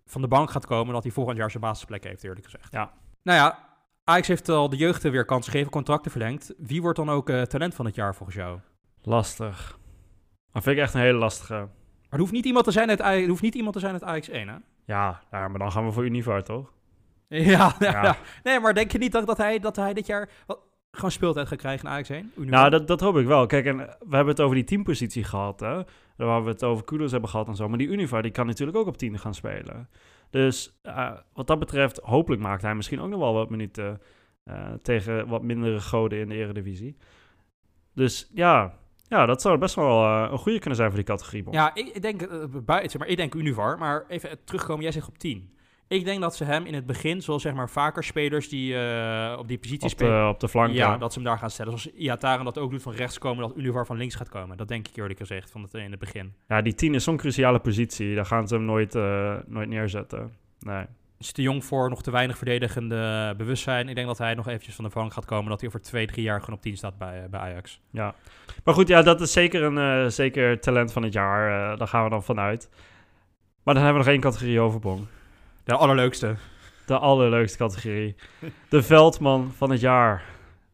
van 0.06 0.20
de 0.20 0.28
bank 0.28 0.50
gaat 0.50 0.66
komen 0.66 0.94
dat 0.94 1.02
hij 1.02 1.12
volgend 1.12 1.36
jaar 1.36 1.50
zijn 1.50 1.62
basisplek 1.62 2.04
heeft, 2.04 2.24
eerlijk 2.24 2.44
gezegd. 2.44 2.72
Ja. 2.72 2.92
Nou 3.22 3.38
ja, 3.38 3.58
Ajax 4.04 4.28
heeft 4.28 4.48
al 4.48 4.68
de 4.68 4.76
jeugd 4.76 5.02
weer 5.02 5.24
kans 5.24 5.44
gegeven, 5.44 5.70
contracten 5.70 6.10
verlengd. 6.10 6.54
Wie 6.58 6.82
wordt 6.82 6.98
dan 6.98 7.10
ook 7.10 7.30
talent 7.30 7.74
van 7.74 7.84
het 7.84 7.94
jaar 7.94 8.14
volgens 8.14 8.36
jou? 8.36 8.58
Lastig. 9.08 9.78
Dat 10.52 10.62
vind 10.62 10.76
ik 10.76 10.82
echt 10.82 10.94
een 10.94 11.00
hele 11.00 11.18
lastige. 11.18 11.54
Maar 11.54 11.68
er 12.10 12.18
hoeft 12.18 12.32
niet 12.32 12.44
iemand 12.44 12.64
te 12.64 12.70
zijn 12.70 12.88
uit, 12.88 13.00
er 13.00 13.28
hoeft 13.28 13.42
niet 13.42 13.54
iemand 13.54 13.74
te 13.74 13.80
zijn 13.80 13.92
uit 13.92 14.02
Ajax 14.02 14.28
1, 14.28 14.48
hè? 14.48 14.56
Ja, 14.84 15.20
maar 15.30 15.58
dan 15.58 15.72
gaan 15.72 15.84
we 15.84 15.92
voor 15.92 16.04
Univar, 16.04 16.42
toch? 16.42 16.72
Ja, 17.28 17.74
ja, 17.78 18.02
ja. 18.02 18.16
nee, 18.42 18.60
maar 18.60 18.74
denk 18.74 18.92
je 18.92 18.98
niet 18.98 19.12
dat, 19.12 19.26
dat, 19.26 19.36
hij, 19.36 19.58
dat 19.58 19.76
hij 19.76 19.94
dit 19.94 20.06
jaar 20.06 20.30
wat, 20.46 20.60
gewoon 20.90 21.10
speeltijd 21.10 21.48
gaat 21.48 21.58
krijgen 21.58 21.86
in 21.86 21.92
Ajax 21.92 22.08
1? 22.08 22.32
Univar? 22.36 22.58
Nou, 22.58 22.70
dat, 22.70 22.86
dat 22.86 23.00
hoop 23.00 23.16
ik 23.16 23.26
wel. 23.26 23.46
Kijk, 23.46 23.66
en 23.66 23.76
we 23.76 24.16
hebben 24.16 24.26
het 24.26 24.40
over 24.40 24.54
die 24.54 24.64
teampositie 24.64 25.24
gehad, 25.24 25.60
hè? 25.60 25.82
Waar 26.16 26.44
we 26.44 26.50
het 26.50 26.64
over 26.64 26.84
Kudos 26.84 27.10
hebben 27.10 27.30
gehad 27.30 27.48
en 27.48 27.56
zo. 27.56 27.68
Maar 27.68 27.78
die 27.78 27.88
Univar, 27.88 28.22
die 28.22 28.30
kan 28.30 28.46
natuurlijk 28.46 28.78
ook 28.78 28.86
op 28.86 28.96
10 28.96 29.18
gaan 29.18 29.34
spelen. 29.34 29.88
Dus 30.30 30.80
uh, 30.82 31.12
wat 31.32 31.46
dat 31.46 31.58
betreft, 31.58 32.00
hopelijk 32.02 32.42
maakt 32.42 32.62
hij 32.62 32.74
misschien 32.74 33.00
ook 33.00 33.08
nog 33.08 33.20
wel 33.20 33.34
wat 33.34 33.50
minuten 33.50 34.00
uh, 34.44 34.72
tegen 34.82 35.28
wat 35.28 35.42
mindere 35.42 35.80
goden 35.80 36.18
in 36.18 36.28
de 36.28 36.34
eredivisie. 36.34 36.96
Dus 37.94 38.30
ja, 38.34 38.78
ja, 39.08 39.26
dat 39.26 39.42
zou 39.42 39.58
best 39.58 39.74
wel 39.74 40.04
uh, 40.04 40.28
een 40.30 40.38
goede 40.38 40.58
kunnen 40.58 40.76
zijn 40.76 40.88
voor 40.88 40.98
die 40.98 41.08
categorie. 41.08 41.44
Ja, 41.50 41.74
ik, 41.74 42.02
denk, 42.02 42.22
uh, 42.22 42.44
buiten, 42.64 42.98
maar 42.98 43.08
ik 43.08 43.16
denk 43.16 43.34
Univar. 43.34 43.78
Maar 43.78 44.04
even 44.08 44.44
terugkomen, 44.44 44.82
jij 44.82 44.92
zegt 44.92 45.08
op 45.08 45.18
10. 45.18 45.56
Ik 45.88 46.04
denk 46.04 46.20
dat 46.20 46.36
ze 46.36 46.44
hem 46.44 46.66
in 46.66 46.74
het 46.74 46.86
begin, 46.86 47.22
zoals 47.22 47.42
zeg 47.42 47.54
maar 47.54 47.70
vaker 47.70 48.04
spelers 48.04 48.48
die 48.48 48.72
uh, 48.72 49.36
op 49.38 49.48
die 49.48 49.58
positie 49.58 49.84
op 49.84 49.90
spelen. 49.90 50.28
Op 50.28 50.40
de 50.40 50.48
flank, 50.48 50.74
ja, 50.74 50.96
dat 50.96 51.12
ze 51.12 51.18
hem 51.18 51.28
daar 51.28 51.38
gaan 51.38 51.50
stellen. 51.50 51.78
Zoals 51.78 51.96
Iataren 51.96 52.44
dat 52.44 52.58
ook 52.58 52.70
doet 52.70 52.82
van 52.82 52.92
rechts 52.92 53.18
komen, 53.18 53.48
dat 53.48 53.56
Univar 53.56 53.86
van 53.86 53.96
links 53.96 54.14
gaat 54.14 54.28
komen. 54.28 54.56
Dat 54.56 54.68
denk 54.68 54.88
ik 54.88 54.96
eerlijk 54.96 55.18
gezegd 55.18 55.50
van 55.50 55.62
het, 55.62 55.74
in 55.74 55.90
het 55.90 56.00
begin. 56.00 56.34
Ja, 56.48 56.62
die 56.62 56.74
10 56.74 56.94
is 56.94 57.04
zo'n 57.04 57.16
cruciale 57.16 57.58
positie. 57.58 58.14
Daar 58.14 58.26
gaan 58.26 58.48
ze 58.48 58.54
hem 58.54 58.64
nooit, 58.64 58.94
nooit 59.46 59.68
neerzetten. 59.68 60.32
Nee 60.58 60.84
is 61.18 61.32
te 61.32 61.42
jong 61.42 61.64
voor, 61.64 61.88
nog 61.88 62.02
te 62.02 62.10
weinig 62.10 62.36
verdedigende 62.36 63.34
bewustzijn. 63.36 63.88
Ik 63.88 63.94
denk 63.94 64.06
dat 64.06 64.18
hij 64.18 64.34
nog 64.34 64.48
eventjes 64.48 64.74
van 64.74 64.84
de 64.84 64.90
vang 64.90 65.12
gaat 65.12 65.24
komen. 65.24 65.50
Dat 65.50 65.60
hij 65.60 65.68
over 65.68 65.82
twee, 65.82 66.06
drie 66.06 66.22
jaar 66.22 66.40
gewoon 66.40 66.56
op 66.56 66.62
10 66.62 66.76
staat 66.76 66.98
bij, 66.98 67.26
bij 67.30 67.40
Ajax. 67.40 67.80
Ja, 67.90 68.14
maar 68.64 68.74
goed, 68.74 68.88
ja, 68.88 69.02
dat 69.02 69.20
is 69.20 69.32
zeker 69.32 69.62
een 69.62 70.04
uh, 70.04 70.10
zeker 70.10 70.60
talent 70.60 70.92
van 70.92 71.02
het 71.02 71.12
jaar. 71.12 71.72
Uh, 71.72 71.78
daar 71.78 71.88
gaan 71.88 72.04
we 72.04 72.10
dan 72.10 72.22
vanuit. 72.22 72.68
Maar 73.62 73.74
dan 73.74 73.84
hebben 73.84 74.02
we 74.02 74.08
nog 74.08 74.14
één 74.16 74.30
categorie 74.30 74.60
over, 74.60 74.80
Bong. 74.80 75.06
De 75.64 75.74
allerleukste. 75.74 76.36
De 76.86 76.98
allerleukste 76.98 77.58
categorie. 77.58 78.16
De 78.68 78.82
veldman 78.82 79.52
van 79.56 79.70
het 79.70 79.80
jaar. 79.80 80.22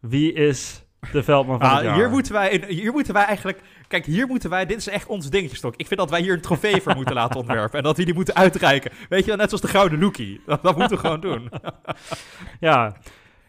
Wie 0.01 0.33
is 0.33 0.85
de 1.13 1.23
veldman 1.23 1.59
van 1.59 1.69
ah, 1.69 1.75
het 1.75 1.85
jaar? 1.85 1.95
Hier 1.95 2.11
moeten, 2.11 2.33
wij, 2.33 2.65
hier 2.69 2.93
moeten 2.93 3.15
wij 3.15 3.25
eigenlijk 3.25 3.61
Kijk, 3.89 4.07
hier 4.07 4.27
moeten 4.27 4.51
wij, 4.51 4.67
dit 4.67 4.77
is 4.77 4.89
echt 4.89 5.07
ons 5.07 5.31
dingetje 5.31 5.57
stok. 5.57 5.75
Ik 5.77 5.87
vind 5.87 6.01
dat 6.01 6.11
wij 6.11 6.21
hier 6.21 6.33
een 6.33 6.41
trofee 6.41 6.83
voor 6.83 6.95
moeten 6.95 7.15
laten 7.15 7.41
ontwerpen. 7.41 7.79
En 7.79 7.85
dat 7.85 7.97
we 7.97 8.05
die 8.05 8.15
moeten 8.15 8.35
uitreiken. 8.35 8.91
Weet 9.09 9.21
je 9.21 9.27
wel, 9.27 9.37
net 9.37 9.49
zoals 9.49 9.63
de 9.63 9.69
Gouden 9.69 10.01
Lookie. 10.01 10.41
Dat, 10.47 10.63
dat 10.63 10.77
moeten 10.77 10.97
we 10.97 11.03
gewoon 11.03 11.21
doen. 11.21 11.51
ja. 12.61 12.97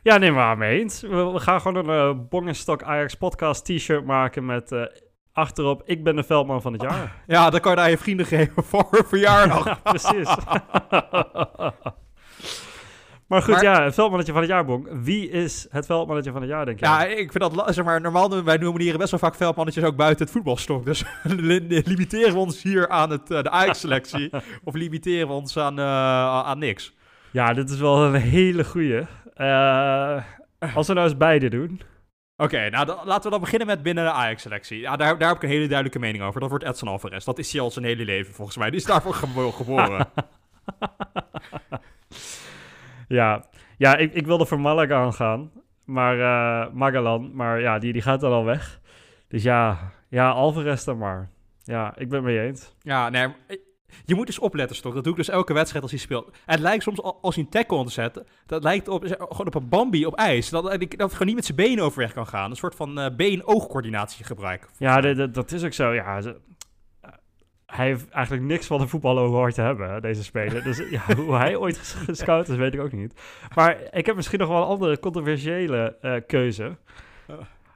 Ja, 0.02 0.18
neem 0.18 0.34
maar 0.34 0.58
mee 0.58 0.80
eens. 0.80 1.02
We, 1.02 1.32
we, 1.32 1.40
gaan 1.40 1.62
gewoon 1.62 1.90
een 1.90 2.10
uh, 2.10 2.20
Bongenstok 2.30 2.84
Ajax 2.84 3.14
podcast 3.14 3.66
t-shirt 3.66 4.06
maken 4.06 4.46
met 4.46 4.72
uh, 4.72 4.86
achterop... 5.34 5.82
Ik 5.86 6.04
ben 6.04 6.16
de 6.16 6.24
veldman 6.24 6.62
van 6.62 6.74
het 6.74 6.82
jaar. 6.82 7.16
Ja, 7.28 7.50
dan 7.50 7.60
kan 7.60 7.72
je 7.72 7.78
daar 7.78 7.90
je 7.90 7.98
vrienden 7.98 8.26
geven 8.26 8.64
voor 8.64 8.88
een 8.92 9.06
verjaardag. 9.06 9.82
precies. 9.84 10.36
Maar 13.36 13.44
goed, 13.44 13.62
ja, 13.62 13.84
het 13.84 13.94
veldmannetje 13.94 14.32
van 14.32 14.42
het 14.42 14.50
jaar, 14.50 14.66
Bonk. 14.66 14.88
Wie 14.92 15.30
is 15.30 15.68
het 15.70 15.86
veldmannetje 15.86 16.32
van 16.32 16.42
het 16.42 16.50
jaar, 16.50 16.66
denk 16.66 16.80
je? 16.80 16.86
Ja, 16.86 17.06
ik 17.06 17.32
vind 17.32 17.56
dat, 17.56 17.74
zeg 17.74 17.86
maar, 17.86 18.02
normaal 18.02 18.44
wij 18.44 18.58
noemen 18.58 18.98
best 18.98 19.12
wel 19.12 19.20
vaak 19.20 19.36
veldmannetjes 19.36 19.84
ook 19.84 19.96
buiten 19.96 20.26
het 20.26 20.34
voetbalstok. 20.34 20.86
Dus 20.86 21.04
limiteren 21.86 22.34
we 22.34 22.40
ons 22.40 22.64
hier 22.64 22.90
aan 22.90 23.10
het, 23.10 23.32
uh, 23.32 23.42
de 23.42 23.50
Ajax-selectie 23.50 24.30
of 24.64 24.74
limiteren 24.74 25.28
we 25.28 25.34
ons 25.34 25.58
aan, 25.58 25.80
uh, 25.80 25.86
aan 26.46 26.60
niks? 26.60 26.94
Ja, 27.32 27.54
dit 27.54 27.70
is 27.70 27.80
wel 27.80 28.04
een 28.04 28.14
hele 28.14 28.64
goeie. 28.64 29.02
Uh, 29.38 30.24
als 30.76 30.88
we 30.88 30.94
nou 30.94 31.08
eens 31.08 31.18
beide 31.18 31.50
doen. 31.50 31.82
Oké, 32.38 32.56
okay, 32.56 32.70
nou 32.70 32.88
laten 32.88 33.24
we 33.24 33.30
dan 33.30 33.40
beginnen 33.40 33.68
met 33.68 33.84
binnen 33.84 34.04
de 34.04 34.12
Ajax-selectie. 34.12 34.80
Ja, 34.80 34.96
daar, 34.96 35.18
daar 35.18 35.28
heb 35.28 35.38
ik 35.38 35.44
een 35.44 35.50
hele 35.50 35.68
duidelijke 35.68 36.00
mening 36.00 36.24
over. 36.24 36.40
Dat 36.40 36.50
wordt 36.50 36.66
Edson 36.66 36.88
Alvarez. 36.88 37.26
Dat 37.26 37.40
is 37.40 37.52
hij 37.52 37.62
al 37.62 37.72
zijn 37.72 37.86
hele 37.86 38.06
leven, 38.06 38.34
volgens 38.34 38.58
mij. 38.58 38.70
Die 38.70 38.80
is 38.80 38.86
daarvoor 38.86 39.14
geboren. 39.14 40.08
Ja, 43.08 43.46
ja 43.78 43.98
ik, 43.98 44.14
ik 44.14 44.26
wilde 44.26 44.46
voor 44.46 44.60
Malaga 44.60 45.12
gaan. 45.12 45.52
Maar 45.86 46.18
uh, 46.18 46.74
Magalan, 46.74 47.36
maar 47.36 47.62
ja, 47.62 47.80
die, 47.80 47.94
die 47.94 48.02
gaat 48.02 48.20
dan 48.20 48.32
al 48.32 48.46
weg. 48.46 48.80
Dus 49.28 49.44
ja, 49.44 49.92
ja, 50.10 50.30
Alvarez 50.30 50.84
dan 50.84 50.98
maar. 50.98 51.30
Ja, 51.64 51.94
ik 51.98 52.10
ben 52.10 52.24
het 52.24 52.28
mee 52.28 52.42
eens. 52.42 52.76
Ja, 52.82 53.10
nee, 53.10 53.28
je 54.06 54.16
moet 54.16 54.26
dus 54.26 54.40
opletten, 54.40 54.82
toch? 54.82 54.94
Dat 54.94 55.04
doe 55.04 55.12
ik 55.12 55.18
dus 55.18 55.30
elke 55.30 55.54
wedstrijd 55.54 55.84
als 55.84 55.92
hij 55.92 56.02
speelt. 56.02 56.38
Het 56.46 56.60
lijkt 56.60 56.84
soms 56.84 57.02
als 57.02 57.36
hij 57.36 57.44
een 57.44 57.50
tackle 57.50 57.78
on 57.78 57.90
zetten, 57.90 58.28
dat 58.46 58.64
lijkt 58.64 58.88
op, 58.88 59.04
gewoon 59.06 59.48
op 59.48 59.56
een 59.56 59.70
Bambi 59.70 60.06
op 60.06 60.16
ijs. 60.16 60.50
Dat, 60.50 60.64
dat, 60.64 60.92
dat 60.98 61.12
gewoon 61.12 61.28
niet 61.28 61.36
met 61.36 61.46
zijn 61.46 61.58
benen 61.58 61.84
overweg 61.84 62.14
kan 62.14 62.28
gaan. 62.28 62.50
Een 62.50 62.56
soort 62.56 62.76
van 62.76 63.00
uh, 63.00 63.16
been-oogcoördinatie 63.16 64.26
gebruiken. 64.26 64.70
Ja, 64.78 65.02
dat 65.28 65.52
is 65.52 65.64
ook 65.64 65.74
zo. 65.74 65.94
Ja, 65.94 66.22
hij 67.76 67.86
heeft 67.86 68.10
eigenlijk 68.10 68.46
niks 68.46 68.68
van 68.68 68.80
de 68.80 68.88
voetbal 68.88 69.18
hoort 69.18 69.54
te 69.54 69.62
hebben, 69.62 70.02
deze 70.02 70.24
speler. 70.24 70.64
Dus 70.64 70.82
ja, 70.90 71.02
hoe 71.18 71.36
hij 71.36 71.56
ooit 71.56 71.78
gescout 71.78 72.50
is, 72.50 72.56
weet 72.56 72.74
ik 72.74 72.80
ook 72.80 72.92
niet. 72.92 73.14
Maar 73.56 73.78
ik 73.92 74.06
heb 74.06 74.16
misschien 74.16 74.40
nog 74.40 74.48
wel 74.48 74.62
een 74.62 74.68
andere 74.68 75.00
controversiële 75.00 75.96
uh, 76.02 76.16
keuze. 76.28 76.78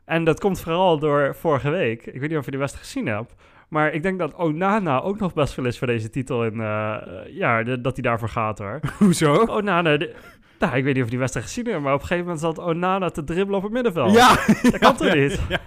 En 0.05 0.23
dat 0.23 0.39
komt 0.39 0.61
vooral 0.61 0.99
door 0.99 1.35
vorige 1.35 1.69
week. 1.69 2.05
Ik 2.05 2.19
weet 2.19 2.29
niet 2.29 2.37
of 2.37 2.45
je 2.45 2.51
die 2.51 2.59
wedstrijd 2.59 2.87
gezien 2.87 3.07
hebt. 3.07 3.35
Maar 3.67 3.93
ik 3.93 4.03
denk 4.03 4.19
dat 4.19 4.35
Onana 4.35 5.01
ook 5.01 5.19
nog 5.19 5.33
best 5.33 5.55
wel 5.55 5.65
is 5.65 5.77
voor 5.77 5.87
deze 5.87 6.09
titel. 6.09 6.43
En 6.43 6.53
uh, 6.53 6.97
ja, 7.27 7.63
dat 7.63 7.93
hij 7.93 8.03
daarvoor 8.03 8.29
gaat 8.29 8.57
hoor. 8.57 8.79
Hoezo? 8.97 9.33
Onana, 9.33 9.97
nou, 10.59 10.75
ik 10.77 10.83
weet 10.83 10.93
niet 10.93 11.03
of 11.03 11.09
die 11.09 11.19
wedstrijd 11.19 11.45
gezien 11.45 11.65
hebt, 11.65 11.81
maar 11.81 11.93
op 11.93 12.01
een 12.01 12.07
gegeven 12.07 12.23
moment 12.23 12.43
zat 12.43 12.65
Onana 12.65 13.09
te 13.09 13.23
dribbelen 13.23 13.57
op 13.57 13.63
het 13.63 13.71
middenveld. 13.71 14.13
Ja! 14.13 14.35
Dat 14.61 14.77
kan 14.77 14.95
toch 14.95 15.13
niet? 15.21 15.39
Ja, 15.49 15.61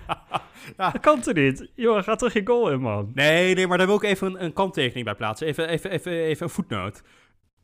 ja. 0.77 0.93
Dat 0.93 1.01
kan 1.01 1.21
toch 1.21 1.35
niet? 1.35 1.69
Jongen, 1.75 2.05
ga 2.05 2.15
terug 2.15 2.33
je 2.33 2.41
goal 2.45 2.71
in, 2.71 2.81
man. 2.81 3.11
Nee, 3.15 3.55
nee, 3.55 3.67
maar 3.67 3.79
daar 3.79 3.87
wil 3.87 3.97
ik 3.97 4.03
even 4.03 4.27
een, 4.27 4.45
een 4.45 4.53
kanttekening 4.53 5.05
bij 5.05 5.15
plaatsen. 5.15 5.47
Even, 5.47 5.69
even, 5.69 5.91
even, 5.91 6.13
even 6.13 6.47
een 6.47 6.53
voetnoot. 6.53 7.03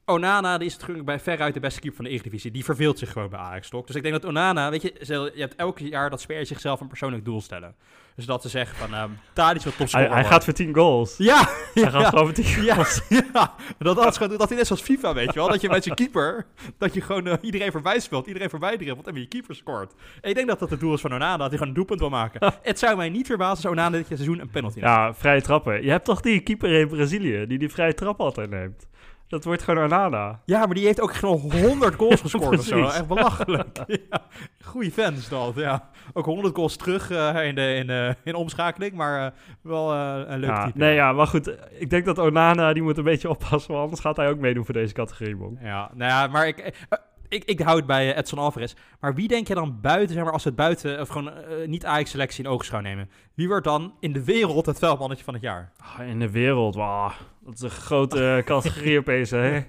Onana 0.08 0.58
die 0.58 0.66
is 0.66 0.76
natuurlijk 0.76 1.06
bij 1.06 1.20
veruit 1.20 1.54
de 1.54 1.60
beste 1.60 1.80
keeper 1.80 1.96
van 1.96 2.04
de 2.04 2.10
Eredivisie. 2.10 2.50
Die 2.50 2.64
verveelt 2.64 2.98
zich 2.98 3.12
gewoon 3.12 3.28
bij 3.28 3.38
Ajax, 3.38 3.68
toch? 3.68 3.86
Dus 3.86 3.96
ik 3.96 4.02
denk 4.02 4.14
dat 4.14 4.24
Onana, 4.24 4.70
weet 4.70 4.82
je, 4.82 4.94
je 5.34 5.40
hebt 5.40 5.54
elk 5.54 5.78
jaar 5.78 6.10
dat 6.10 6.20
spelers 6.20 6.48
zichzelf 6.48 6.80
een 6.80 6.88
persoonlijk 6.88 7.24
doel 7.24 7.40
stellen. 7.40 7.74
Dus 8.18 8.26
dat 8.26 8.42
ze 8.42 8.48
zeggen 8.48 8.76
van, 8.76 8.94
um, 8.94 9.18
Tadic 9.32 9.62
wil 9.62 9.72
topscorer 9.76 10.08
hij, 10.10 10.20
hij 10.20 10.28
gaat 10.28 10.44
voor 10.44 10.52
10 10.52 10.74
goals. 10.74 11.14
Ja! 11.16 11.48
Hij 11.74 11.90
gaat 11.90 12.06
gewoon 12.06 12.24
voor 12.24 12.34
10 12.34 12.44
goals. 12.44 13.00
Ja, 13.08 13.54
Dat, 13.78 13.96
dat, 13.96 14.18
dat, 14.38 14.48
hij 14.48 14.56
net 14.56 14.66
zoals 14.66 14.82
FIFA, 14.82 15.14
weet 15.14 15.32
je 15.32 15.38
wel. 15.38 15.48
Dat 15.48 15.60
je 15.60 15.68
met 15.68 15.84
je 15.84 15.94
keeper, 15.94 16.46
dat 16.78 16.94
je 16.94 17.00
gewoon 17.00 17.26
uh, 17.26 17.34
iedereen 17.40 17.72
voorbij 17.72 18.00
speelt, 18.00 18.26
iedereen 18.26 18.50
voorbij 18.50 18.76
dribbelt 18.76 19.06
en 19.06 19.14
je 19.14 19.26
keeper 19.26 19.54
scoort. 19.54 19.94
En 20.20 20.28
ik 20.28 20.34
denk 20.34 20.48
dat 20.48 20.58
dat 20.58 20.70
het 20.70 20.80
doel 20.80 20.94
is 20.94 21.00
van 21.00 21.14
Onana, 21.14 21.36
dat 21.36 21.48
hij 21.48 21.50
gewoon 21.50 21.68
een 21.68 21.74
doelpunt 21.74 22.00
wil 22.00 22.10
maken. 22.10 22.54
het 22.62 22.78
zou 22.78 22.96
mij 22.96 23.08
niet 23.08 23.26
verbazen 23.26 23.56
als 23.56 23.66
Onana 23.66 23.96
dit 23.96 24.06
seizoen 24.06 24.40
een 24.40 24.50
penalty 24.50 24.78
neemt. 24.78 24.88
Ja, 24.88 25.14
vrije 25.14 25.42
trappen. 25.42 25.84
Je 25.84 25.90
hebt 25.90 26.04
toch 26.04 26.20
die 26.20 26.40
keeper 26.40 26.70
in 26.70 26.88
Brazilië, 26.88 27.46
die 27.46 27.58
die 27.58 27.70
vrije 27.70 27.94
trap 27.94 28.20
altijd 28.20 28.50
neemt. 28.50 28.86
Dat 29.28 29.44
wordt 29.44 29.62
gewoon 29.62 29.84
Onana. 29.84 30.40
Ja, 30.44 30.66
maar 30.66 30.74
die 30.74 30.84
heeft 30.84 31.00
ook 31.00 31.14
gewoon 31.14 31.38
100 31.38 31.94
goals 32.00 32.20
gescoord 32.20 32.58
of 32.58 32.64
zo. 32.64 32.82
Echt 32.82 33.06
belachelijk. 33.06 33.78
ja, 34.10 34.20
goeie 34.64 34.92
fans 34.92 35.28
dat, 35.28 35.52
ja. 35.54 35.90
Ook 36.12 36.24
100 36.24 36.54
goals 36.54 36.76
terug 36.76 37.10
uh, 37.10 37.46
in, 37.46 37.54
de, 37.54 37.74
in, 37.74 37.86
de, 37.86 38.16
in 38.24 38.34
omschakeling, 38.34 38.92
maar 38.92 39.24
uh, 39.24 39.30
wel 39.62 39.94
uh, 39.94 40.22
een 40.26 40.38
leuk 40.38 40.50
ja, 40.50 40.64
type. 40.64 40.78
Nee, 40.78 40.94
ja, 40.94 41.12
maar 41.12 41.26
goed. 41.26 41.56
Ik 41.70 41.90
denk 41.90 42.04
dat 42.04 42.18
Onana, 42.18 42.72
die 42.72 42.82
moet 42.82 42.98
een 42.98 43.04
beetje 43.04 43.28
oppassen, 43.28 43.70
want 43.72 43.84
anders 43.84 44.00
gaat 44.00 44.16
hij 44.16 44.28
ook 44.28 44.38
meedoen 44.38 44.64
voor 44.64 44.74
deze 44.74 44.94
categorie, 44.94 45.36
man. 45.36 45.58
Ja, 45.62 45.90
nou 45.94 46.10
ja, 46.10 46.26
maar 46.26 46.46
ik 46.46 46.86
ik, 47.28 47.44
ik 47.44 47.60
hou 47.60 47.76
het 47.76 47.86
bij 47.86 48.12
eh, 48.12 48.18
Edson 48.18 48.38
Alvarez. 48.38 48.74
Maar 49.00 49.14
wie 49.14 49.28
denk 49.28 49.48
je 49.48 49.54
dan 49.54 49.80
buiten, 49.80 50.14
zeg 50.14 50.24
maar, 50.24 50.32
als 50.32 50.42
we 50.42 50.48
het 50.48 50.58
buiten, 50.58 51.00
of 51.00 51.08
gewoon 51.08 51.32
uh, 51.32 51.66
niet 51.66 51.84
Ajax-selectie 51.84 52.44
in 52.44 52.50
oogschouw 52.50 52.80
nemen? 52.80 53.10
Wie 53.34 53.48
wordt 53.48 53.64
dan 53.64 53.94
in 54.00 54.12
de 54.12 54.24
wereld 54.24 54.66
het 54.66 54.78
veldmannetje 54.78 55.24
van 55.24 55.34
het 55.34 55.42
jaar? 55.42 55.72
Oh, 55.80 56.06
in 56.06 56.18
de 56.18 56.30
wereld, 56.30 56.74
wow. 56.74 57.10
Dat 57.44 57.54
is 57.54 57.60
een 57.60 57.70
grote 57.70 58.42
categorie 58.44 58.98
opeens, 58.98 59.30
hè? 59.30 59.60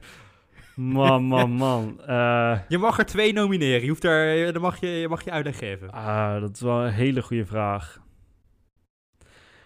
Man, 0.75 1.23
man, 1.23 1.51
man. 1.51 2.01
Uh, 2.09 2.57
je 2.67 2.77
mag 2.77 2.97
er 2.99 3.05
twee 3.05 3.33
nomineren. 3.33 3.81
Je, 3.81 3.89
hoeft 3.89 4.03
er, 4.03 4.53
dan 4.53 4.61
mag 4.61 4.79
je, 4.79 4.87
je 4.87 5.07
mag 5.07 5.23
je 5.23 5.31
uitleg 5.31 5.57
geven. 5.57 5.91
Ah, 5.91 6.41
dat 6.41 6.55
is 6.55 6.61
wel 6.61 6.85
een 6.85 6.91
hele 6.91 7.21
goede 7.21 7.45
vraag. 7.45 7.99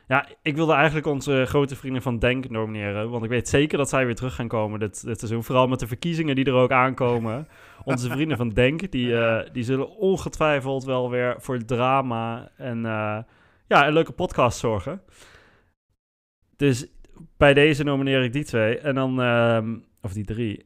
Ja, 0.08 0.28
ik 0.42 0.56
wilde 0.56 0.74
eigenlijk 0.74 1.08
onze 1.08 1.46
grote 1.48 1.76
vrienden 1.76 2.02
van 2.02 2.20
Denk 2.20 2.50
nomineren. 2.50 3.10
Want 3.10 3.24
ik 3.24 3.30
weet 3.30 3.50
zeker 3.50 3.78
dat 3.78 3.90
zij 3.90 4.06
weer 4.06 4.16
terug 4.16 4.36
gaan 4.36 4.48
komen 4.48 4.80
dit, 4.80 5.06
dit 5.06 5.20
seizoen. 5.20 5.44
Vooral 5.44 5.68
met 5.68 5.80
de 5.80 5.88
verkiezingen 5.88 6.36
die 6.36 6.46
er 6.46 6.54
ook 6.54 6.72
aankomen. 6.72 7.48
Onze 7.86 8.10
vrienden 8.10 8.38
van 8.38 8.50
Denk, 8.50 8.92
die, 8.92 9.08
uh, 9.08 9.40
die 9.52 9.64
zullen 9.64 9.96
ongetwijfeld 9.96 10.84
wel 10.84 11.10
weer 11.10 11.36
voor 11.38 11.66
drama 11.66 12.50
en 12.58 12.78
uh, 12.78 13.18
ja, 13.68 13.88
een 13.88 13.94
leuke 13.94 14.12
podcast 14.12 14.60
zorgen. 14.60 15.02
Dus 16.56 16.88
bij 17.38 17.54
deze 17.54 17.84
nomineer 17.84 18.24
ik 18.24 18.34
die 18.34 18.44
twee. 18.44 18.80
En 18.80 18.96
dan, 18.96 19.22
uh, 19.22 19.60
of 20.02 20.14
die 20.14 20.26
drie. 20.26 20.66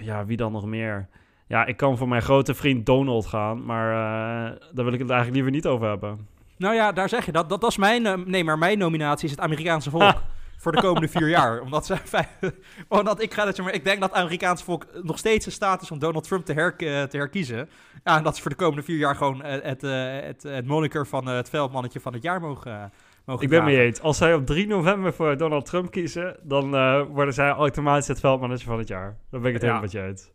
Ja, 0.00 0.24
wie 0.24 0.36
dan 0.36 0.52
nog 0.52 0.66
meer? 0.66 1.08
Ja, 1.48 1.66
ik 1.66 1.76
kan 1.76 1.96
voor 1.96 2.08
mijn 2.08 2.22
grote 2.22 2.54
vriend 2.54 2.86
Donald 2.86 3.26
gaan. 3.26 3.64
Maar 3.64 3.90
uh, 3.90 4.56
daar 4.72 4.84
wil 4.84 4.92
ik 4.92 5.00
het 5.00 5.10
eigenlijk 5.10 5.32
liever 5.32 5.50
niet 5.50 5.66
over 5.66 5.88
hebben. 5.88 6.28
Nou 6.58 6.74
ja, 6.74 6.92
daar 6.92 7.08
zeg 7.08 7.26
je 7.26 7.32
dat. 7.32 7.48
Dat, 7.48 7.64
is 7.64 7.76
mijn, 7.76 8.30
nee, 8.30 8.44
maar 8.44 8.58
mijn 8.58 8.78
nominatie 8.78 9.24
is 9.24 9.30
het 9.30 9.40
Amerikaanse 9.40 9.90
volk. 9.90 10.22
voor 10.56 10.72
de 10.72 10.80
komende 10.80 11.08
vier 11.08 11.28
jaar. 11.28 11.60
Omdat, 11.60 11.86
ze, 11.86 11.96
omdat 12.88 13.22
ik, 13.22 13.34
ga 13.34 13.44
dat, 13.44 13.58
maar, 13.58 13.74
ik 13.74 13.84
denk 13.84 14.00
dat 14.00 14.10
het 14.10 14.18
Amerikaanse 14.18 14.64
volk 14.64 14.86
nog 15.02 15.18
steeds 15.18 15.46
in 15.46 15.52
staat 15.52 15.82
is 15.82 15.90
om 15.90 15.98
Donald 15.98 16.24
Trump 16.24 16.44
te, 16.44 16.52
her, 16.52 16.76
te 16.76 17.16
herkiezen. 17.16 17.68
Ja, 18.04 18.16
en 18.16 18.22
dat 18.22 18.36
ze 18.36 18.42
voor 18.42 18.50
de 18.50 18.56
komende 18.56 18.82
vier 18.82 18.96
jaar 18.96 19.16
gewoon 19.16 19.42
het, 19.44 19.62
het, 19.62 19.80
het, 20.24 20.42
het 20.42 20.66
moniker 20.66 21.06
van 21.06 21.26
het 21.26 21.48
veldmannetje 21.48 22.00
van 22.00 22.12
het 22.12 22.22
jaar 22.22 22.40
mogen, 22.40 22.92
mogen 23.24 23.44
Ik 23.44 23.50
ben 23.50 23.64
mee 23.64 23.80
eens. 23.80 24.00
Als 24.00 24.16
zij 24.16 24.34
op 24.34 24.46
3 24.46 24.66
november 24.66 25.12
voor 25.12 25.36
Donald 25.36 25.66
Trump 25.66 25.90
kiezen, 25.90 26.36
dan 26.42 26.74
uh, 26.74 27.02
worden 27.08 27.34
zij 27.34 27.50
automatisch 27.50 28.08
het 28.08 28.20
veldmannetje 28.20 28.66
van 28.66 28.78
het 28.78 28.88
jaar. 28.88 29.18
Dan 29.30 29.40
ben 29.40 29.48
ik 29.48 29.52
het 29.52 29.62
helemaal 29.62 29.82
met 29.82 29.92
je 29.92 30.00
uit. 30.00 30.34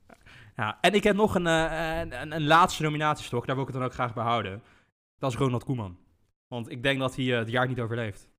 Ja, 0.56 0.78
en 0.82 0.94
ik 0.94 1.04
heb 1.04 1.16
nog 1.16 1.36
een, 1.36 1.46
uh, 1.46 2.00
een, 2.00 2.32
een, 2.32 2.48
laatste 2.48 2.84
nominatiestok, 2.84 3.46
daar 3.46 3.56
wil 3.56 3.64
ik 3.64 3.72
het 3.72 3.80
dan 3.80 3.88
ook 3.88 3.94
graag 3.94 4.14
behouden. 4.14 4.62
Dat 5.20 5.32
is 5.32 5.38
Ronald 5.38 5.64
Koeman. 5.64 5.98
Want 6.48 6.72
ik 6.72 6.84
denk 6.84 7.00
dat 7.00 7.16
hij 7.16 7.26
uh, 7.26 7.38
het 7.38 7.50
jaar 7.50 7.68
niet 7.68 7.80
overleeft. 7.80 8.31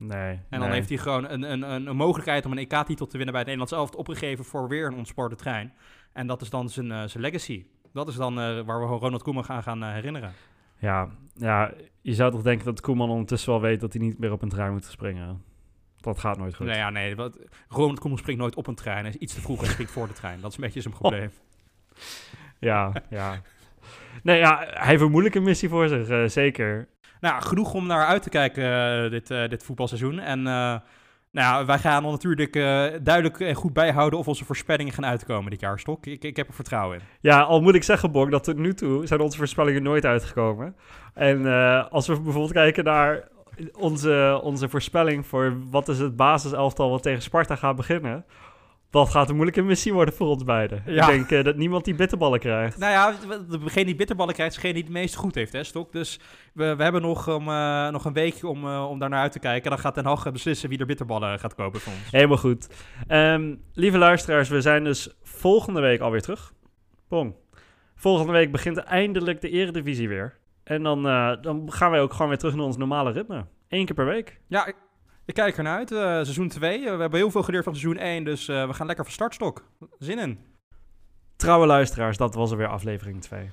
Nee. 0.00 0.30
En 0.48 0.60
dan 0.60 0.60
nee. 0.60 0.70
heeft 0.70 0.88
hij 0.88 0.98
gewoon 0.98 1.28
een, 1.28 1.42
een, 1.52 1.62
een, 1.62 1.86
een 1.86 1.96
mogelijkheid 1.96 2.46
om 2.46 2.52
een 2.52 2.58
EK-titel 2.58 3.06
te 3.06 3.16
winnen 3.16 3.34
bij 3.34 3.42
het 3.42 3.50
Nederlands 3.50 3.72
elftal 3.72 3.98
opgegeven 3.98 4.44
voor 4.44 4.68
weer 4.68 4.86
een 4.86 4.94
ontspoorde 4.94 5.36
trein. 5.36 5.72
En 6.12 6.26
dat 6.26 6.42
is 6.42 6.50
dan 6.50 6.68
zijn, 6.68 6.86
uh, 6.86 7.04
zijn 7.04 7.22
legacy. 7.22 7.66
Dat 7.92 8.08
is 8.08 8.14
dan 8.14 8.32
uh, 8.32 8.60
waar 8.60 8.80
we 8.80 8.86
Ronald 8.86 9.22
Koeman 9.22 9.44
gaan, 9.44 9.62
gaan 9.62 9.82
herinneren. 9.82 10.32
Ja, 10.78 11.08
ja, 11.34 11.72
je 12.00 12.14
zou 12.14 12.30
toch 12.30 12.42
denken 12.42 12.64
dat 12.64 12.80
Koeman 12.80 13.10
ondertussen 13.10 13.50
wel 13.50 13.60
weet 13.60 13.80
dat 13.80 13.92
hij 13.92 14.02
niet 14.02 14.18
meer 14.18 14.32
op 14.32 14.42
een 14.42 14.48
trein 14.48 14.72
moet 14.72 14.84
springen. 14.84 15.42
Dat 15.96 16.18
gaat 16.18 16.38
nooit 16.38 16.54
goed. 16.54 16.66
Nee, 16.66 16.76
ja, 16.76 16.90
nee. 16.90 17.16
Wat, 17.16 17.38
Ronald 17.68 18.00
Koeman 18.00 18.18
springt 18.18 18.40
nooit 18.40 18.56
op 18.56 18.66
een 18.66 18.74
trein. 18.74 19.04
Hij 19.04 19.08
is 19.08 19.16
iets 19.16 19.34
te 19.34 19.40
vroeg 19.40 19.62
en 19.62 19.70
springt 19.70 19.92
voor 19.92 20.06
de 20.06 20.12
trein. 20.12 20.40
Dat 20.40 20.50
is 20.50 20.56
een 20.56 20.64
beetje 20.64 20.80
zijn 20.80 20.94
probleem. 20.94 21.30
Oh. 21.30 21.98
Ja, 22.58 22.92
ja. 23.10 23.42
Nee, 24.22 24.38
ja, 24.38 24.58
hij 24.58 24.86
heeft 24.86 25.02
een 25.02 25.10
moeilijke 25.10 25.40
missie 25.40 25.68
voor 25.68 25.88
zich, 25.88 26.08
uh, 26.08 26.28
zeker. 26.28 26.88
Nou, 27.20 27.42
genoeg 27.42 27.74
om 27.74 27.86
naar 27.86 28.06
uit 28.06 28.22
te 28.22 28.28
kijken 28.28 28.64
uh, 29.04 29.10
dit, 29.10 29.30
uh, 29.30 29.48
dit 29.48 29.62
voetbalseizoen. 29.62 30.18
En 30.18 30.38
uh, 30.38 30.74
nou 31.30 31.66
wij 31.66 31.78
gaan 31.78 32.02
natuurlijk 32.02 32.52
duidelijk 33.02 33.40
en 33.40 33.54
goed 33.54 33.72
bijhouden 33.72 34.18
of 34.18 34.28
onze 34.28 34.44
voorspellingen 34.44 34.92
gaan 34.92 35.06
uitkomen 35.06 35.50
dit 35.50 35.60
jaar, 35.60 35.78
Stok. 35.78 36.06
Ik, 36.06 36.24
ik 36.24 36.36
heb 36.36 36.48
er 36.48 36.54
vertrouwen 36.54 36.98
in. 36.98 37.04
Ja, 37.20 37.40
al 37.40 37.60
moet 37.60 37.74
ik 37.74 37.82
zeggen, 37.82 38.12
Bok, 38.12 38.30
dat 38.30 38.44
tot 38.44 38.56
nu 38.56 38.74
toe 38.74 39.06
zijn 39.06 39.20
onze 39.20 39.38
voorspellingen 39.38 39.82
nooit 39.82 40.04
uitgekomen. 40.04 40.76
En 41.14 41.46
als 41.90 42.06
we 42.06 42.20
bijvoorbeeld 42.20 42.52
kijken 42.52 42.84
naar 42.84 43.28
onze, 43.72 44.40
onze 44.42 44.68
voorspelling 44.68 45.26
voor 45.26 45.56
wat 45.70 45.88
is 45.88 45.98
het 45.98 46.16
basiselftal 46.16 46.90
wat 46.90 47.02
tegen 47.02 47.22
Sparta 47.22 47.56
gaat 47.56 47.76
beginnen... 47.76 48.24
Dat 48.90 49.10
gaat 49.10 49.28
een 49.28 49.34
moeilijke 49.34 49.62
missie 49.62 49.92
worden 49.92 50.14
voor 50.14 50.26
ons 50.26 50.44
beiden. 50.44 50.82
Ja. 50.86 51.08
Ik 51.08 51.14
denk 51.14 51.30
uh, 51.30 51.44
dat 51.44 51.56
niemand 51.56 51.84
die 51.84 51.94
bitterballen 51.94 52.38
krijgt. 52.38 52.78
Nou 52.78 52.92
ja, 52.92 53.14
degene 53.48 53.84
die 53.84 53.94
bitterballen 53.94 54.34
krijgt, 54.34 54.52
is 54.52 54.60
degene 54.60 54.74
die 54.74 54.84
het 54.84 54.92
meest 54.92 55.14
goed 55.14 55.34
heeft, 55.34 55.52
hè, 55.52 55.64
Stok. 55.64 55.92
Dus 55.92 56.20
we, 56.54 56.76
we 56.76 56.82
hebben 56.82 57.02
nog, 57.02 57.28
um, 57.28 57.48
uh, 57.48 57.88
nog 57.88 58.04
een 58.04 58.12
weekje 58.12 58.48
om, 58.48 58.66
uh, 58.66 58.88
om 58.88 58.98
daar 58.98 59.08
naar 59.08 59.20
uit 59.20 59.32
te 59.32 59.38
kijken. 59.38 59.70
Dan 59.70 59.78
gaat 59.78 59.94
Den 59.94 60.04
Haag 60.04 60.32
beslissen 60.32 60.68
wie 60.68 60.78
er 60.78 60.86
bitterballen 60.86 61.38
gaat 61.38 61.54
kopen 61.54 61.80
voor 61.80 61.92
ons. 61.92 62.10
Helemaal 62.10 62.36
goed. 62.36 62.68
Um, 63.08 63.62
lieve 63.74 63.98
luisteraars, 63.98 64.48
we 64.48 64.60
zijn 64.60 64.84
dus 64.84 65.16
volgende 65.22 65.80
week 65.80 66.00
alweer 66.00 66.22
terug. 66.22 66.52
Bom. 67.08 67.36
Volgende 67.94 68.32
week 68.32 68.52
begint 68.52 68.76
eindelijk 68.76 69.40
de 69.40 69.50
eredivisie 69.50 70.08
weer. 70.08 70.38
En 70.64 70.82
dan, 70.82 71.02
dan 71.42 71.72
gaan 71.72 71.90
wij 71.90 72.00
ook 72.00 72.12
gewoon 72.12 72.28
weer 72.28 72.38
terug 72.38 72.54
naar 72.54 72.64
ons 72.64 72.76
normale 72.76 73.10
ritme. 73.10 73.44
Eén 73.68 73.84
keer 73.84 73.94
per 73.94 74.06
week. 74.06 74.40
Ja, 74.46 74.72
ik, 75.30 75.36
kijk 75.36 75.56
ernaar 75.56 75.78
uit. 75.78 75.90
Uh, 75.90 75.98
seizoen 76.00 76.48
2. 76.48 76.78
Uh, 76.78 76.84
we 76.84 77.00
hebben 77.00 77.18
heel 77.18 77.30
veel 77.30 77.42
geleerd 77.42 77.64
van 77.64 77.76
seizoen 77.76 78.02
1. 78.02 78.24
Dus 78.24 78.48
uh, 78.48 78.66
we 78.66 78.72
gaan 78.72 78.86
lekker 78.86 79.04
van 79.04 79.14
startstok. 79.14 79.64
Zin 79.98 80.18
in. 80.18 80.38
Trouwe 81.36 81.66
luisteraars, 81.66 82.16
dat 82.16 82.34
was 82.34 82.50
alweer 82.50 82.66
aflevering 82.66 83.22
2. 83.22 83.50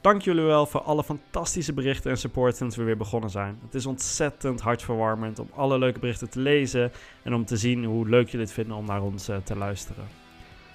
Dank 0.00 0.22
jullie 0.22 0.42
wel 0.42 0.66
voor 0.66 0.80
alle 0.80 1.04
fantastische 1.04 1.72
berichten 1.72 2.10
en 2.10 2.16
support 2.16 2.56
sinds 2.56 2.76
we 2.76 2.82
weer 2.82 2.96
begonnen 2.96 3.30
zijn. 3.30 3.58
Het 3.64 3.74
is 3.74 3.86
ontzettend 3.86 4.60
hartverwarmend 4.60 5.38
om 5.38 5.48
alle 5.54 5.78
leuke 5.78 5.98
berichten 5.98 6.30
te 6.30 6.40
lezen 6.40 6.92
en 7.22 7.34
om 7.34 7.44
te 7.44 7.56
zien 7.56 7.84
hoe 7.84 8.08
leuk 8.08 8.28
jullie 8.28 8.46
het 8.46 8.54
vinden 8.54 8.76
om 8.76 8.86
naar 8.86 9.02
ons 9.02 9.30
te 9.44 9.56
luisteren. 9.56 10.04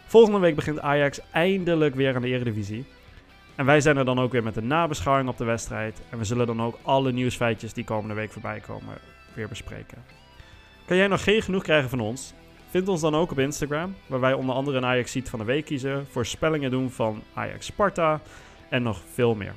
Volgende 0.06 0.40
week 0.40 0.56
begint 0.56 0.80
Ajax 0.80 1.20
eindelijk 1.32 1.96
weer 1.96 2.16
aan 2.16 2.22
de 2.22 2.28
Eredivisie. 2.28 2.86
En 3.56 3.66
wij 3.66 3.82
zijn 3.82 3.98
er 3.98 4.06
dan 4.06 4.20
ook 4.20 4.32
weer 4.32 4.44
met 4.44 4.56
een 4.56 4.68
nabeschouwing 4.68 5.30
op 5.30 5.38
de 5.38 5.44
wedstrijd. 5.44 6.02
En 6.10 6.18
we 6.18 6.24
zullen 6.24 6.48
dan 6.48 6.62
ook 6.62 6.78
alle 6.82 7.12
nieuwsfeitjes 7.12 7.74
die 7.74 7.84
komende 7.84 8.14
week 8.14 8.32
voorbij 8.32 8.60
komen 8.60 8.98
weer 9.34 9.48
bespreken. 9.48 10.23
Kan 10.86 10.98
jij 10.98 11.08
nog 11.08 11.24
geen 11.24 11.42
genoeg 11.42 11.64
krijgen 11.64 11.90
van 11.90 12.00
ons? 12.00 12.34
Vind 12.70 12.88
ons 12.88 13.02
dan 13.02 13.16
ook 13.16 13.32
op 13.32 13.40
Instagram, 13.40 13.96
waar 14.08 14.20
wij 14.20 14.34
onder 14.34 14.56
andere 14.56 14.78
een 14.78 14.86
Ajax-ziet 14.86 15.30
van 15.30 15.40
de 15.40 15.46
week 15.46 15.66
kiezen, 15.66 16.08
voorspellingen 16.12 16.72
doen 16.72 16.92
van 16.92 17.24
Ajax 17.34 17.66
Sparta 17.66 18.22
en 18.70 18.84
nog 18.84 19.02
veel 19.14 19.36
meer. 19.36 19.56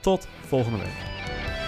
Tot 0.00 0.28
volgende 0.46 0.78
week. 0.78 1.59